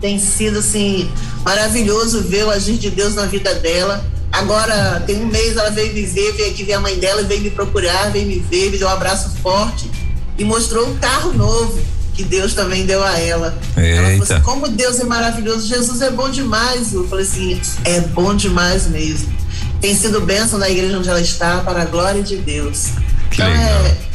Tem 0.00 0.18
sido 0.18 0.58
assim 0.58 1.10
maravilhoso 1.44 2.22
ver 2.22 2.44
o 2.44 2.50
agir 2.50 2.76
de 2.76 2.90
Deus 2.90 3.14
na 3.14 3.26
vida 3.26 3.54
dela 3.54 4.04
Agora, 4.30 5.02
tem 5.06 5.22
um 5.22 5.26
mês 5.26 5.56
ela 5.56 5.70
veio 5.70 5.92
me 5.94 6.02
ver, 6.02 6.32
veio 6.32 6.50
aqui 6.50 6.62
ver 6.62 6.74
a 6.74 6.80
mãe 6.80 6.96
dela, 6.98 7.22
veio 7.22 7.40
me 7.40 7.50
procurar, 7.50 8.10
veio 8.10 8.26
me 8.26 8.38
ver, 8.38 8.70
me 8.70 8.78
deu 8.78 8.86
um 8.86 8.90
abraço 8.90 9.30
forte 9.42 9.90
e 10.36 10.44
mostrou 10.44 10.88
um 10.88 10.96
carro 10.98 11.32
novo 11.32 11.80
que 12.14 12.22
Deus 12.24 12.52
também 12.52 12.84
deu 12.84 13.02
a 13.02 13.18
ela. 13.18 13.56
Eita. 13.76 13.88
Ela 13.88 14.10
falou 14.10 14.22
assim, 14.24 14.40
como 14.42 14.68
Deus 14.68 15.00
é 15.00 15.04
maravilhoso, 15.04 15.66
Jesus 15.66 16.02
é 16.02 16.10
bom 16.10 16.28
demais. 16.28 16.92
Eu 16.92 17.08
falei 17.08 17.24
assim, 17.24 17.60
é 17.84 18.00
bom 18.00 18.34
demais 18.34 18.86
mesmo. 18.86 19.32
Tem 19.80 19.96
sido 19.96 20.20
bênção 20.20 20.58
na 20.58 20.68
igreja 20.68 20.98
onde 20.98 21.08
ela 21.08 21.20
está, 21.20 21.58
para 21.60 21.82
a 21.82 21.84
glória 21.84 22.22
de 22.22 22.36
Deus. 22.36 22.88
Que 23.30 23.40
então 23.40 23.48
legal. 23.48 23.86
é 23.86 24.07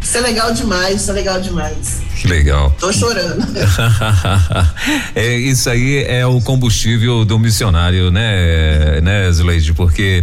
isso 0.00 0.16
é 0.16 0.20
legal 0.20 0.52
demais, 0.52 1.02
isso 1.02 1.10
é 1.10 1.14
legal 1.14 1.40
demais. 1.40 2.00
Que 2.20 2.28
legal. 2.28 2.74
Tô 2.78 2.92
chorando. 2.92 3.46
é, 5.14 5.38
isso 5.38 5.70
aí 5.70 6.04
é 6.04 6.26
o 6.26 6.38
combustível 6.42 7.24
do 7.24 7.38
missionário, 7.38 8.10
né, 8.10 9.00
né, 9.00 9.32
Zuleide? 9.32 9.72
Porque 9.72 10.22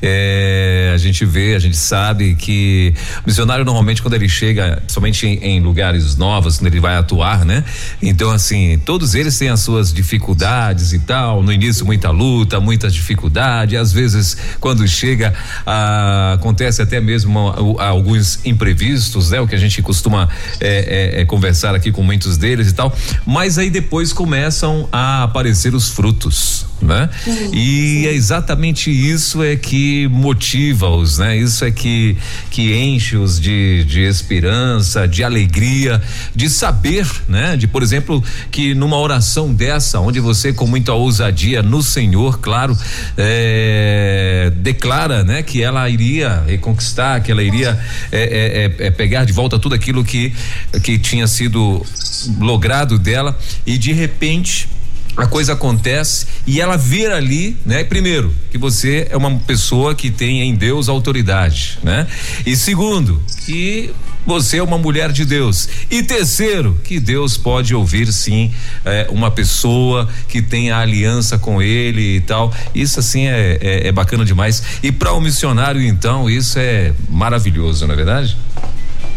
é, 0.00 0.90
a 0.94 0.96
gente 0.96 1.24
vê, 1.26 1.54
a 1.54 1.58
gente 1.58 1.76
sabe 1.76 2.34
que 2.34 2.94
o 3.22 3.26
missionário 3.26 3.62
normalmente 3.62 4.00
quando 4.00 4.14
ele 4.14 4.28
chega, 4.28 4.82
somente 4.88 5.26
em, 5.26 5.34
em, 5.36 5.60
lugares 5.60 6.16
novos, 6.16 6.56
quando 6.56 6.68
ele 6.68 6.80
vai 6.80 6.96
atuar, 6.96 7.44
né? 7.44 7.62
Então, 8.00 8.30
assim, 8.30 8.80
todos 8.84 9.14
eles 9.14 9.36
têm 9.36 9.50
as 9.50 9.60
suas 9.60 9.92
dificuldades 9.92 10.94
e 10.94 10.98
tal. 11.00 11.42
No 11.42 11.52
início, 11.52 11.84
muita 11.84 12.10
luta, 12.10 12.58
muita 12.58 12.90
dificuldade. 12.90 13.76
Às 13.76 13.92
vezes, 13.92 14.36
quando 14.60 14.86
chega, 14.88 15.34
ah, 15.66 16.34
acontece 16.34 16.80
até 16.80 17.00
mesmo 17.00 17.76
alguns 17.78 18.40
imprevistos, 18.46 19.13
né? 19.30 19.40
O 19.40 19.46
que 19.46 19.54
a 19.54 19.58
gente 19.58 19.80
costuma 19.82 20.28
é, 20.60 21.20
é, 21.20 21.24
conversar 21.24 21.74
aqui 21.74 21.90
com 21.90 22.02
muitos 22.02 22.36
deles 22.36 22.70
e 22.70 22.74
tal. 22.74 22.94
Mas 23.26 23.58
aí 23.58 23.70
depois 23.70 24.12
começam 24.12 24.88
a 24.92 25.24
aparecer 25.24 25.74
os 25.74 25.88
frutos, 25.88 26.63
né? 26.80 27.08
Sim, 27.24 27.50
e 27.52 28.02
sim. 28.02 28.06
é 28.06 28.12
exatamente 28.12 28.90
isso 28.90 29.42
é 29.42 29.56
que 29.56 30.08
motiva-os, 30.08 31.18
né? 31.18 31.36
Isso 31.36 31.64
é 31.64 31.70
que 31.70 32.16
que 32.50 32.74
enche-os 32.74 33.40
de, 33.40 33.84
de 33.84 34.00
esperança, 34.02 35.08
de 35.08 35.24
alegria, 35.24 36.00
de 36.34 36.48
saber, 36.50 37.06
né? 37.28 37.56
De, 37.56 37.66
por 37.66 37.82
exemplo, 37.82 38.22
que 38.50 38.74
numa 38.74 38.98
oração 38.98 39.52
dessa, 39.52 40.00
onde 40.00 40.20
você 40.20 40.52
com 40.52 40.66
muita 40.66 40.92
ousadia 40.92 41.62
no 41.62 41.82
Senhor, 41.82 42.38
claro, 42.40 42.76
é, 43.16 44.52
declara, 44.56 45.24
né? 45.24 45.42
Que 45.42 45.62
ela 45.62 45.88
iria 45.88 46.42
reconquistar, 46.46 47.22
que 47.22 47.30
ela 47.30 47.42
iria 47.42 47.78
é, 48.12 48.70
é, 48.78 48.90
pegar 48.90 49.24
de 49.24 49.32
volta 49.32 49.58
tudo 49.58 49.74
aquilo 49.74 50.04
que 50.04 50.32
que 50.82 50.98
tinha 50.98 51.26
sido 51.26 51.84
logrado 52.38 52.98
dela 52.98 53.36
e 53.66 53.78
de 53.78 53.92
repente 53.92 54.68
a 55.16 55.26
coisa 55.26 55.52
acontece 55.52 56.26
e 56.46 56.60
ela 56.60 56.76
vê 56.76 57.06
ali, 57.06 57.56
né? 57.64 57.84
Primeiro, 57.84 58.34
que 58.50 58.58
você 58.58 59.06
é 59.10 59.16
uma 59.16 59.38
pessoa 59.40 59.94
que 59.94 60.10
tem 60.10 60.42
em 60.42 60.54
Deus 60.54 60.88
autoridade, 60.88 61.78
né? 61.82 62.06
E 62.44 62.56
segundo, 62.56 63.22
que 63.44 63.92
você 64.26 64.56
é 64.58 64.62
uma 64.62 64.78
mulher 64.78 65.12
de 65.12 65.24
Deus. 65.24 65.68
E 65.90 66.02
terceiro, 66.02 66.80
que 66.82 66.98
Deus 66.98 67.36
pode 67.36 67.74
ouvir 67.74 68.12
sim 68.12 68.52
é, 68.84 69.06
uma 69.10 69.30
pessoa 69.30 70.08
que 70.28 70.40
tem 70.40 70.70
a 70.70 70.78
aliança 70.78 71.38
com 71.38 71.60
Ele 71.60 72.16
e 72.16 72.20
tal. 72.20 72.52
Isso 72.74 72.98
assim 72.98 73.26
é, 73.26 73.58
é, 73.60 73.88
é 73.88 73.92
bacana 73.92 74.24
demais. 74.24 74.62
E 74.82 74.90
para 74.90 75.12
o 75.12 75.18
um 75.18 75.20
missionário, 75.20 75.82
então, 75.82 76.28
isso 76.28 76.58
é 76.58 76.92
maravilhoso, 77.08 77.86
não 77.86 77.94
é 77.94 77.96
verdade? 77.96 78.36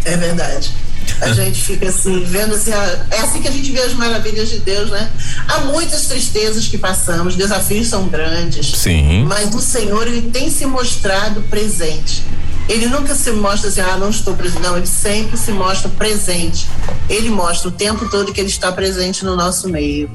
É 0.05 0.15
verdade. 0.15 0.71
A 1.19 1.31
gente 1.33 1.61
fica 1.61 1.89
assim, 1.89 2.23
vendo 2.23 2.53
assim, 2.53 2.71
é 2.71 3.19
assim 3.19 3.41
que 3.41 3.47
a 3.47 3.51
gente 3.51 3.71
vê 3.71 3.81
as 3.81 3.93
maravilhas 3.93 4.49
de 4.49 4.59
Deus, 4.59 4.89
né? 4.89 5.09
Há 5.47 5.59
muitas 5.61 6.05
tristezas 6.05 6.67
que 6.67 6.77
passamos, 6.77 7.35
desafios 7.35 7.87
são 7.87 8.07
grandes. 8.07 8.67
Sim. 8.77 9.25
Mas 9.25 9.53
o 9.53 9.59
Senhor, 9.59 10.07
ele 10.07 10.29
tem 10.29 10.49
se 10.49 10.65
mostrado 10.65 11.41
presente. 11.43 12.23
Ele 12.69 12.87
nunca 12.87 13.15
se 13.15 13.31
mostra 13.31 13.69
assim, 13.69 13.81
ah, 13.81 13.97
não 13.97 14.09
estou 14.09 14.35
presente. 14.35 14.61
Não, 14.61 14.77
ele 14.77 14.87
sempre 14.87 15.37
se 15.37 15.51
mostra 15.51 15.89
presente. 15.89 16.67
Ele 17.09 17.29
mostra 17.29 17.69
o 17.69 17.71
tempo 17.71 18.09
todo 18.09 18.33
que 18.33 18.41
ele 18.41 18.49
está 18.49 18.71
presente 18.71 19.23
no 19.23 19.35
nosso 19.35 19.69
meio. 19.69 20.09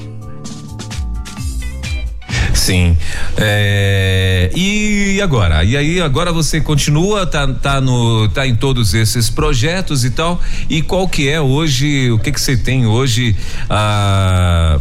Sim. 2.63 2.97
É, 3.37 4.49
e 4.55 5.21
agora? 5.21 5.65
E 5.65 5.77
aí 5.77 6.01
agora 6.01 6.33
você 6.33 6.61
continua, 6.61 7.27
tá, 7.27 7.49
tá 7.49 7.81
no, 7.81 8.29
tá 8.29 8.47
em 8.47 8.55
todos 8.55 8.95
esses 8.95 9.29
projetos 9.29 10.05
e 10.05 10.11
tal. 10.11 10.41
E 10.71 10.81
qual 10.81 11.09
que 11.09 11.29
é 11.29 11.41
hoje? 11.41 12.13
O 12.13 12.21
que 12.21 12.31
que 12.31 12.41
você 12.41 12.57
tem 12.57 12.87
hoje? 12.87 13.35
Ah, 13.69 14.79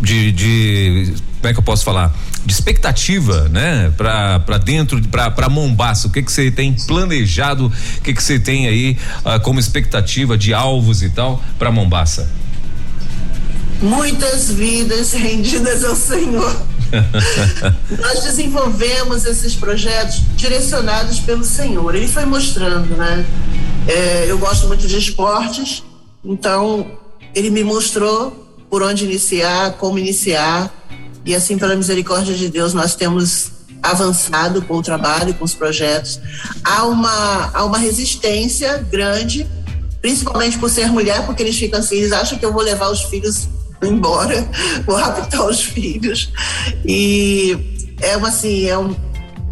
de, 0.00 0.32
de 0.32 1.14
como 1.38 1.50
é 1.50 1.52
que 1.52 1.58
eu 1.58 1.62
posso 1.62 1.84
falar? 1.84 2.16
De 2.46 2.52
expectativa, 2.52 3.46
né? 3.50 3.92
Para 3.94 4.40
para 4.40 4.56
dentro, 4.56 4.98
para 5.08 5.50
Mombaça, 5.50 6.08
o 6.08 6.10
que 6.10 6.22
que 6.22 6.32
você 6.32 6.50
tem 6.50 6.72
planejado? 6.72 7.66
O 7.66 8.00
que 8.00 8.14
que 8.14 8.22
você 8.22 8.38
tem 8.38 8.68
aí 8.68 8.96
uh, 9.18 9.38
como 9.40 9.60
expectativa 9.60 10.38
de 10.38 10.54
alvos 10.54 11.02
e 11.02 11.10
tal 11.10 11.42
para 11.58 11.70
Mombaça? 11.70 12.30
Muitas 13.82 14.50
vidas 14.50 15.12
rendidas 15.12 15.84
ao 15.84 15.94
Senhor. 15.94 16.71
Nós 18.00 18.22
desenvolvemos 18.22 19.24
esses 19.24 19.54
projetos 19.54 20.22
direcionados 20.36 21.18
pelo 21.20 21.44
Senhor. 21.44 21.94
Ele 21.94 22.08
foi 22.08 22.24
mostrando, 22.24 22.96
né? 22.96 23.24
É, 23.86 24.26
eu 24.28 24.38
gosto 24.38 24.68
muito 24.68 24.86
de 24.86 24.96
esportes, 24.98 25.82
então 26.24 26.98
ele 27.34 27.50
me 27.50 27.64
mostrou 27.64 28.42
por 28.70 28.82
onde 28.82 29.04
iniciar, 29.04 29.72
como 29.72 29.98
iniciar. 29.98 30.70
E 31.24 31.34
assim, 31.34 31.58
pela 31.58 31.76
misericórdia 31.76 32.34
de 32.34 32.48
Deus, 32.48 32.74
nós 32.74 32.94
temos 32.94 33.52
avançado 33.82 34.62
com 34.62 34.76
o 34.76 34.82
trabalho, 34.82 35.34
com 35.34 35.44
os 35.44 35.54
projetos. 35.54 36.20
Há 36.62 36.84
uma, 36.84 37.50
há 37.52 37.64
uma 37.64 37.78
resistência 37.78 38.78
grande, 38.78 39.46
principalmente 40.00 40.58
por 40.58 40.70
ser 40.70 40.86
mulher, 40.86 41.26
porque 41.26 41.42
eles 41.42 41.56
ficam 41.56 41.80
assim, 41.80 41.96
eles 41.96 42.12
acham 42.12 42.38
que 42.38 42.44
eu 42.44 42.52
vou 42.52 42.62
levar 42.62 42.90
os 42.90 43.02
filhos 43.02 43.48
embora, 43.86 44.48
vou 44.86 44.96
raptar 44.96 45.46
os 45.46 45.62
filhos. 45.62 46.32
E 46.84 47.56
é 48.00 48.16
uma 48.16 48.28
assim, 48.28 48.68
é 48.68 48.78
um, 48.78 48.94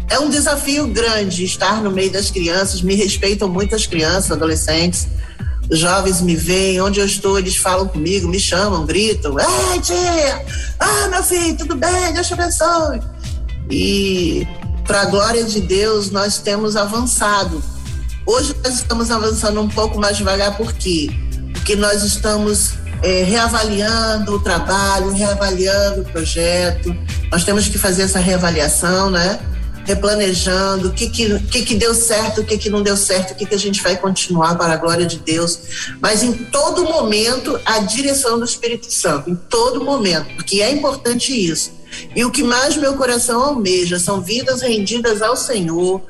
é 0.09 0.19
um 0.19 0.29
desafio 0.29 0.87
grande 0.87 1.43
estar 1.43 1.81
no 1.81 1.91
meio 1.91 2.11
das 2.11 2.31
crianças, 2.31 2.81
me 2.81 2.95
respeitam 2.95 3.47
muitas 3.47 3.85
crianças, 3.85 4.31
adolescentes 4.31 5.07
jovens 5.71 6.21
me 6.21 6.35
veem, 6.35 6.81
onde 6.81 6.99
eu 6.99 7.05
estou, 7.05 7.39
eles 7.39 7.55
falam 7.55 7.87
comigo, 7.87 8.27
me 8.27 8.39
chamam, 8.39 8.85
gritam, 8.85 9.37
ei 9.39 9.79
tia, 9.79 10.45
ah 10.79 11.07
meu 11.07 11.23
filho, 11.23 11.57
tudo 11.57 11.75
bem, 11.75 12.13
Deus 12.13 12.27
te 12.27 12.33
abençoe. 12.33 12.99
E 13.69 14.45
para 14.85 15.03
a 15.03 15.05
glória 15.05 15.43
de 15.45 15.61
Deus, 15.61 16.11
nós 16.11 16.39
temos 16.39 16.75
avançado. 16.75 17.63
Hoje 18.25 18.55
nós 18.63 18.75
estamos 18.75 19.09
avançando 19.09 19.61
um 19.61 19.69
pouco 19.69 19.97
mais 19.97 20.17
devagar, 20.17 20.57
por 20.57 20.73
quê? 20.73 21.09
Porque 21.53 21.75
nós 21.75 22.03
estamos 22.03 22.73
é, 23.01 23.23
reavaliando 23.23 24.35
o 24.35 24.39
trabalho, 24.39 25.11
reavaliando 25.11 26.01
o 26.01 26.05
projeto. 26.05 26.95
Nós 27.31 27.43
temos 27.43 27.67
que 27.67 27.77
fazer 27.77 28.03
essa 28.03 28.19
reavaliação, 28.19 29.09
né? 29.09 29.39
replanejando 29.85 30.89
o 30.89 30.93
que 30.93 31.09
que, 31.09 31.39
que, 31.39 31.63
que 31.63 31.75
deu 31.75 31.93
certo, 31.93 32.41
o 32.41 32.45
que, 32.45 32.57
que 32.57 32.69
não 32.69 32.81
deu 32.81 32.95
certo, 32.95 33.31
o 33.31 33.35
que, 33.35 33.45
que 33.45 33.55
a 33.55 33.59
gente 33.59 33.81
vai 33.81 33.97
continuar 33.97 34.55
para 34.55 34.73
a 34.73 34.77
glória 34.77 35.05
de 35.05 35.17
Deus. 35.17 35.59
Mas 35.99 36.23
em 36.23 36.33
todo 36.33 36.85
momento, 36.85 37.59
a 37.65 37.79
direção 37.79 38.37
do 38.37 38.45
Espírito 38.45 38.91
Santo, 38.91 39.29
em 39.29 39.35
todo 39.35 39.83
momento, 39.83 40.27
porque 40.35 40.61
é 40.61 40.71
importante 40.71 41.33
isso. 41.33 41.71
E 42.15 42.23
o 42.23 42.31
que 42.31 42.43
mais 42.43 42.77
meu 42.77 42.93
coração 42.95 43.41
almeja 43.41 43.99
são 43.99 44.21
vidas 44.21 44.61
rendidas 44.61 45.21
ao 45.21 45.35
Senhor, 45.35 46.01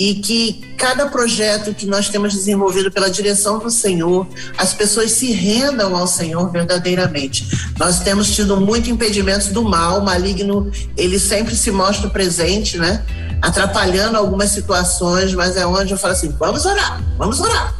e 0.00 0.14
que 0.14 0.74
cada 0.78 1.06
projeto 1.06 1.74
que 1.74 1.84
nós 1.84 2.08
temos 2.08 2.32
desenvolvido 2.32 2.90
pela 2.90 3.10
direção 3.10 3.58
do 3.58 3.70
Senhor, 3.70 4.26
as 4.56 4.72
pessoas 4.72 5.12
se 5.12 5.32
rendam 5.32 5.94
ao 5.94 6.06
Senhor 6.06 6.50
verdadeiramente. 6.50 7.46
Nós 7.78 8.00
temos 8.00 8.34
tido 8.34 8.58
muito 8.58 8.88
impedimentos 8.88 9.48
do 9.48 9.62
mal, 9.62 10.00
o 10.00 10.04
maligno, 10.04 10.70
ele 10.96 11.18
sempre 11.18 11.54
se 11.54 11.70
mostra 11.70 12.08
presente, 12.08 12.78
né? 12.78 13.04
Atrapalhando 13.42 14.16
algumas 14.16 14.50
situações, 14.50 15.34
mas 15.34 15.56
é 15.56 15.66
onde 15.66 15.92
eu 15.92 15.98
falo 15.98 16.14
assim: 16.14 16.34
vamos 16.38 16.64
orar, 16.64 17.02
vamos 17.18 17.40
orar. 17.40 17.74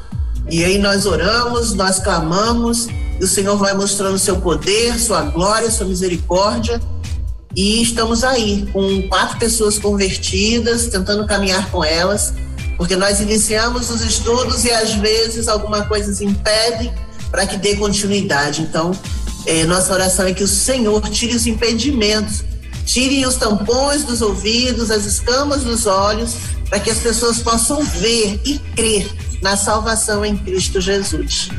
E 0.50 0.64
aí 0.64 0.78
nós 0.78 1.06
oramos, 1.06 1.74
nós 1.74 2.00
clamamos, 2.00 2.86
e 3.20 3.24
o 3.24 3.26
Senhor 3.26 3.56
vai 3.56 3.72
mostrando 3.72 4.18
seu 4.18 4.40
poder, 4.40 4.98
sua 4.98 5.22
glória, 5.22 5.70
sua 5.70 5.86
misericórdia 5.86 6.80
e 7.54 7.82
estamos 7.82 8.22
aí 8.22 8.68
com 8.72 9.02
quatro 9.08 9.38
pessoas 9.38 9.78
convertidas, 9.78 10.86
tentando 10.86 11.26
caminhar 11.26 11.70
com 11.70 11.84
elas, 11.84 12.32
porque 12.76 12.96
nós 12.96 13.20
iniciamos 13.20 13.90
os 13.90 14.02
estudos 14.02 14.64
e 14.64 14.70
às 14.70 14.94
vezes 14.94 15.48
alguma 15.48 15.84
coisa 15.84 16.08
nos 16.08 16.20
impede 16.20 16.92
para 17.30 17.46
que 17.46 17.56
dê 17.56 17.76
continuidade. 17.76 18.62
Então, 18.62 18.92
é, 19.46 19.64
nossa 19.64 19.92
oração 19.92 20.26
é 20.26 20.32
que 20.32 20.44
o 20.44 20.48
Senhor 20.48 21.00
tire 21.10 21.34
os 21.34 21.46
impedimentos, 21.46 22.44
tire 22.86 23.24
os 23.26 23.36
tampões 23.36 24.04
dos 24.04 24.22
ouvidos, 24.22 24.90
as 24.90 25.04
escamas 25.04 25.62
dos 25.62 25.86
olhos, 25.86 26.34
para 26.68 26.78
que 26.78 26.90
as 26.90 26.98
pessoas 26.98 27.38
possam 27.38 27.82
ver 27.82 28.40
e 28.44 28.58
crer 28.76 29.10
na 29.42 29.56
salvação 29.56 30.24
em 30.24 30.36
Cristo 30.36 30.80
Jesus. 30.80 31.50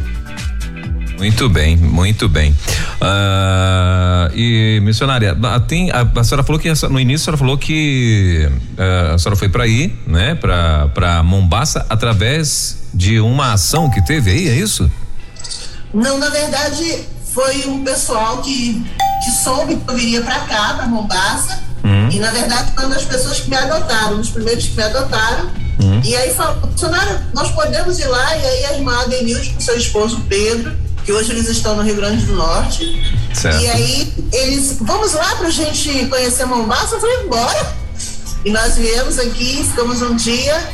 Muito 1.21 1.47
bem, 1.47 1.77
muito 1.77 2.27
bem. 2.27 2.51
Uh, 2.99 4.35
e 4.35 4.79
missionária, 4.81 5.37
tem, 5.67 5.91
a, 5.91 6.01
a, 6.01 6.23
senhora 6.23 6.41
falou 6.41 6.59
que 6.59 6.67
no 6.89 6.99
início 6.99 7.21
a 7.21 7.25
senhora 7.25 7.37
falou 7.37 7.57
que 7.59 8.49
uh, 8.75 9.13
a 9.13 9.17
senhora 9.19 9.35
foi 9.35 9.47
para 9.47 9.65
aí, 9.65 9.95
né, 10.07 10.33
para 10.33 10.87
para 10.87 11.21
Mombaça 11.21 11.85
através 11.87 12.85
de 12.91 13.19
uma 13.19 13.53
ação 13.53 13.87
que 13.87 14.03
teve 14.03 14.31
aí, 14.31 14.49
é 14.49 14.55
isso? 14.55 14.91
Não, 15.93 16.17
na 16.17 16.29
verdade 16.29 17.03
foi 17.35 17.67
um 17.67 17.83
pessoal 17.83 18.41
que 18.41 18.83
que 19.23 19.29
soube 19.29 19.75
que 19.75 19.91
eu 19.91 19.95
viria 19.95 20.23
para 20.23 20.39
cá, 20.39 20.73
para 20.73 20.87
Mombaça. 20.87 21.61
Uhum. 21.83 22.09
E 22.09 22.17
na 22.17 22.31
verdade 22.31 22.71
foi 22.73 22.85
uma 22.85 22.95
das 22.95 23.05
pessoas 23.05 23.41
que 23.41 23.47
me 23.47 23.57
adotaram, 23.57 24.15
um 24.15 24.21
dos 24.21 24.31
primeiros 24.31 24.65
que 24.65 24.75
me 24.75 24.81
adotaram. 24.81 25.51
Uhum. 25.79 26.01
E 26.03 26.15
aí 26.15 26.33
falou, 26.33 26.67
missionária, 26.67 27.21
nós 27.31 27.51
podemos 27.51 27.99
ir 27.99 28.07
lá, 28.07 28.37
e 28.37 28.43
aí 28.43 28.65
a 28.65 28.73
irmã 28.73 28.99
Adenilde 29.01 29.51
com 29.51 29.59
seu 29.59 29.77
esposo 29.77 30.19
Pedro 30.27 30.89
que 31.03 31.11
hoje 31.11 31.31
eles 31.31 31.47
estão 31.47 31.75
no 31.75 31.83
Rio 31.83 31.95
Grande 31.95 32.25
do 32.25 32.33
Norte. 32.33 33.13
Certo. 33.33 33.61
E 33.61 33.69
aí 33.69 34.13
eles, 34.31 34.77
vamos 34.79 35.13
lá 35.13 35.35
pra 35.35 35.49
gente 35.49 36.05
conhecer 36.07 36.45
Mombasa? 36.45 36.95
Eu 36.95 37.01
falei, 37.01 37.27
bora! 37.27 37.75
E 38.43 38.51
nós 38.51 38.75
viemos 38.75 39.19
aqui, 39.19 39.63
ficamos 39.63 40.01
um 40.01 40.15
dia, 40.15 40.69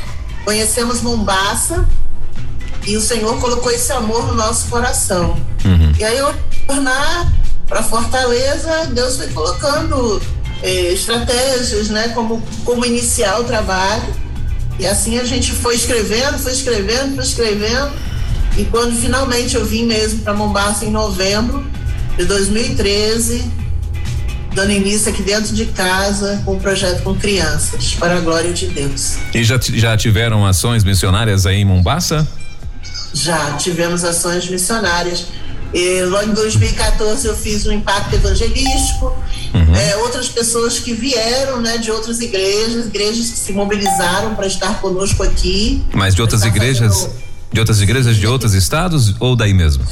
conhecemos 0.46 1.02
Mombasa 1.02 1.88
e 2.86 2.96
o 2.96 3.02
Senhor 3.02 3.38
colocou 3.40 3.72
esse 3.72 3.92
amor 3.92 4.26
no 4.28 4.34
nosso 4.34 4.68
coração. 4.68 5.36
Uhum. 5.66 5.94
E 6.00 6.04
aí 6.04 6.18
eu 6.18 6.34
tornar 6.66 7.32
para 7.68 7.84
Fortaleza, 7.84 8.86
Deus 8.94 9.18
foi 9.18 9.28
colocando 9.28 10.22
eh, 10.64 10.94
estratégias, 10.94 11.90
né, 11.90 12.10
como 12.10 12.42
como 12.64 12.86
iniciar 12.86 13.40
o 13.40 13.44
trabalho. 13.44 14.16
E 14.80 14.88
assim 14.88 15.20
a 15.20 15.26
gente 15.26 15.52
foi 15.52 15.76
escrevendo, 15.76 16.40
foi 16.40 16.54
escrevendo, 16.54 17.16
foi 17.16 17.24
escrevendo 17.26 17.92
e 18.58 18.66
quando 18.66 19.00
finalmente 19.00 19.56
eu 19.56 19.64
vim 19.64 19.86
mesmo 19.86 20.22
para 20.22 20.34
Mombasa 20.34 20.84
em 20.84 20.90
novembro 20.90 21.64
de 22.18 22.26
2013, 22.26 23.44
dando 24.56 24.72
início 24.72 25.12
aqui 25.12 25.22
dentro 25.22 25.54
de 25.54 25.68
casa 25.68 26.42
com 26.44 26.56
um 26.56 26.60
projeto 26.60 27.04
com 27.04 27.14
crianças, 27.14 27.94
para 27.94 28.18
a 28.18 28.20
glória 28.20 28.52
de 28.52 28.66
Deus. 28.68 29.18
E 29.32 29.44
já, 29.44 29.60
já 29.62 29.96
tiveram 29.96 30.44
ações 30.44 30.84
missionárias 30.84 31.46
aí 31.46 31.58
em 31.58 31.66
Mombasa? 31.66 32.28
Já, 33.14 33.54
tivemos 33.54 34.04
ações 34.04 34.50
missionárias. 34.50 35.28
E, 35.72 36.02
lá 36.06 36.24
em 36.24 36.34
2014 36.34 37.28
eu 37.28 37.36
fiz 37.36 37.68
um 37.68 37.72
impacto 37.72 38.16
evangelístico, 38.16 39.16
uhum. 39.54 39.76
é, 39.76 39.98
outras 39.98 40.30
pessoas 40.30 40.80
que 40.80 40.94
vieram 40.94 41.62
né, 41.62 41.78
de 41.78 41.92
outras 41.92 42.22
igrejas, 42.22 42.86
igrejas 42.86 43.30
que 43.30 43.38
se 43.38 43.54
mobilizaram 43.54 44.34
para 44.34 44.48
estar 44.48 44.80
conosco 44.80 45.22
aqui. 45.22 45.84
Mas 45.94 46.16
de 46.16 46.22
outras 46.22 46.44
igrejas? 46.44 47.10
De 47.58 47.62
outras 47.62 47.82
igrejas 47.82 48.16
de 48.18 48.28
outros 48.28 48.54
estados 48.54 49.16
ou 49.20 49.36
daí 49.36 49.52
mesmo? 49.52 49.84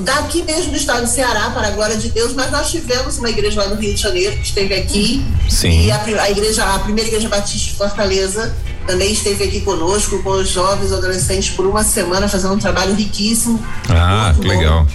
Daqui 0.00 0.42
mesmo 0.42 0.70
do 0.70 0.76
estado 0.76 1.00
do 1.00 1.06
Ceará, 1.06 1.48
para 1.48 1.68
a 1.68 1.70
glória 1.70 1.96
de 1.96 2.10
Deus, 2.10 2.34
mas 2.34 2.50
nós 2.50 2.70
tivemos 2.70 3.16
uma 3.16 3.30
igreja 3.30 3.62
lá 3.62 3.68
no 3.70 3.76
Rio 3.76 3.94
de 3.94 4.02
Janeiro 4.02 4.36
que 4.36 4.48
esteve 4.48 4.74
aqui. 4.74 5.24
Sim. 5.48 5.86
E 5.86 5.90
a, 5.90 6.04
a 6.04 6.30
igreja, 6.30 6.62
a 6.62 6.78
primeira 6.80 7.08
igreja 7.08 7.26
batista 7.26 7.70
de 7.70 7.76
Fortaleza 7.76 8.54
também 8.86 9.10
esteve 9.12 9.44
aqui 9.44 9.62
conosco, 9.62 10.22
com 10.22 10.32
os 10.32 10.50
jovens 10.50 10.92
adolescentes 10.92 11.48
por 11.56 11.64
uma 11.64 11.82
semana, 11.82 12.28
fazendo 12.28 12.52
um 12.52 12.58
trabalho 12.58 12.94
riquíssimo. 12.94 13.58
Ah, 13.88 14.34
que 14.34 14.46
bom, 14.46 14.48
legal. 14.48 14.86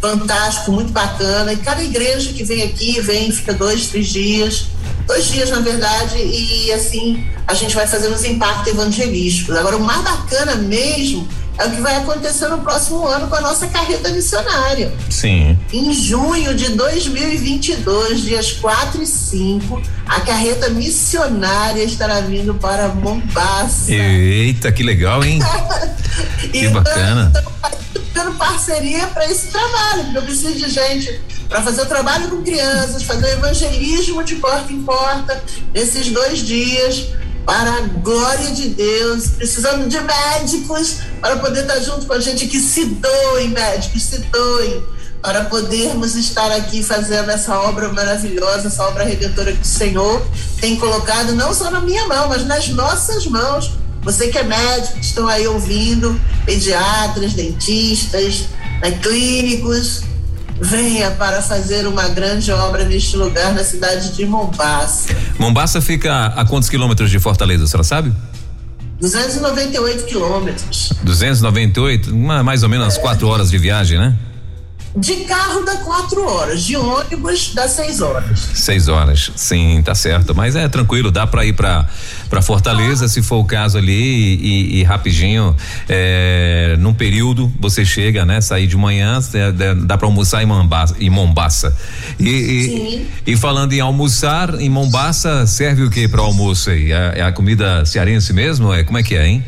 Fantástico, 0.00 0.70
muito 0.70 0.92
bacana. 0.92 1.52
E 1.52 1.56
cada 1.56 1.82
igreja 1.82 2.32
que 2.32 2.44
vem 2.44 2.62
aqui, 2.62 3.00
vem, 3.00 3.32
fica 3.32 3.52
dois, 3.52 3.88
três 3.88 4.06
dias 4.06 4.68
dois 5.06 5.26
dias, 5.26 5.50
na 5.50 5.60
verdade, 5.60 6.18
e 6.18 6.72
assim 6.72 7.24
a 7.46 7.54
gente 7.54 7.74
vai 7.74 7.86
fazendo 7.86 8.14
os 8.14 8.24
impactos 8.24 8.72
evangelísticos. 8.72 9.56
Agora, 9.56 9.76
o 9.76 9.80
mais 9.80 10.02
bacana 10.02 10.56
mesmo 10.56 11.28
é 11.58 11.64
o 11.64 11.70
que 11.70 11.80
vai 11.80 11.96
acontecer 11.96 12.48
no 12.48 12.58
próximo 12.58 13.06
ano 13.06 13.28
com 13.28 13.36
a 13.36 13.40
nossa 13.40 13.66
carreta 13.68 14.10
missionária. 14.10 14.92
Sim. 15.08 15.58
Em 15.72 15.92
junho 15.92 16.54
de 16.54 16.70
2022, 16.70 18.20
dias 18.22 18.52
4 18.52 19.02
e 19.02 19.06
5, 19.06 19.82
a 20.06 20.20
carreta 20.20 20.68
missionária 20.68 21.82
estará 21.82 22.20
vindo 22.20 22.54
para 22.54 22.88
Mombasa. 22.88 23.92
Eita, 23.92 24.70
que 24.70 24.82
legal, 24.82 25.24
hein? 25.24 25.38
que 26.52 26.58
então, 26.58 26.72
bacana. 26.72 27.32
Estamos 27.94 28.36
parceria 28.36 29.06
para 29.08 29.26
esse 29.26 29.48
trabalho, 29.48 30.04
porque 30.04 30.18
eu 30.18 30.22
preciso 30.22 30.54
de 30.54 30.70
gente 30.70 31.20
para 31.48 31.62
fazer 31.62 31.82
o 31.82 31.86
trabalho 31.86 32.28
com 32.28 32.42
crianças, 32.42 33.02
fazer 33.02 33.26
o 33.26 33.38
evangelismo 33.38 34.22
de 34.24 34.36
porta 34.36 34.72
em 34.72 34.82
porta 34.82 35.42
nesses 35.72 36.08
dois 36.08 36.40
dias, 36.40 37.08
para 37.46 37.70
a 37.70 37.80
glória 37.82 38.50
de 38.50 38.70
Deus, 38.70 39.28
precisando 39.28 39.88
de 39.88 40.00
médicos 40.00 40.96
para 41.20 41.36
poder 41.36 41.60
estar 41.60 41.78
junto 41.78 42.04
com 42.04 42.12
a 42.12 42.20
gente 42.20 42.48
que 42.48 42.58
se 42.58 42.84
doem, 42.86 43.48
médicos, 43.50 44.02
se 44.02 44.18
doem, 44.18 44.82
para 45.22 45.44
podermos 45.44 46.16
estar 46.16 46.50
aqui 46.50 46.82
fazendo 46.82 47.30
essa 47.30 47.56
obra 47.60 47.92
maravilhosa, 47.92 48.66
essa 48.66 48.82
obra 48.84 49.04
redentora 49.04 49.52
que 49.52 49.62
o 49.62 49.64
Senhor 49.64 50.26
tem 50.60 50.76
colocado 50.76 51.34
não 51.34 51.54
só 51.54 51.70
na 51.70 51.80
minha 51.80 52.06
mão, 52.08 52.28
mas 52.28 52.44
nas 52.44 52.68
nossas 52.68 53.26
mãos. 53.26 53.72
Você 54.02 54.28
que 54.28 54.38
é 54.38 54.44
médico, 54.44 54.98
estão 55.00 55.26
aí 55.26 55.46
ouvindo, 55.48 56.20
pediatras, 56.44 57.32
dentistas, 57.32 58.44
né, 58.80 58.92
clínicos, 59.02 60.02
venha 60.60 61.10
para 61.12 61.42
fazer 61.42 61.86
uma 61.86 62.08
grande 62.08 62.50
obra 62.52 62.84
neste 62.84 63.16
lugar, 63.16 63.52
na 63.52 63.64
cidade 63.64 64.12
de 64.14 64.24
Mombasa. 64.24 65.14
Mombasa 65.38 65.80
fica 65.80 66.26
a 66.26 66.44
quantos 66.44 66.68
quilômetros 66.68 67.10
de 67.10 67.18
Fortaleza, 67.18 67.64
a 67.64 67.66
senhora 67.66 67.84
sabe? 67.84 68.12
298 69.00 70.04
quilômetros. 70.04 70.92
298, 71.02 72.14
mais 72.14 72.62
ou 72.62 72.68
menos 72.68 72.96
é. 72.96 73.00
quatro 73.00 73.28
horas 73.28 73.50
de 73.50 73.58
viagem, 73.58 73.98
né? 73.98 74.16
De 74.96 75.16
carro 75.24 75.62
dá 75.62 75.76
quatro 75.76 76.22
horas, 76.26 76.64
de 76.64 76.74
ônibus 76.74 77.52
dá 77.54 77.68
seis 77.68 78.00
horas. 78.00 78.48
Seis 78.54 78.88
horas, 78.88 79.30
sim, 79.36 79.82
tá 79.84 79.94
certo. 79.94 80.34
Mas 80.34 80.56
é 80.56 80.66
tranquilo, 80.68 81.10
dá 81.10 81.26
para 81.26 81.44
ir 81.44 81.52
para 81.52 81.86
para 82.30 82.42
Fortaleza, 82.42 83.04
ah. 83.04 83.08
se 83.08 83.22
for 83.22 83.36
o 83.36 83.44
caso 83.44 83.78
ali 83.78 83.92
e, 83.92 84.80
e 84.80 84.82
rapidinho, 84.82 85.54
é, 85.88 86.76
num 86.78 86.92
período 86.92 87.52
você 87.60 87.84
chega, 87.84 88.24
né? 88.24 88.40
Sair 88.40 88.66
de 88.66 88.76
manhã, 88.76 89.18
dá 89.84 89.96
para 89.98 90.06
almoçar 90.06 90.42
em 90.42 90.46
Mombasa, 90.46 90.96
em 90.98 91.10
Mombasa. 91.10 91.76
E, 92.18 92.28
e, 92.28 93.32
e, 93.32 93.36
falando 93.36 93.74
em 93.74 93.80
almoçar, 93.80 94.60
em 94.60 94.68
Mombasa 94.68 95.46
serve 95.46 95.82
o 95.82 95.90
que 95.90 96.08
para 96.08 96.22
almoço 96.22 96.70
aí? 96.70 96.90
É, 96.90 97.14
é 97.16 97.22
a 97.22 97.32
comida 97.32 97.84
cearense 97.84 98.32
mesmo? 98.32 98.72
É 98.72 98.82
como 98.82 98.98
é 98.98 99.02
que 99.02 99.14
é, 99.14 99.26
hein? 99.26 99.44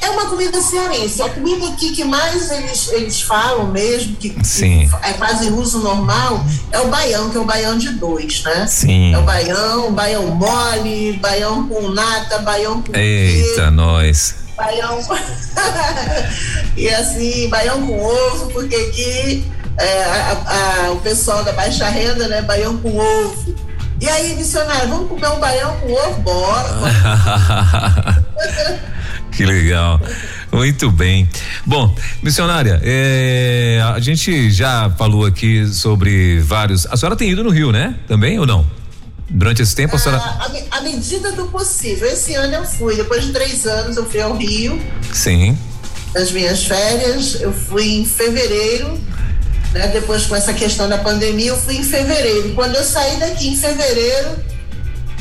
É 0.00 0.10
uma 0.10 0.26
comida 0.26 0.60
cearense. 0.60 1.20
A 1.22 1.28
comida 1.28 1.68
aqui 1.68 1.92
que 1.92 2.04
mais 2.04 2.50
eles, 2.50 2.88
eles 2.92 3.20
falam 3.20 3.66
mesmo, 3.66 4.16
que, 4.16 4.30
que 4.30 4.88
é 5.02 5.12
quase 5.14 5.50
uso 5.50 5.80
normal, 5.80 6.44
é 6.70 6.78
o 6.80 6.88
baião, 6.88 7.30
que 7.30 7.36
é 7.36 7.40
o 7.40 7.44
baião 7.44 7.76
de 7.76 7.90
dois, 7.90 8.42
né? 8.42 8.66
Sim. 8.66 9.14
É 9.14 9.18
o 9.18 9.22
baião, 9.22 9.92
baião 9.92 10.26
mole, 10.26 11.14
baião 11.14 11.68
com 11.68 11.88
nata, 11.88 12.38
baião 12.38 12.82
com. 12.82 12.94
Eita, 12.94 13.70
nós. 13.70 14.36
Baião. 14.56 14.98
e 16.76 16.88
assim, 16.88 17.48
baião 17.48 17.86
com 17.86 18.00
ovo, 18.00 18.50
porque 18.52 18.74
aqui 18.74 19.44
é, 19.78 20.04
a, 20.04 20.86
a, 20.86 20.90
o 20.92 20.96
pessoal 21.00 21.44
da 21.44 21.52
baixa 21.52 21.88
renda, 21.88 22.28
né? 22.28 22.42
Baião 22.42 22.76
com 22.78 22.96
ovo. 22.96 23.67
E 24.00 24.08
aí, 24.08 24.36
missionário, 24.36 24.88
vamos 24.88 25.08
comer 25.08 25.28
um 25.28 25.40
baião 25.40 25.76
com 25.80 25.92
ovo? 25.92 26.20
Bora! 26.22 26.68
Que 29.38 29.46
legal. 29.46 30.00
Muito 30.50 30.90
bem. 30.90 31.28
Bom, 31.64 31.94
missionária, 32.24 32.80
é, 32.82 33.80
a 33.94 34.00
gente 34.00 34.50
já 34.50 34.90
falou 34.98 35.24
aqui 35.24 35.64
sobre 35.68 36.40
vários. 36.40 36.86
A 36.86 36.96
senhora 36.96 37.14
tem 37.14 37.30
ido 37.30 37.44
no 37.44 37.50
Rio, 37.50 37.70
né? 37.70 37.94
Também 38.08 38.36
ou 38.40 38.44
não? 38.44 38.66
Durante 39.30 39.62
esse 39.62 39.76
tempo, 39.76 39.94
a 39.94 39.98
senhora. 40.00 40.20
À 40.72 40.80
medida 40.80 41.30
do 41.30 41.46
possível. 41.46 42.08
Esse 42.08 42.34
ano 42.34 42.52
eu 42.52 42.64
fui. 42.64 42.96
Depois 42.96 43.24
de 43.24 43.32
três 43.32 43.64
anos, 43.64 43.96
eu 43.96 44.10
fui 44.10 44.20
ao 44.20 44.36
Rio. 44.36 44.82
Sim. 45.12 45.56
Nas 46.12 46.32
minhas 46.32 46.64
férias, 46.64 47.40
eu 47.40 47.52
fui 47.52 48.00
em 48.00 48.04
fevereiro. 48.04 48.98
Né? 49.72 49.88
Depois, 49.88 50.26
com 50.26 50.34
essa 50.34 50.52
questão 50.52 50.88
da 50.88 50.98
pandemia, 50.98 51.48
eu 51.48 51.56
fui 51.56 51.76
em 51.76 51.84
fevereiro. 51.84 52.54
Quando 52.54 52.74
eu 52.76 52.84
saí 52.84 53.16
daqui 53.18 53.48
em 53.48 53.56
fevereiro, 53.56 54.38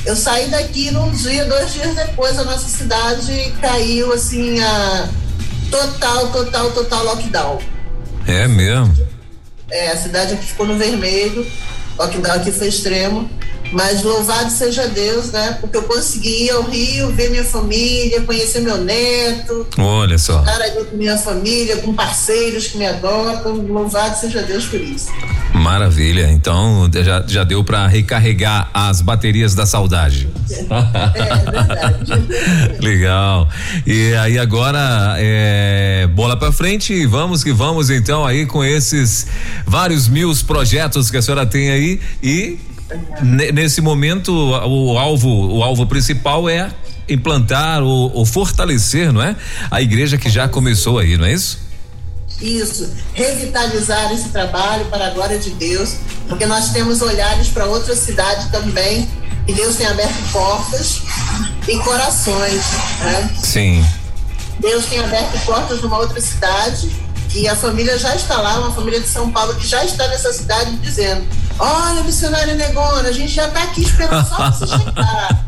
eu 0.05 0.15
saí 0.15 0.47
daqui 0.47 0.89
num 0.91 1.11
dia, 1.11 1.45
dois 1.45 1.73
dias 1.73 1.93
depois, 1.95 2.37
a 2.39 2.43
nossa 2.43 2.67
cidade 2.69 3.53
caiu 3.59 4.13
assim 4.13 4.61
a 4.61 5.09
total, 5.69 6.31
total, 6.31 6.71
total 6.71 7.03
lockdown. 7.03 7.59
É 8.25 8.47
mesmo? 8.47 8.95
É, 9.69 9.89
a 9.91 9.97
cidade 9.97 10.33
aqui 10.33 10.45
ficou 10.45 10.65
no 10.65 10.77
vermelho, 10.77 11.45
lockdown 11.97 12.35
aqui 12.35 12.51
foi 12.51 12.69
extremo. 12.69 13.29
Mas 13.71 14.03
louvado 14.03 14.49
seja 14.49 14.87
Deus, 14.87 15.31
né? 15.31 15.57
Porque 15.59 15.77
eu 15.77 15.83
consegui 15.83 16.45
ir 16.45 16.51
ao 16.51 16.63
Rio, 16.63 17.11
ver 17.11 17.29
minha 17.29 17.43
família, 17.43 18.21
conhecer 18.21 18.61
meu 18.61 18.77
neto. 18.77 19.67
Olha 19.77 20.17
só. 20.17 20.39
Estar 20.39 20.61
ali 20.61 20.85
com 20.85 20.95
minha 20.95 21.17
família, 21.17 21.77
com 21.77 21.93
parceiros 21.93 22.67
que 22.67 22.77
me 22.77 22.85
adotam. 22.85 23.55
Louvado 23.57 24.17
seja 24.17 24.41
Deus 24.43 24.65
por 24.65 24.79
isso. 24.79 25.07
Maravilha. 25.53 26.29
Então 26.31 26.89
já, 26.93 27.23
já 27.27 27.43
deu 27.43 27.63
para 27.63 27.87
recarregar 27.87 28.69
as 28.73 29.01
baterias 29.01 29.53
da 29.53 29.65
saudade. 29.65 30.29
É, 30.49 30.59
é 31.19 31.51
verdade. 31.51 32.79
Legal. 32.79 33.49
E 33.85 34.13
aí 34.15 34.39
agora 34.39 35.15
é, 35.17 36.07
bola 36.13 36.37
para 36.37 36.51
frente 36.51 36.93
e 36.93 37.05
vamos 37.05 37.43
que 37.43 37.51
vamos 37.51 37.89
então 37.89 38.25
aí 38.25 38.45
com 38.45 38.63
esses 38.63 39.27
vários 39.65 40.07
mil 40.07 40.27
projetos 40.45 41.09
que 41.09 41.17
a 41.17 41.21
senhora 41.21 41.45
tem 41.45 41.69
aí 41.69 41.99
e 42.21 42.59
nesse 43.53 43.81
momento 43.81 44.31
o 44.33 44.97
alvo 44.97 45.29
o 45.57 45.63
alvo 45.63 45.85
principal 45.85 46.47
é 46.47 46.71
implantar 47.09 47.81
ou, 47.83 48.13
ou, 48.13 48.25
fortalecer, 48.25 49.13
não 49.13 49.21
é? 49.21 49.35
A 49.71 49.81
igreja 49.81 50.17
que 50.17 50.29
já 50.29 50.47
começou 50.47 50.99
aí, 50.99 51.17
não 51.17 51.25
é 51.25 51.33
isso? 51.33 51.59
Isso, 52.41 52.93
revitalizar 53.13 54.11
esse 54.11 54.29
trabalho 54.29 54.85
para 54.85 55.07
a 55.07 55.09
glória 55.11 55.39
de 55.39 55.51
Deus, 55.51 55.95
porque 56.27 56.45
nós 56.45 56.69
temos 56.69 57.01
olhares 57.01 57.47
para 57.47 57.65
outra 57.65 57.95
cidade 57.95 58.49
também, 58.51 59.07
e 59.47 59.53
Deus 59.53 59.77
tem 59.77 59.87
aberto 59.87 60.31
portas 60.31 61.01
e 61.67 61.77
corações, 61.79 62.61
né? 63.01 63.31
Sim. 63.41 63.85
Deus 64.59 64.85
tem 64.85 64.99
aberto 64.99 65.39
portas 65.45 65.81
numa 65.81 65.97
outra 65.97 66.19
cidade 66.19 66.91
e 67.35 67.47
a 67.47 67.55
família 67.55 67.97
já 67.97 68.15
está 68.15 68.41
lá, 68.41 68.59
uma 68.59 68.71
família 68.71 68.99
de 68.99 69.07
São 69.07 69.31
Paulo 69.31 69.55
que 69.55 69.67
já 69.67 69.83
está 69.83 70.07
nessa 70.07 70.31
cidade 70.33 70.75
dizendo 70.77 71.25
Olha, 71.59 72.03
missionária 72.03 72.53
Negona, 72.53 73.09
a 73.09 73.11
gente 73.11 73.33
já 73.33 73.47
está 73.47 73.63
aqui 73.63 73.81
esperando 73.81 74.27
só 74.27 74.51
você 74.51 74.67
chegar. 74.77 75.45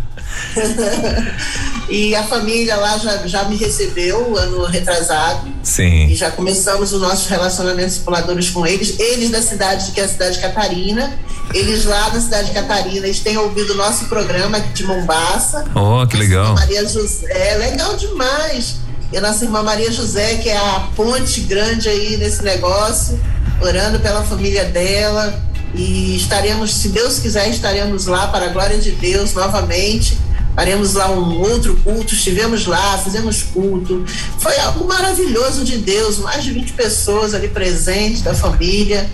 e 1.89 2.15
a 2.15 2.23
família 2.23 2.75
lá 2.77 2.97
já, 2.97 3.27
já 3.27 3.43
me 3.43 3.55
recebeu 3.55 4.35
ano 4.37 4.65
retrasado. 4.65 5.47
Sim. 5.61 6.07
E 6.07 6.15
já 6.15 6.31
começamos 6.31 6.93
os 6.93 7.01
nossos 7.01 7.27
relacionamentos 7.27 7.95
circuladores 7.95 8.49
com 8.49 8.65
eles. 8.65 8.99
Eles 8.99 9.29
da 9.29 9.41
cidade, 9.41 9.91
que 9.91 10.01
é 10.01 10.05
a 10.05 10.07
cidade 10.07 10.35
de 10.35 10.41
Catarina. 10.41 11.13
Eles 11.53 11.85
lá 11.85 12.09
na 12.11 12.21
cidade 12.21 12.49
de 12.49 12.53
Catarina, 12.53 13.05
eles 13.05 13.19
têm 13.19 13.37
ouvido 13.37 13.73
o 13.73 13.75
nosso 13.75 14.05
programa 14.05 14.59
de 14.59 14.83
Mombasa. 14.83 15.65
Oh, 15.75 16.05
que 16.07 16.17
legal. 16.17 16.53
Maria 16.53 16.87
José, 16.87 17.53
é 17.53 17.55
legal 17.57 17.95
demais. 17.95 18.77
E 19.11 19.17
a 19.17 19.21
nossa 19.21 19.43
irmã 19.43 19.63
Maria 19.63 19.91
José, 19.91 20.35
que 20.35 20.49
é 20.49 20.57
a 20.57 20.87
ponte 20.95 21.41
grande 21.41 21.89
aí 21.89 22.15
nesse 22.17 22.43
negócio, 22.43 23.19
orando 23.59 23.99
pela 23.99 24.23
família 24.23 24.65
dela 24.65 25.41
e 25.73 26.15
estaremos, 26.15 26.73
se 26.75 26.89
Deus 26.89 27.19
quiser, 27.19 27.49
estaremos 27.49 28.05
lá 28.05 28.27
para 28.27 28.45
a 28.45 28.49
glória 28.49 28.77
de 28.77 28.91
Deus 28.91 29.33
novamente. 29.33 30.17
Faremos 30.55 30.93
lá 30.93 31.09
um 31.09 31.39
outro 31.39 31.75
culto, 31.77 32.13
estivemos 32.13 32.65
lá, 32.65 32.97
fizemos 32.97 33.43
culto. 33.43 34.03
Foi 34.39 34.57
algo 34.59 34.85
maravilhoso 34.87 35.63
de 35.63 35.77
Deus, 35.77 36.17
mais 36.19 36.43
de 36.43 36.51
20 36.51 36.73
pessoas 36.73 37.33
ali 37.33 37.47
presentes 37.47 38.21
da 38.21 38.33
família. 38.33 39.09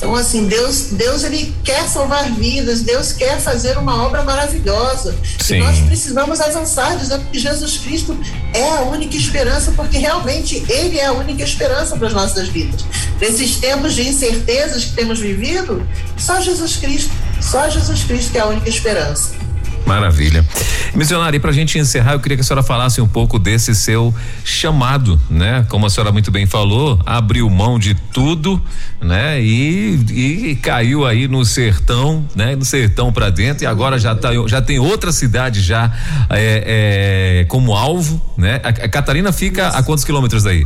Então, 0.00 0.14
assim, 0.14 0.46
Deus, 0.46 0.86
Deus 0.92 1.24
ele 1.24 1.54
quer 1.62 1.86
salvar 1.86 2.32
vidas, 2.32 2.80
Deus 2.80 3.12
quer 3.12 3.38
fazer 3.38 3.76
uma 3.76 4.02
obra 4.02 4.22
maravilhosa. 4.22 5.14
Sim. 5.38 5.56
E 5.56 5.58
nós 5.58 5.78
precisamos 5.80 6.40
avançar, 6.40 6.96
dizendo 6.96 7.22
que 7.30 7.38
Jesus 7.38 7.76
Cristo 7.76 8.18
é 8.54 8.78
a 8.78 8.80
única 8.80 9.14
esperança, 9.14 9.72
porque 9.72 9.98
realmente 9.98 10.64
Ele 10.70 10.98
é 10.98 11.04
a 11.04 11.12
única 11.12 11.42
esperança 11.42 11.96
para 11.98 12.08
as 12.08 12.14
nossas 12.14 12.48
vidas. 12.48 12.82
Nesses 13.20 13.56
tempos 13.56 13.94
de 13.94 14.08
incertezas 14.08 14.86
que 14.86 14.92
temos 14.94 15.18
vivido, 15.18 15.86
só 16.16 16.40
Jesus 16.40 16.76
Cristo, 16.76 17.12
só 17.38 17.68
Jesus 17.68 18.02
Cristo 18.04 18.32
que 18.32 18.38
é 18.38 18.40
a 18.40 18.46
única 18.46 18.70
esperança. 18.70 19.39
Maravilha. 19.90 20.46
Missionária, 20.94 21.36
e 21.36 21.40
para 21.40 21.50
a 21.50 21.52
gente 21.52 21.76
encerrar, 21.76 22.12
eu 22.12 22.20
queria 22.20 22.36
que 22.36 22.42
a 22.42 22.44
senhora 22.44 22.62
falasse 22.62 23.00
um 23.00 23.08
pouco 23.08 23.40
desse 23.40 23.74
seu 23.74 24.14
chamado, 24.44 25.20
né? 25.28 25.66
Como 25.68 25.84
a 25.84 25.90
senhora 25.90 26.12
muito 26.12 26.30
bem 26.30 26.46
falou, 26.46 27.00
abriu 27.04 27.50
mão 27.50 27.76
de 27.76 27.94
tudo, 27.94 28.62
né? 29.02 29.42
E, 29.42 30.52
e 30.52 30.56
caiu 30.62 31.04
aí 31.04 31.26
no 31.26 31.44
sertão, 31.44 32.24
né? 32.36 32.54
No 32.54 32.64
sertão 32.64 33.12
para 33.12 33.30
dentro 33.30 33.64
e 33.64 33.66
agora 33.66 33.98
já 33.98 34.14
tá, 34.14 34.30
já 34.46 34.62
tem 34.62 34.78
outra 34.78 35.10
cidade 35.10 35.60
já 35.60 35.92
é, 36.30 37.40
é, 37.40 37.44
como 37.46 37.74
alvo, 37.74 38.22
né? 38.38 38.60
A, 38.62 38.68
a 38.68 38.88
Catarina 38.88 39.32
fica 39.32 39.70
a 39.70 39.82
quantos 39.82 40.04
quilômetros 40.04 40.44
daí? 40.44 40.64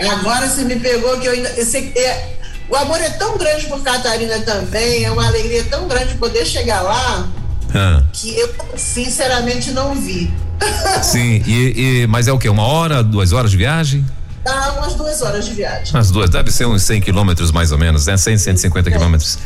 Agora 0.00 0.48
você 0.48 0.64
me 0.64 0.76
pegou 0.76 1.20
que 1.20 1.26
eu 1.26 1.32
ainda. 1.32 1.50
É, 1.50 2.36
o 2.70 2.76
amor 2.76 2.98
é 3.02 3.10
tão 3.10 3.36
grande 3.36 3.66
por 3.66 3.82
Catarina 3.82 4.38
também, 4.38 5.04
é 5.04 5.10
uma 5.10 5.26
alegria 5.26 5.62
tão 5.64 5.86
grande 5.86 6.14
poder 6.14 6.46
chegar 6.46 6.80
lá 6.80 7.28
ah. 7.74 8.02
que 8.12 8.38
eu 8.38 8.54
sinceramente 8.76 9.70
não 9.72 9.94
vi. 9.94 10.32
Sim, 11.02 11.42
e, 11.46 12.02
e, 12.02 12.06
mas 12.06 12.28
é 12.28 12.32
o 12.32 12.38
que? 12.38 12.48
Uma 12.48 12.64
hora, 12.64 13.02
duas 13.02 13.32
horas 13.32 13.50
de 13.50 13.56
viagem? 13.56 14.04
Dá 14.44 14.72
umas 14.78 14.94
duas 14.94 15.22
horas 15.22 15.44
de 15.44 15.54
viagem. 15.54 15.98
As 15.98 16.10
duas, 16.10 16.30
deve 16.30 16.50
ser 16.50 16.66
uns 16.66 16.82
100 16.82 17.00
quilômetros 17.02 17.52
mais 17.52 17.72
ou 17.72 17.78
menos, 17.78 18.06
né? 18.06 18.16
100, 18.16 18.38
150 18.38 18.90
quilômetros. 18.90 19.38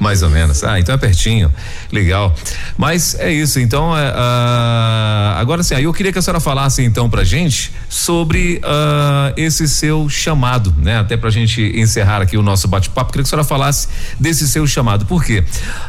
Mais 0.00 0.22
ou 0.22 0.30
menos. 0.30 0.62
Ah, 0.64 0.78
então 0.78 0.94
é 0.94 0.98
pertinho. 0.98 1.52
Legal. 1.92 2.34
Mas 2.76 3.14
é 3.18 3.32
isso. 3.32 3.58
Então, 3.60 3.96
é, 3.96 4.10
uh, 4.10 5.38
agora 5.38 5.62
sim, 5.62 5.74
aí 5.74 5.84
eu 5.84 5.92
queria 5.92 6.12
que 6.12 6.18
a 6.18 6.22
senhora 6.22 6.40
falasse 6.40 6.82
então 6.82 7.10
pra 7.10 7.24
gente 7.24 7.72
sobre 7.88 8.60
uh, 8.64 9.32
esse 9.36 9.68
seu 9.68 10.08
chamado, 10.08 10.74
né? 10.78 10.98
Até 10.98 11.16
pra 11.16 11.30
gente 11.30 11.60
encerrar 11.78 12.22
aqui 12.22 12.36
o 12.36 12.42
nosso 12.42 12.68
bate-papo, 12.68 13.12
queria 13.12 13.24
que 13.24 13.28
a 13.28 13.30
senhora 13.30 13.46
falasse 13.46 13.88
desse 14.18 14.46
seu 14.48 14.66
chamado. 14.66 15.06
Por 15.06 15.24
quê? 15.24 15.44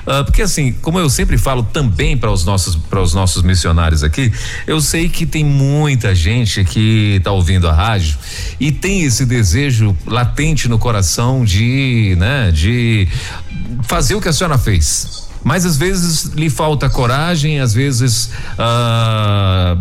Uh, 0.06 0.24
porque 0.26 0.42
assim, 0.42 0.74
como 0.82 1.00
eu 1.00 1.10
sempre 1.10 1.38
falo 1.38 1.64
também 1.64 2.18
para 2.18 2.32
os 2.32 2.46
nossos 2.46 2.76
para 2.76 3.02
os 3.02 3.14
nossos 3.14 3.44
missionários 3.44 4.04
aqui, 4.04 4.32
eu 4.66 4.82
sei 4.82 5.10
que 5.10 5.26
tem 5.26 5.44
muita 5.44 6.16
gente 6.16 6.64
que 6.64 7.16
está 7.18 7.32
ouvindo 7.32 7.68
a 7.68 7.74
rádio 7.74 8.18
e 8.60 8.72
tem 8.72 9.04
esse 9.04 9.26
desejo 9.26 9.96
latente 10.06 10.68
no 10.68 10.80
coração 10.80 11.44
de, 11.44 12.16
né, 12.18 12.52
de 12.52 13.08
fazer 13.84 13.99
o 14.16 14.22
que 14.22 14.30
a 14.30 14.34
senhora 14.34 14.58
fez 14.58 15.19
mas 15.44 15.66
às 15.66 15.78
vezes 15.78 16.26
lhe 16.34 16.50
falta 16.50 16.90
coragem, 16.90 17.60
às 17.60 17.74
vezes 17.74 18.32
ah, 18.58 19.78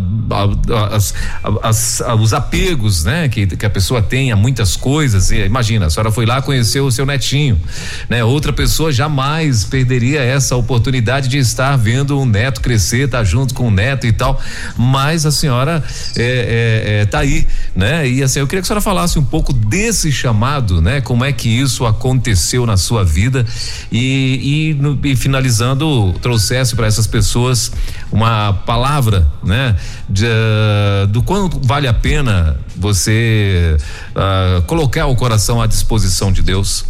as, 0.91 1.13
as, 1.61 2.01
os 2.19 2.33
apegos, 2.33 3.03
né, 3.03 3.27
que, 3.27 3.45
que 3.45 3.65
a 3.65 3.69
pessoa 3.69 4.01
tem 4.01 4.31
a 4.31 4.35
muitas 4.35 4.75
coisas. 4.75 5.31
E, 5.31 5.45
imagina, 5.45 5.87
a 5.87 5.89
senhora 5.89 6.11
foi 6.11 6.25
lá 6.25 6.41
conheceu 6.41 6.85
o 6.85 6.91
seu 6.91 7.05
netinho, 7.05 7.59
né? 8.07 8.23
Outra 8.23 8.53
pessoa 8.53 8.91
jamais 8.91 9.63
perderia 9.63 10.21
essa 10.21 10.55
oportunidade 10.55 11.27
de 11.27 11.37
estar 11.37 11.75
vendo 11.75 12.19
um 12.19 12.25
neto 12.25 12.61
crescer, 12.61 13.05
estar 13.05 13.19
tá 13.19 13.23
junto 13.23 13.53
com 13.53 13.67
o 13.67 13.71
neto 13.71 14.07
e 14.07 14.11
tal. 14.11 14.41
Mas 14.77 15.25
a 15.25 15.31
senhora 15.31 15.83
é, 16.15 16.21
é, 16.23 17.01
é, 17.01 17.05
tá 17.05 17.19
aí, 17.19 17.47
né? 17.75 18.07
E 18.07 18.23
assim, 18.23 18.39
eu 18.39 18.47
queria 18.47 18.61
que 18.61 18.65
a 18.65 18.67
senhora 18.67 18.81
falasse 18.81 19.19
um 19.19 19.25
pouco 19.25 19.51
desse 19.51 20.11
chamado, 20.11 20.81
né? 20.81 21.01
Como 21.01 21.25
é 21.25 21.31
que 21.31 21.49
isso 21.49 21.85
aconteceu 21.85 22.65
na 22.65 22.77
sua 22.77 23.03
vida 23.03 23.45
e, 23.91 24.75
e, 25.03 25.09
e 25.09 25.15
finalizando 25.15 25.48
finalizando, 25.49 26.13
trouxesse 26.21 26.75
para 26.75 26.87
essas 26.87 27.07
pessoas 27.07 27.71
uma 28.11 28.53
palavra, 28.65 29.27
né? 29.43 29.75
De, 30.07 30.25
uh, 30.25 31.07
do 31.07 31.23
quanto 31.23 31.59
vale 31.63 31.87
a 31.87 31.93
pena 31.93 32.57
você 32.75 33.75
uh, 34.11 34.61
colocar 34.63 35.07
o 35.07 35.15
coração 35.15 35.61
à 35.61 35.67
disposição 35.67 36.31
de 36.31 36.41
Deus. 36.41 36.85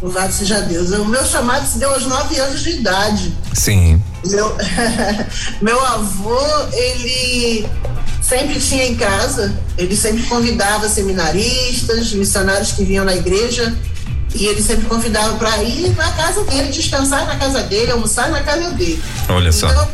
Louvado 0.00 0.32
seja 0.32 0.60
Deus. 0.62 0.90
O 0.90 1.04
meu 1.04 1.24
chamado 1.24 1.66
se 1.66 1.78
deu 1.78 1.92
aos 1.92 2.06
nove 2.06 2.38
anos 2.38 2.62
de 2.62 2.70
idade. 2.70 3.32
Sim. 3.52 4.02
Meu, 4.24 4.56
meu 5.62 5.84
avô, 5.84 6.40
ele 6.72 7.66
sempre 8.20 8.58
tinha 8.58 8.86
em 8.86 8.96
casa, 8.96 9.54
ele 9.76 9.96
sempre 9.96 10.22
convidava 10.24 10.88
seminaristas, 10.88 12.12
missionários 12.12 12.72
que 12.72 12.84
vinham 12.84 13.04
na 13.04 13.14
igreja 13.14 13.76
e 14.34 14.46
ele 14.46 14.62
sempre 14.62 14.86
convidava 14.86 15.36
para 15.36 15.62
ir 15.62 15.94
na 15.96 16.10
casa 16.12 16.44
dele, 16.44 16.68
descansar 16.68 17.26
na 17.26 17.36
casa 17.36 17.62
dele, 17.62 17.92
almoçar 17.92 18.30
na 18.30 18.42
casa 18.42 18.70
dele. 18.70 19.02
Olha 19.28 19.52
só. 19.52 19.68
Então, 19.70 19.88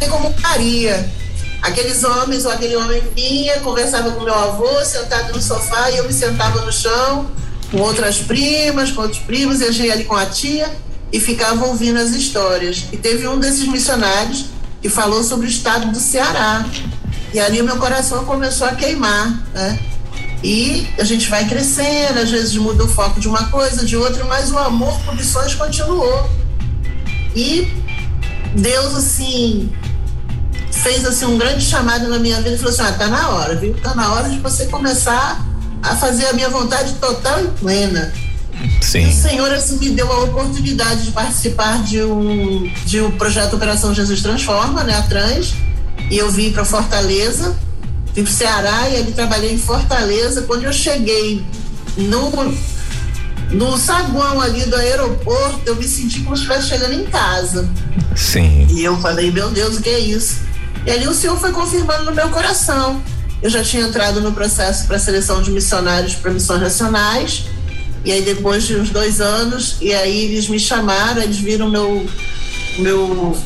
eu 0.00 0.08
como 0.08 0.34
Maria. 0.40 1.10
Aqueles 1.60 2.02
homens, 2.02 2.44
ou 2.44 2.50
aquele 2.50 2.76
homem 2.76 3.02
vinha, 3.14 3.60
conversava 3.60 4.10
com 4.10 4.24
meu 4.24 4.34
avô, 4.34 4.84
sentado 4.84 5.32
no 5.32 5.40
sofá, 5.40 5.90
e 5.90 5.96
eu 5.96 6.04
me 6.04 6.12
sentava 6.12 6.60
no 6.62 6.72
chão, 6.72 7.30
com 7.70 7.78
outras 7.78 8.18
primas, 8.18 8.90
com 8.90 9.02
outros 9.02 9.20
primos, 9.20 9.60
e 9.60 9.64
a 9.64 9.70
gente 9.70 9.90
ali 9.90 10.04
com 10.04 10.16
a 10.16 10.26
tia, 10.26 10.68
e 11.12 11.20
ficava 11.20 11.64
ouvindo 11.66 11.98
as 11.98 12.10
histórias. 12.10 12.84
E 12.92 12.96
teve 12.96 13.28
um 13.28 13.38
desses 13.38 13.66
missionários 13.68 14.46
que 14.80 14.88
falou 14.88 15.22
sobre 15.22 15.46
o 15.46 15.48
estado 15.48 15.92
do 15.92 16.00
Ceará. 16.00 16.66
E 17.32 17.38
ali 17.38 17.60
o 17.60 17.64
meu 17.64 17.76
coração 17.76 18.24
começou 18.24 18.66
a 18.66 18.74
queimar, 18.74 19.42
né? 19.54 19.78
E 20.42 20.88
a 20.98 21.04
gente 21.04 21.28
vai 21.28 21.48
crescendo, 21.48 22.18
às 22.18 22.30
vezes 22.30 22.56
muda 22.56 22.84
o 22.84 22.88
foco 22.88 23.20
de 23.20 23.28
uma 23.28 23.48
coisa, 23.48 23.84
de 23.84 23.96
outra, 23.96 24.24
mas 24.24 24.50
o 24.50 24.58
amor 24.58 24.98
por 25.04 25.14
missões 25.14 25.54
continuou. 25.54 26.28
E 27.34 27.68
Deus, 28.56 28.94
assim, 28.96 29.70
fez 30.70 31.04
assim 31.04 31.26
um 31.26 31.38
grande 31.38 31.64
chamado 31.64 32.08
na 32.08 32.18
minha 32.18 32.36
vida 32.38 32.56
e 32.56 32.58
falou 32.58 32.72
assim: 32.72 32.82
ah, 32.82 32.92
tá 32.92 33.06
na 33.06 33.28
hora, 33.30 33.54
viu? 33.54 33.74
Tá 33.74 33.94
na 33.94 34.12
hora 34.12 34.28
de 34.28 34.38
você 34.40 34.66
começar 34.66 35.46
a 35.80 35.96
fazer 35.96 36.26
a 36.26 36.32
minha 36.32 36.48
vontade 36.48 36.94
total 36.94 37.44
e 37.44 37.48
plena. 37.48 38.12
Sim. 38.80 39.06
E 39.06 39.08
o 39.08 39.12
Senhor 39.12 39.52
assim, 39.52 39.78
me 39.78 39.90
deu 39.90 40.12
a 40.12 40.24
oportunidade 40.24 41.04
de 41.04 41.12
participar 41.12 41.82
de 41.82 42.02
um, 42.02 42.70
de 42.84 43.00
um 43.00 43.10
projeto 43.12 43.54
Operação 43.54 43.94
Jesus 43.94 44.22
Transforma, 44.22 44.84
né, 44.84 44.96
a 44.96 45.02
Trans, 45.02 45.54
e 46.10 46.18
eu 46.18 46.30
vim 46.30 46.52
para 46.52 46.64
Fortaleza 46.64 47.56
Para 48.14 48.26
Ceará 48.26 48.88
e 48.88 48.96
ali 48.96 49.12
trabalhei 49.12 49.52
em 49.52 49.58
Fortaleza. 49.58 50.42
Quando 50.42 50.64
eu 50.64 50.72
cheguei 50.72 51.44
no, 51.96 52.30
no 53.50 53.78
saguão 53.78 54.40
ali 54.40 54.64
do 54.64 54.76
aeroporto, 54.76 55.60
eu 55.66 55.76
me 55.76 55.86
senti 55.86 56.20
como 56.20 56.36
se 56.36 56.42
estivesse 56.42 56.68
chegando 56.68 56.94
em 56.94 57.04
casa. 57.04 57.68
Sim. 58.14 58.66
E 58.70 58.84
eu 58.84 58.98
falei, 58.98 59.30
meu 59.30 59.50
Deus, 59.50 59.78
o 59.78 59.82
que 59.82 59.88
é 59.88 59.98
isso? 59.98 60.40
E 60.84 60.90
ali 60.90 61.06
o 61.06 61.14
Senhor 61.14 61.38
foi 61.38 61.52
confirmando 61.52 62.04
no 62.04 62.12
meu 62.12 62.28
coração. 62.30 63.02
Eu 63.42 63.50
já 63.50 63.62
tinha 63.62 63.84
entrado 63.84 64.20
no 64.20 64.32
processo 64.32 64.86
para 64.86 64.98
seleção 64.98 65.42
de 65.42 65.50
missionários 65.50 66.14
para 66.14 66.30
missões 66.30 66.60
nacionais. 66.60 67.46
E 68.04 68.10
aí 68.10 68.22
depois 68.22 68.64
de 68.64 68.76
uns 68.76 68.90
dois 68.90 69.20
anos, 69.20 69.76
e 69.80 69.94
aí 69.94 70.24
eles 70.24 70.48
me 70.48 70.58
chamaram, 70.58 71.22
eles 71.22 71.38
viram 71.38 71.70
meu 71.70 72.06
meu 72.78 73.36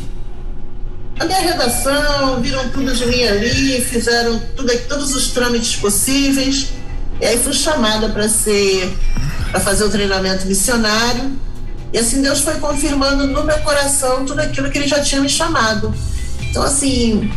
a 1.18 1.24
minha 1.24 1.40
redação, 1.40 2.40
viram 2.40 2.68
tudo 2.68 2.94
de 2.94 3.06
mim 3.06 3.22
ali, 3.24 3.80
fizeram 3.80 4.38
tudo, 4.54 4.70
todos 4.86 5.14
os 5.14 5.28
trâmites 5.28 5.76
possíveis. 5.76 6.68
E 7.20 7.24
aí 7.24 7.38
fui 7.38 7.54
chamada 7.54 8.10
para 8.10 8.28
ser, 8.28 8.94
para 9.50 9.60
fazer 9.60 9.84
o 9.84 9.88
treinamento 9.88 10.46
missionário. 10.46 11.32
E 11.92 11.98
assim 11.98 12.20
Deus 12.20 12.40
foi 12.40 12.54
confirmando 12.56 13.26
no 13.26 13.44
meu 13.44 13.58
coração 13.60 14.26
tudo 14.26 14.40
aquilo 14.40 14.70
que 14.70 14.76
Ele 14.76 14.88
já 14.88 15.00
tinha 15.00 15.20
me 15.20 15.28
chamado. 15.28 15.94
Então 16.42 16.62
assim, 16.62 17.30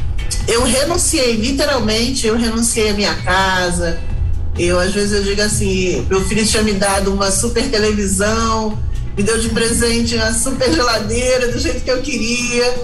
eu 0.46 0.64
renunciei, 0.64 1.38
literalmente, 1.38 2.28
eu 2.28 2.36
renunciei 2.36 2.90
à 2.90 2.94
minha 2.94 3.16
casa. 3.16 3.98
Eu 4.58 4.78
às 4.78 4.92
vezes 4.94 5.14
eu 5.14 5.24
digo 5.24 5.42
assim, 5.42 6.06
meu 6.10 6.26
filho 6.26 6.46
tinha 6.46 6.64
me 6.64 6.74
dado 6.74 7.14
uma 7.14 7.32
super 7.32 7.70
televisão, 7.70 8.78
me 9.16 9.24
deu 9.24 9.40
de 9.40 9.48
presente 9.50 10.16
uma 10.16 10.34
super 10.34 10.74
geladeira 10.74 11.50
do 11.50 11.58
jeito 11.58 11.82
que 11.82 11.90
eu 11.90 12.02
queria. 12.02 12.76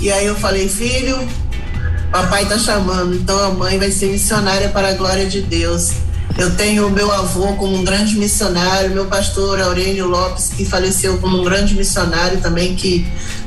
E 0.00 0.12
aí 0.12 0.26
eu 0.26 0.34
falei, 0.36 0.68
filho, 0.68 1.16
papai 2.12 2.46
tá 2.46 2.58
chamando, 2.58 3.14
então 3.14 3.38
a 3.38 3.50
mãe 3.50 3.78
vai 3.78 3.90
ser 3.90 4.06
missionária 4.06 4.68
para 4.68 4.88
a 4.88 4.92
glória 4.92 5.26
de 5.26 5.40
Deus. 5.42 5.92
Eu 6.38 6.54
tenho 6.54 6.86
o 6.86 6.90
meu 6.90 7.10
avô 7.10 7.54
como 7.54 7.74
um 7.74 7.82
grande 7.82 8.18
missionário, 8.18 8.90
meu 8.90 9.06
pastor 9.06 9.58
Aurélio 9.58 10.06
Lopes, 10.06 10.50
que 10.54 10.66
faleceu 10.66 11.16
como 11.18 11.40
um 11.40 11.44
grande 11.44 11.74
missionário 11.74 12.40
também, 12.40 12.76
que 12.76 13.06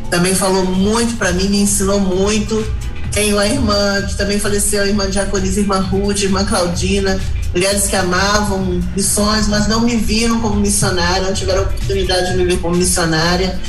também 0.10 0.34
falou 0.34 0.66
muito 0.66 1.16
para 1.18 1.32
mim, 1.32 1.48
me 1.50 1.62
ensinou 1.62 2.00
muito. 2.00 2.66
Tenho 3.12 3.38
a 3.38 3.48
irmã, 3.48 4.02
que 4.08 4.16
também 4.16 4.40
faleceu, 4.40 4.84
a 4.84 4.88
irmã 4.88 5.08
Diaconisa, 5.10 5.60
irmã 5.60 5.80
Ruth, 5.80 6.24
irmã 6.24 6.44
Claudina, 6.46 7.20
mulheres 7.54 7.88
que 7.88 7.96
amavam 7.96 8.82
missões, 8.96 9.48
mas 9.48 9.68
não 9.68 9.82
me 9.82 9.96
viram 9.96 10.40
como 10.40 10.56
missionária, 10.56 11.28
não 11.28 11.34
tiveram 11.34 11.64
oportunidade 11.64 12.32
de 12.32 12.38
me 12.38 12.46
ver 12.46 12.60
como 12.60 12.76
missionária. 12.76 13.60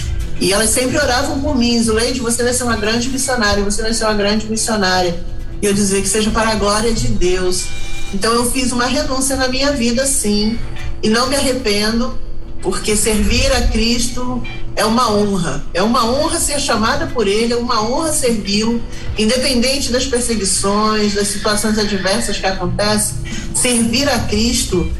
E 0.40 0.52
elas 0.54 0.70
sempre 0.70 0.96
oravam 0.96 1.38
por 1.40 1.54
mim, 1.54 1.80
Zuleide, 1.82 2.18
você 2.18 2.42
vai 2.42 2.54
ser 2.54 2.64
uma 2.64 2.76
grande 2.76 3.10
missionária, 3.10 3.62
você 3.62 3.82
vai 3.82 3.92
ser 3.92 4.04
uma 4.04 4.14
grande 4.14 4.46
missionária. 4.46 5.22
E 5.60 5.66
eu 5.66 5.74
dizia 5.74 6.00
que 6.00 6.08
seja 6.08 6.30
para 6.30 6.50
a 6.50 6.54
glória 6.54 6.92
de 6.94 7.08
Deus. 7.08 7.66
Então 8.14 8.32
eu 8.32 8.50
fiz 8.50 8.72
uma 8.72 8.86
renúncia 8.86 9.36
na 9.36 9.48
minha 9.48 9.70
vida, 9.72 10.06
sim, 10.06 10.58
e 11.02 11.10
não 11.10 11.28
me 11.28 11.36
arrependo, 11.36 12.18
porque 12.62 12.96
servir 12.96 13.52
a 13.52 13.68
Cristo 13.68 14.42
é 14.74 14.84
uma 14.84 15.12
honra. 15.12 15.62
É 15.74 15.82
uma 15.82 16.06
honra 16.06 16.40
ser 16.40 16.58
chamada 16.58 17.06
por 17.06 17.28
Ele, 17.28 17.52
é 17.52 17.56
uma 17.56 17.82
honra 17.82 18.10
servi-lo, 18.10 18.82
independente 19.18 19.92
das 19.92 20.06
perseguições, 20.06 21.14
das 21.14 21.28
situações 21.28 21.78
adversas 21.78 22.38
que 22.38 22.46
acontecem. 22.46 23.16
Servir 23.54 24.08
a 24.08 24.18
Cristo 24.20 24.90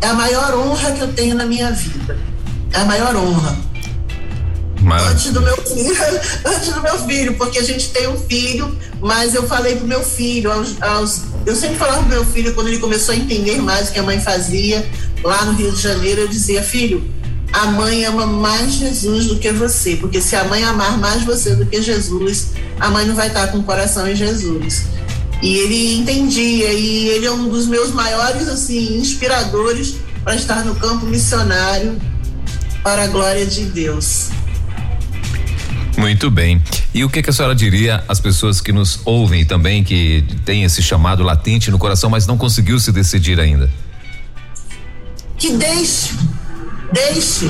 é 0.00 0.06
a 0.06 0.14
maior 0.14 0.54
honra 0.56 0.92
que 0.92 1.00
eu 1.00 1.12
tenho 1.12 1.34
na 1.34 1.44
minha 1.44 1.72
vida. 1.72 2.16
É 2.72 2.78
a 2.78 2.84
maior 2.84 3.16
honra. 3.16 3.73
Antes 5.10 5.32
do 5.32 5.40
meu 5.40 5.56
filho, 5.56 5.96
antes 6.44 6.68
do 6.72 6.82
meu 6.82 6.98
filho, 7.06 7.34
porque 7.34 7.58
a 7.58 7.62
gente 7.62 7.90
tem 7.90 8.06
um 8.08 8.18
filho, 8.18 8.76
mas 9.00 9.34
eu 9.34 9.46
falei 9.46 9.76
pro 9.76 9.86
meu 9.86 10.02
filho, 10.02 10.52
aos, 10.52 10.80
aos, 10.82 11.22
eu 11.46 11.56
sempre 11.56 11.76
falava 11.76 12.00
pro 12.00 12.08
meu 12.08 12.24
filho, 12.24 12.54
quando 12.54 12.68
ele 12.68 12.78
começou 12.78 13.14
a 13.14 13.16
entender 13.16 13.60
mais 13.60 13.88
o 13.88 13.92
que 13.92 13.98
a 13.98 14.02
mãe 14.02 14.20
fazia 14.20 14.86
lá 15.22 15.44
no 15.46 15.52
Rio 15.52 15.72
de 15.72 15.80
Janeiro, 15.80 16.22
eu 16.22 16.28
dizia, 16.28 16.62
filho, 16.62 17.02
a 17.52 17.66
mãe 17.66 18.04
ama 18.04 18.26
mais 18.26 18.74
Jesus 18.74 19.26
do 19.26 19.38
que 19.38 19.50
você, 19.52 19.96
porque 19.96 20.20
se 20.20 20.34
a 20.34 20.44
mãe 20.44 20.64
amar 20.64 20.98
mais 20.98 21.22
você 21.22 21.54
do 21.54 21.64
que 21.64 21.80
Jesus, 21.80 22.48
a 22.80 22.90
mãe 22.90 23.06
não 23.06 23.14
vai 23.14 23.28
estar 23.28 23.46
com 23.48 23.58
o 23.58 23.62
coração 23.62 24.08
em 24.08 24.16
Jesus. 24.16 24.86
E 25.40 25.58
ele 25.58 25.96
entendia, 25.96 26.72
e 26.72 27.08
ele 27.08 27.26
é 27.26 27.30
um 27.30 27.48
dos 27.48 27.66
meus 27.66 27.92
maiores 27.92 28.48
assim 28.48 28.98
inspiradores 28.98 29.96
para 30.24 30.34
estar 30.34 30.64
no 30.64 30.74
campo 30.74 31.06
missionário 31.06 32.00
para 32.82 33.04
a 33.04 33.06
glória 33.06 33.46
de 33.46 33.64
Deus. 33.66 34.30
Muito 35.96 36.30
bem. 36.30 36.60
E 36.92 37.04
o 37.04 37.10
que, 37.10 37.22
que 37.22 37.30
a 37.30 37.32
senhora 37.32 37.54
diria 37.54 38.02
às 38.08 38.20
pessoas 38.20 38.60
que 38.60 38.72
nos 38.72 39.00
ouvem 39.04 39.44
também, 39.44 39.84
que 39.84 40.24
tem 40.44 40.64
esse 40.64 40.82
chamado 40.82 41.22
latente 41.22 41.70
no 41.70 41.78
coração, 41.78 42.10
mas 42.10 42.26
não 42.26 42.36
conseguiu 42.36 42.78
se 42.80 42.90
decidir 42.90 43.38
ainda? 43.38 43.70
Que 45.38 45.52
deixe, 45.52 46.12
deixe 46.92 47.46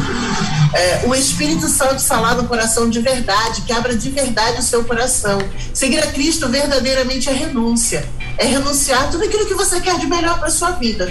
é, 0.74 1.04
o 1.06 1.14
Espírito 1.14 1.68
Santo 1.68 2.02
falar 2.02 2.34
no 2.34 2.44
coração 2.44 2.90
de 2.90 3.00
verdade, 3.00 3.62
que 3.62 3.72
abra 3.72 3.96
de 3.96 4.10
verdade 4.10 4.58
o 4.58 4.62
seu 4.62 4.84
coração. 4.84 5.38
Seguir 5.72 6.00
a 6.00 6.08
Cristo 6.08 6.48
verdadeiramente 6.48 7.28
é 7.28 7.32
renúncia. 7.32 8.06
É 8.36 8.46
renunciar 8.46 9.10
tudo 9.10 9.24
aquilo 9.24 9.46
que 9.46 9.54
você 9.54 9.80
quer 9.80 9.98
de 9.98 10.06
melhor 10.06 10.38
para 10.38 10.50
sua 10.50 10.72
vida. 10.72 11.10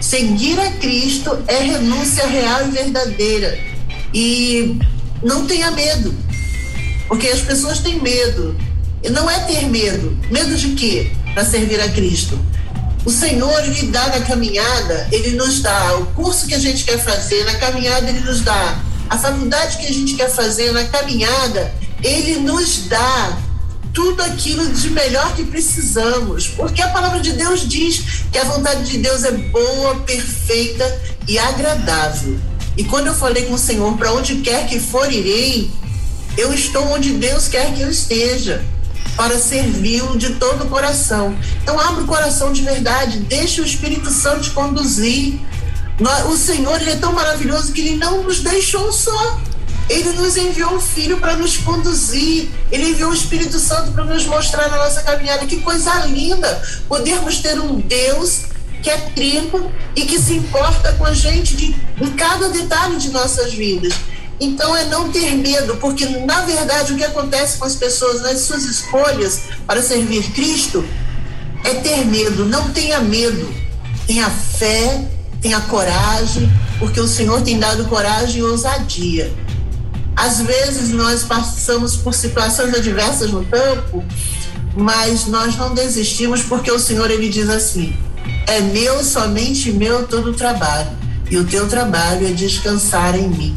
Seguir 0.00 0.58
a 0.58 0.70
Cristo 0.72 1.38
é 1.46 1.58
renúncia 1.58 2.26
real 2.26 2.66
e 2.66 2.70
verdadeira. 2.70 3.58
E 4.12 4.78
não 5.22 5.46
tenha 5.46 5.70
medo 5.70 6.14
porque 7.08 7.28
as 7.28 7.40
pessoas 7.40 7.80
têm 7.80 8.00
medo. 8.00 8.56
E 9.02 9.10
não 9.10 9.30
é 9.30 9.40
ter 9.40 9.66
medo. 9.68 10.16
Medo 10.30 10.56
de 10.56 10.70
quê? 10.70 11.12
Para 11.34 11.44
servir 11.44 11.80
a 11.80 11.88
Cristo. 11.88 12.38
O 13.04 13.10
Senhor, 13.10 13.62
Ele 13.64 13.88
dá 13.88 14.08
na 14.08 14.20
caminhada, 14.20 15.08
Ele 15.12 15.32
nos 15.32 15.60
dá 15.60 15.96
o 15.96 16.06
curso 16.06 16.46
que 16.46 16.54
a 16.54 16.58
gente 16.58 16.84
quer 16.84 16.98
fazer, 16.98 17.44
na 17.44 17.54
caminhada 17.56 18.08
Ele 18.08 18.20
nos 18.20 18.40
dá 18.40 18.80
a 19.10 19.18
faculdade 19.18 19.76
que 19.76 19.86
a 19.86 19.92
gente 19.92 20.14
quer 20.14 20.30
fazer, 20.30 20.72
na 20.72 20.84
caminhada 20.84 21.74
Ele 22.02 22.36
nos 22.36 22.88
dá 22.88 23.38
tudo 23.92 24.22
aquilo 24.22 24.66
de 24.72 24.90
melhor 24.90 25.34
que 25.36 25.44
precisamos, 25.44 26.48
porque 26.48 26.82
a 26.82 26.88
palavra 26.88 27.20
de 27.20 27.32
Deus 27.32 27.68
diz 27.68 28.02
que 28.32 28.38
a 28.38 28.44
vontade 28.44 28.90
de 28.90 28.98
Deus 28.98 29.22
é 29.22 29.30
boa, 29.30 29.96
perfeita 30.00 31.00
e 31.28 31.38
agradável. 31.38 32.38
E 32.76 32.82
quando 32.82 33.06
eu 33.06 33.14
falei 33.14 33.44
com 33.44 33.54
o 33.54 33.58
Senhor, 33.58 33.96
para 33.96 34.12
onde 34.12 34.36
quer 34.36 34.66
que 34.66 34.80
for 34.80 35.12
irei, 35.12 35.70
eu 36.36 36.52
estou 36.52 36.92
onde 36.92 37.12
Deus 37.12 37.48
quer 37.48 37.72
que 37.74 37.82
eu 37.82 37.90
esteja 37.90 38.64
para 39.16 39.38
servi-lo 39.38 40.18
de 40.18 40.34
todo 40.34 40.64
o 40.64 40.68
coração. 40.68 41.36
Então, 41.62 41.78
abra 41.78 42.02
o 42.02 42.06
coração 42.06 42.52
de 42.52 42.62
verdade, 42.62 43.20
deixe 43.20 43.60
o 43.60 43.64
Espírito 43.64 44.10
Santo 44.10 44.42
te 44.42 44.50
conduzir. 44.50 45.38
O 46.26 46.36
Senhor 46.36 46.80
ele 46.80 46.90
é 46.90 46.96
tão 46.96 47.12
maravilhoso 47.12 47.72
que 47.72 47.80
ele 47.80 47.96
não 47.96 48.22
nos 48.24 48.40
deixou 48.40 48.92
só. 48.92 49.40
Ele 49.88 50.12
nos 50.12 50.36
enviou 50.36 50.76
o 50.76 50.80
Filho 50.80 51.18
para 51.18 51.36
nos 51.36 51.56
conduzir. 51.58 52.48
Ele 52.72 52.90
enviou 52.90 53.10
o 53.10 53.14
Espírito 53.14 53.58
Santo 53.58 53.92
para 53.92 54.04
nos 54.04 54.26
mostrar 54.26 54.68
na 54.68 54.78
nossa 54.78 55.02
caminhada. 55.02 55.46
Que 55.46 55.60
coisa 55.60 55.94
linda 56.06 56.62
podermos 56.88 57.38
ter 57.38 57.60
um 57.60 57.80
Deus 57.80 58.46
que 58.82 58.90
é 58.90 58.96
trino 59.14 59.72
e 59.94 60.04
que 60.04 60.18
se 60.18 60.34
importa 60.34 60.92
com 60.94 61.06
a 61.06 61.14
gente 61.14 61.56
de, 61.56 61.76
em 62.00 62.10
cada 62.16 62.48
detalhe 62.48 62.96
de 62.96 63.10
nossas 63.10 63.52
vidas. 63.54 63.94
Então 64.40 64.76
é 64.76 64.84
não 64.86 65.10
ter 65.10 65.36
medo, 65.36 65.76
porque 65.76 66.06
na 66.06 66.42
verdade 66.42 66.92
o 66.92 66.96
que 66.96 67.04
acontece 67.04 67.58
com 67.58 67.64
as 67.64 67.76
pessoas 67.76 68.22
nas 68.22 68.40
suas 68.40 68.64
escolhas 68.64 69.42
para 69.66 69.82
servir 69.82 70.24
Cristo 70.32 70.84
é 71.64 71.74
ter 71.74 72.04
medo. 72.04 72.44
Não 72.44 72.70
tenha 72.70 73.00
medo, 73.00 73.52
tenha 74.06 74.28
fé, 74.28 75.04
tenha 75.40 75.60
coragem, 75.62 76.50
porque 76.78 77.00
o 77.00 77.06
Senhor 77.06 77.42
tem 77.42 77.58
dado 77.58 77.84
coragem 77.86 78.40
e 78.40 78.42
ousadia. 78.42 79.32
Às 80.16 80.40
vezes 80.40 80.90
nós 80.90 81.22
passamos 81.22 81.96
por 81.96 82.14
situações 82.14 82.74
adversas 82.74 83.30
no 83.30 83.44
campo, 83.46 84.04
mas 84.76 85.26
nós 85.26 85.56
não 85.56 85.74
desistimos 85.74 86.42
porque 86.42 86.70
o 86.70 86.78
Senhor 86.78 87.10
ele 87.10 87.28
diz 87.28 87.48
assim: 87.48 87.96
é 88.46 88.60
meu, 88.60 89.02
somente 89.02 89.72
meu 89.72 90.06
todo 90.06 90.30
o 90.30 90.34
trabalho, 90.34 90.90
e 91.30 91.36
o 91.36 91.44
teu 91.44 91.68
trabalho 91.68 92.26
é 92.26 92.32
descansar 92.32 93.16
em 93.16 93.28
mim. 93.28 93.56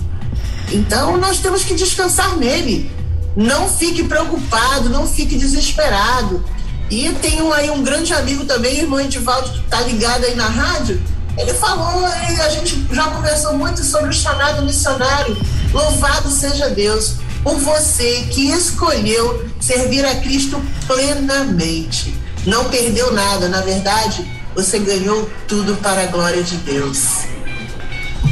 Então 0.72 1.18
nós 1.18 1.40
temos 1.40 1.64
que 1.64 1.74
descansar 1.74 2.38
nele. 2.38 2.92
Não 3.36 3.70
fique 3.70 4.04
preocupado, 4.04 4.90
não 4.90 5.08
fique 5.08 5.38
desesperado. 5.38 6.44
E 6.90 7.10
tenho 7.22 7.52
aí 7.52 7.70
um 7.70 7.84
grande 7.84 8.14
amigo 8.14 8.46
também, 8.46 8.80
irmão 8.80 9.00
Edivaldo, 9.00 9.50
que 9.52 9.60
está 9.60 9.82
ligado 9.82 10.26
aí 10.26 10.36
na 10.36 10.48
rádio. 10.48 11.02
Ele 11.38 11.54
falou, 11.54 12.06
a 12.06 12.50
gente 12.50 12.88
já 12.92 13.04
conversou 13.08 13.56
muito 13.58 13.84
sobre 13.84 14.10
o 14.10 14.14
chamado 14.14 14.64
missionário. 14.64 15.38
Louvado 15.72 16.30
seja 16.32 16.70
Deus 16.70 17.16
por 17.44 17.60
você 17.60 18.28
que 18.32 18.50
escolheu 18.52 19.46
servir 19.60 20.04
a 20.04 20.16
Cristo 20.16 20.60
plenamente. 20.88 22.16
Não 22.46 22.66
perdeu 22.66 23.14
nada, 23.14 23.48
na 23.50 23.62
verdade, 23.62 24.26
você 24.56 24.80
ganhou 24.80 25.30
tudo 25.48 25.76
para 25.76 26.04
a 26.04 26.06
glória 26.08 26.42
de 26.42 26.56
Deus. 26.58 27.26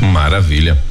Maravilha. 0.01 0.81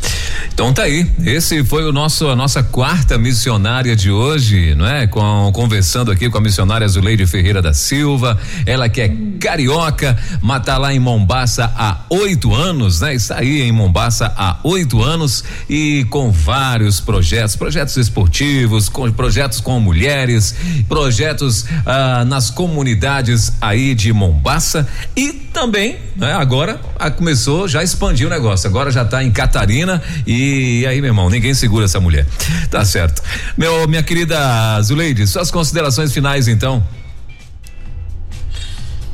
Então 0.53 0.73
tá 0.73 0.83
aí, 0.83 1.07
esse 1.25 1.65
foi 1.65 1.85
o 1.85 1.93
nosso 1.93 2.29
a 2.29 2.37
nossa 2.37 2.63
quarta 2.63 3.17
missionária 3.19 3.97
de 3.97 4.11
hoje, 4.11 4.75
não 4.75 4.87
é? 4.87 5.07
Com, 5.07 5.51
conversando 5.53 6.11
aqui 6.11 6.29
com 6.29 6.39
a 6.39 6.41
missionária 6.41 6.87
Zuleide 6.87 7.27
Ferreira 7.27 7.63
da 7.63 7.73
Silva, 7.73 8.39
ela 8.67 8.89
que 8.89 9.01
é 9.01 9.13
carioca, 9.41 10.17
mas 10.41 10.65
tá 10.65 10.79
lá 10.79 10.95
em 10.95 10.99
Mombaça 10.99 11.73
há 11.77 12.01
oito 12.11 12.55
anos, 12.55 13.01
né? 13.01 13.15
Está 13.15 13.39
aí 13.39 13.63
em 13.63 13.73
Mombaça 13.73 14.33
há 14.37 14.59
oito 14.65 15.03
anos 15.03 15.45
e 15.69 16.07
com 16.11 16.31
vários 16.31 17.01
projetos, 17.01 17.57
projetos 17.57 17.97
esportivos, 17.97 18.89
com 18.89 19.11
projetos 19.13 19.61
com 19.61 19.79
mulheres, 19.81 20.55
projetos 20.89 21.67
ah, 21.87 22.25
nas 22.25 22.51
comunidades 22.51 23.53
aí 23.61 23.95
de 23.95 24.13
Mombaça 24.13 24.87
e 25.17 25.33
também, 25.33 25.99
né? 26.17 26.33
Agora 26.33 26.81
ah, 26.99 27.11
começou, 27.11 27.69
já 27.69 27.83
expandiu 27.83 28.27
o 28.27 28.31
negócio, 28.31 28.69
agora 28.69 28.91
já 28.91 29.03
está 29.03 29.23
em 29.23 29.31
Catarina 29.31 30.03
e 30.27 30.34
e 30.35 30.87
aí, 30.87 31.01
meu 31.01 31.11
irmão, 31.11 31.31
ninguém 31.31 31.55
segura 31.55 31.85
essa 31.85 32.01
mulher. 32.01 32.27
Tá 32.71 32.85
certo. 32.85 33.23
Meu, 33.57 33.87
minha 33.87 34.03
querida 34.03 34.37
Zuleide, 34.83 35.27
suas 35.29 35.49
considerações 35.51 36.13
finais 36.13 36.49
então. 36.49 36.83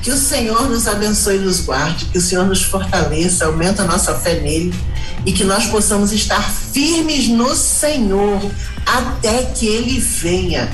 Que 0.02 0.10
o 0.10 0.16
Senhor 0.16 0.68
nos 0.70 0.88
abençoe 0.88 1.36
e 1.36 1.40
nos 1.40 1.60
guarde, 1.60 2.06
que 2.06 2.16
o 2.16 2.20
Senhor 2.22 2.46
nos 2.46 2.62
fortaleça, 2.62 3.44
aumenta 3.44 3.82
a 3.82 3.86
nossa 3.86 4.14
fé 4.14 4.40
nele 4.40 4.74
e 5.26 5.32
que 5.32 5.44
nós 5.44 5.66
possamos 5.66 6.10
estar 6.10 6.42
firmes 6.50 7.28
no 7.28 7.54
Senhor 7.54 8.40
até 8.86 9.42
que 9.44 9.66
ele 9.66 10.00
venha. 10.00 10.70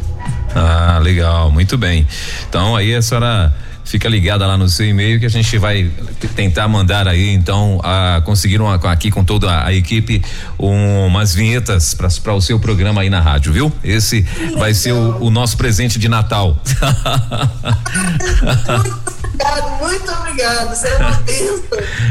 Ah, 0.53 0.99
legal, 1.01 1.49
muito 1.49 1.77
bem. 1.77 2.05
Então 2.49 2.75
aí 2.75 2.93
a 2.93 3.01
senhora 3.01 3.55
fica 3.85 4.07
ligada 4.07 4.45
lá 4.45 4.57
no 4.57 4.69
seu 4.69 4.85
e-mail 4.85 5.19
que 5.19 5.25
a 5.25 5.29
gente 5.29 5.57
vai 5.57 5.89
tentar 6.35 6.67
mandar 6.67 7.07
aí 7.07 7.29
então 7.29 7.79
a 7.83 8.21
conseguir 8.23 8.61
uma, 8.61 8.75
aqui 8.75 9.11
com 9.11 9.23
toda 9.23 9.65
a 9.65 9.73
equipe 9.73 10.23
um, 10.57 11.07
umas 11.07 11.33
vinhetas 11.33 11.93
para 11.93 12.33
o 12.33 12.41
seu 12.41 12.59
programa 12.59 13.01
aí 13.01 13.09
na 13.09 13.19
rádio, 13.19 13.51
viu? 13.51 13.71
Esse 13.83 14.21
vai 14.57 14.73
ser 14.73 14.93
o, 14.93 15.23
o 15.23 15.29
nosso 15.29 15.57
presente 15.57 15.97
de 15.97 16.07
Natal. 16.07 16.57
obrigado, 19.41 19.79
muito 19.79 20.11
obrigado. 20.11 20.69
Você 20.69 20.87
é 20.87 20.97
uma 20.97 21.11
bênção. 21.21 21.61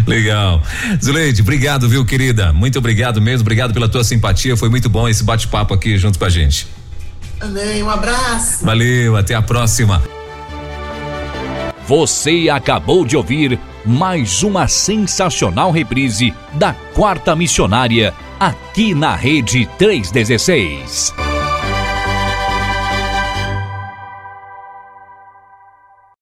Legal. 0.07 0.63
Zuleide, 1.03 1.43
obrigado, 1.43 1.89
viu, 1.89 2.05
querida? 2.05 2.53
Muito 2.53 2.79
obrigado 2.79 3.21
mesmo, 3.21 3.43
obrigado 3.43 3.73
pela 3.73 3.89
tua 3.89 4.05
simpatia. 4.05 4.57
Foi 4.57 4.69
muito 4.69 4.89
bom 4.89 5.09
esse 5.09 5.23
bate-papo 5.23 5.75
aqui 5.75 5.97
junto 5.97 6.19
com 6.19 6.25
a 6.25 6.31
gente. 6.31 6.67
Amém. 7.41 7.83
Um 7.83 7.91
abraço. 7.91 8.65
Valeu, 8.65 9.17
até 9.17 9.35
a 9.35 9.43
próxima. 9.43 10.03
Você 11.87 12.49
acabou 12.51 13.05
de 13.05 13.17
ouvir 13.17 13.59
mais 13.85 14.43
uma 14.43 14.69
sensacional 14.69 15.71
reprise 15.71 16.35
da 16.53 16.75
Quarta 16.95 17.35
Missionária 17.35 18.15
aqui 18.39 18.95
na 18.95 19.17
Rede 19.17 19.69
316. 19.79 21.30